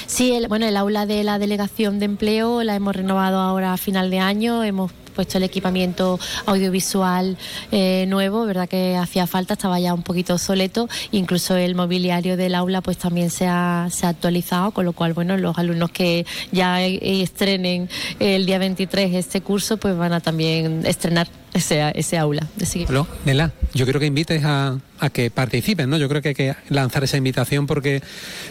[0.07, 3.77] Sí, el, bueno, el aula de la delegación de empleo la hemos renovado ahora a
[3.77, 7.37] final de año, hemos puesto el equipamiento audiovisual
[7.71, 12.55] eh, nuevo, verdad que hacía falta, estaba ya un poquito obsoleto, incluso el mobiliario del
[12.55, 16.27] aula pues también se ha, se ha actualizado, con lo cual bueno, los alumnos que
[16.51, 22.19] ya eh, estrenen el día 23 este curso pues van a también estrenar ese, ese
[22.19, 22.47] aula.
[22.87, 25.97] Pero, Nela, yo creo que invites a, a que participen, ¿no?
[25.97, 28.03] Yo creo que hay que lanzar esa invitación porque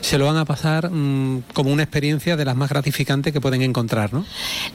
[0.02, 3.62] se lo van a pasar mm, como una experiencia de las más gratificantes que pueden
[3.62, 4.26] encontrar, ¿no?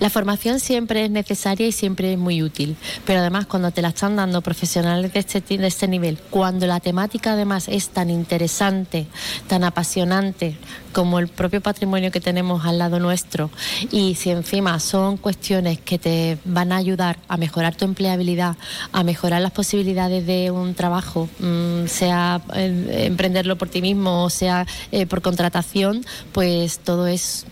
[0.01, 3.89] La formación siempre es necesaria y siempre es muy útil, pero además cuando te la
[3.89, 9.07] están dando profesionales de este, de este nivel, cuando la temática además es tan interesante,
[9.47, 10.57] tan apasionante
[10.93, 13.51] como el propio patrimonio que tenemos al lado nuestro,
[13.91, 18.57] y si encima son cuestiones que te van a ayudar a mejorar tu empleabilidad,
[18.93, 24.31] a mejorar las posibilidades de un trabajo, mm, sea eh, emprenderlo por ti mismo o
[24.31, 27.47] sea eh, por contratación, pues todo es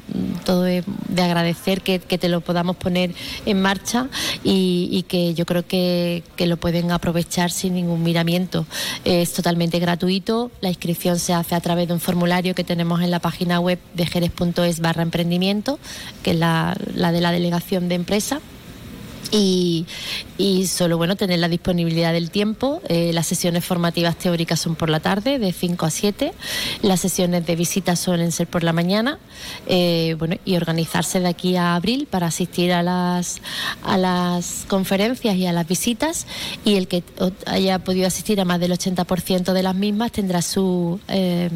[0.45, 3.15] todo es de agradecer que, que te lo podamos poner
[3.47, 4.09] en marcha
[4.43, 8.67] y, y que yo creo que, que lo pueden aprovechar sin ningún miramiento.
[9.05, 13.11] Es totalmente gratuito, la inscripción se hace a través de un formulario que tenemos en
[13.11, 15.79] la página web de jerez.es barra emprendimiento,
[16.23, 18.41] que es la, la de la delegación de empresa
[19.31, 19.87] Y,
[20.39, 22.81] y solo bueno tener la disponibilidad del tiempo.
[22.89, 26.33] Eh, las sesiones formativas teóricas son por la tarde, de 5 a 7.
[26.83, 29.19] Las sesiones de visita suelen ser por la mañana.
[29.67, 33.41] Eh, bueno, y organizarse de aquí a abril para asistir a las,
[33.83, 36.27] a las conferencias y a las visitas.
[36.65, 37.03] Y el que
[37.47, 41.01] haya podido asistir a más del 80% de las mismas tendrá su.
[41.09, 41.51] eh,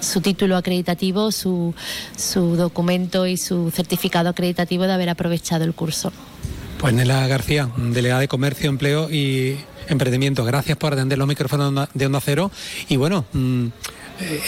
[0.00, 1.74] su título acreditativo, su,
[2.16, 6.12] su documento y su certificado acreditativo de haber aprovechado el curso.
[6.78, 9.56] Pues Nela García, delegada de Comercio, Empleo y
[9.88, 10.44] Emprendimiento.
[10.44, 12.52] Gracias por atender los micrófonos de Onda, Cero.
[12.88, 13.70] Y bueno, mm, eh,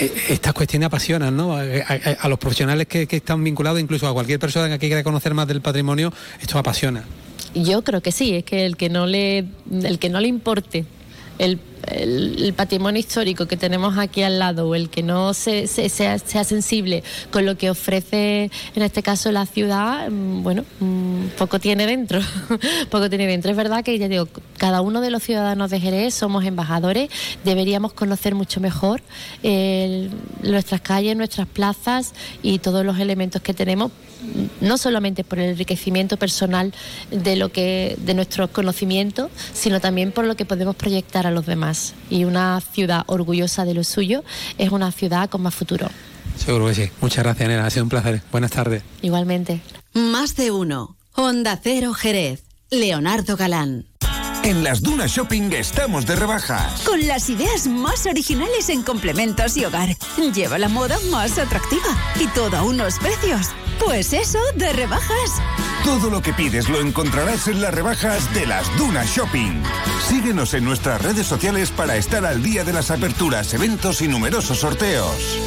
[0.00, 1.56] eh, estas cuestiones apasionan ¿no?
[1.56, 5.48] a los profesionales que, que están vinculados, incluso a cualquier persona que quiera conocer más
[5.48, 7.04] del patrimonio, esto apasiona.
[7.52, 9.46] Yo creo que sí, es que el que no le,
[9.82, 10.84] el que no le importe
[11.38, 11.58] el,
[11.88, 16.18] el- patrimonio histórico que tenemos aquí al lado o el que no se, se- sea,
[16.18, 21.58] sea sensible con lo que ofrece en este caso la ciudad, mm, bueno, mm, poco
[21.58, 22.20] tiene dentro,
[22.90, 23.50] poco tiene dentro.
[23.50, 24.28] Es verdad que ya digo,
[24.58, 27.08] cada uno de los ciudadanos de Jerez somos embajadores,
[27.44, 29.02] deberíamos conocer mucho mejor
[29.42, 30.10] eh,
[30.42, 32.12] nuestras calles, nuestras plazas
[32.42, 33.90] y todos los elementos que tenemos
[34.60, 36.72] no solamente por el enriquecimiento personal
[37.10, 41.46] de lo que de nuestro conocimiento, sino también por lo que podemos proyectar a los
[41.46, 41.94] demás.
[42.08, 44.24] Y una ciudad orgullosa de lo suyo
[44.58, 45.88] es una ciudad con más futuro.
[46.36, 46.90] Seguro que sí.
[47.00, 47.66] Muchas gracias, Nela.
[47.66, 48.22] Ha sido un placer.
[48.32, 48.82] Buenas tardes.
[49.02, 49.60] Igualmente.
[49.92, 50.96] Más de uno.
[51.14, 52.42] Honda Cero Jerez.
[52.70, 53.86] Leonardo Galán.
[54.42, 56.82] En las Dunas Shopping estamos de rebajas.
[56.82, 59.96] Con las ideas más originales en complementos y hogar.
[60.34, 61.88] Lleva la moda más atractiva.
[62.18, 63.48] Y todo a unos precios.
[63.84, 65.42] Pues eso, de rebajas.
[65.84, 69.62] Todo lo que pides lo encontrarás en las rebajas de las Dunas Shopping.
[70.08, 74.60] Síguenos en nuestras redes sociales para estar al día de las aperturas, eventos y numerosos
[74.60, 75.38] sorteos.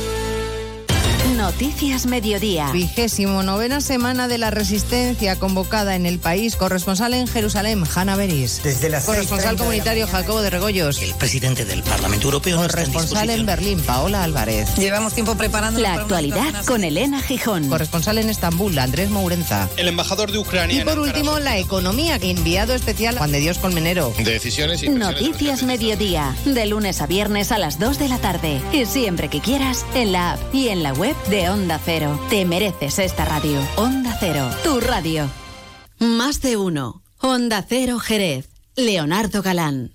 [1.44, 2.72] Noticias Mediodía.
[2.72, 6.56] Vigésimo novena semana de la resistencia convocada en el país.
[6.56, 8.62] Corresponsal en Jerusalén, Hanna Beris.
[8.64, 10.20] Desde las Corresponsal 6:30 de la comunitario mañana.
[10.20, 11.02] Jacobo de Regoyos.
[11.02, 14.74] El presidente del Parlamento Europeo en Corresponsal en Berlín, Paola Álvarez.
[14.78, 17.68] Llevamos tiempo preparando La actualidad con Elena Gijón.
[17.68, 19.68] Corresponsal en Estambul, Andrés Mourenza.
[19.76, 20.82] El embajador de Ucrania.
[20.82, 22.20] Y por último, la economía.
[22.22, 24.14] Enviado especial Juan de Dios Colmenero.
[24.18, 26.38] Decisiones y Noticias Mediodía.
[26.46, 28.62] De lunes a viernes a las 2 de la tarde.
[28.72, 32.20] Y siempre que quieras, en la app y en la web de Onda Cero.
[32.30, 33.60] Te mereces esta radio.
[33.76, 34.48] Onda Cero.
[34.64, 35.28] Tu radio.
[35.98, 37.02] Más de uno.
[37.20, 38.50] Onda Cero Jerez.
[38.76, 39.92] Leonardo Galán.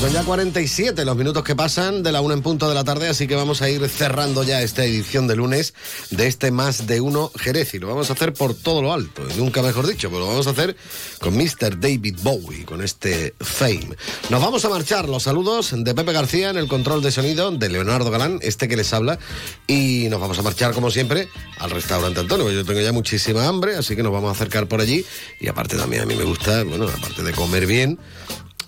[0.00, 3.08] Son ya 47 los minutos que pasan de la una en punto de la tarde,
[3.08, 5.74] así que vamos a ir cerrando ya esta edición de lunes
[6.10, 7.74] de este Más de Uno Jerez.
[7.74, 10.46] Y lo vamos a hacer por todo lo alto, nunca mejor dicho, pero lo vamos
[10.46, 10.74] a hacer
[11.20, 11.78] con Mr.
[11.78, 13.90] David Bowie, con este Fame.
[14.30, 15.06] Nos vamos a marchar.
[15.06, 18.76] Los saludos de Pepe García en el control de sonido, de Leonardo Galán, este que
[18.76, 19.18] les habla.
[19.66, 21.28] Y nos vamos a marchar, como siempre,
[21.58, 22.50] al restaurante Antonio.
[22.50, 25.04] Yo tengo ya muchísima hambre, así que nos vamos a acercar por allí.
[25.40, 27.98] Y aparte también a mí me gusta, bueno, aparte de comer bien,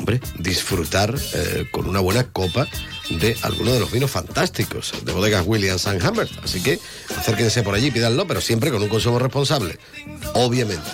[0.03, 2.67] hombre, disfrutar eh, con una buena copa
[3.09, 6.33] de alguno de los vinos fantásticos de bodegas Williams and Humbert.
[6.43, 6.81] Así que
[7.17, 9.79] acérquense por allí, pídanlo, pero siempre con un consumo responsable,
[10.35, 10.91] obviamente.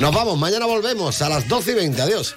[0.00, 2.02] Nos vamos, mañana volvemos a las 12 y 20.
[2.02, 2.34] Adiós.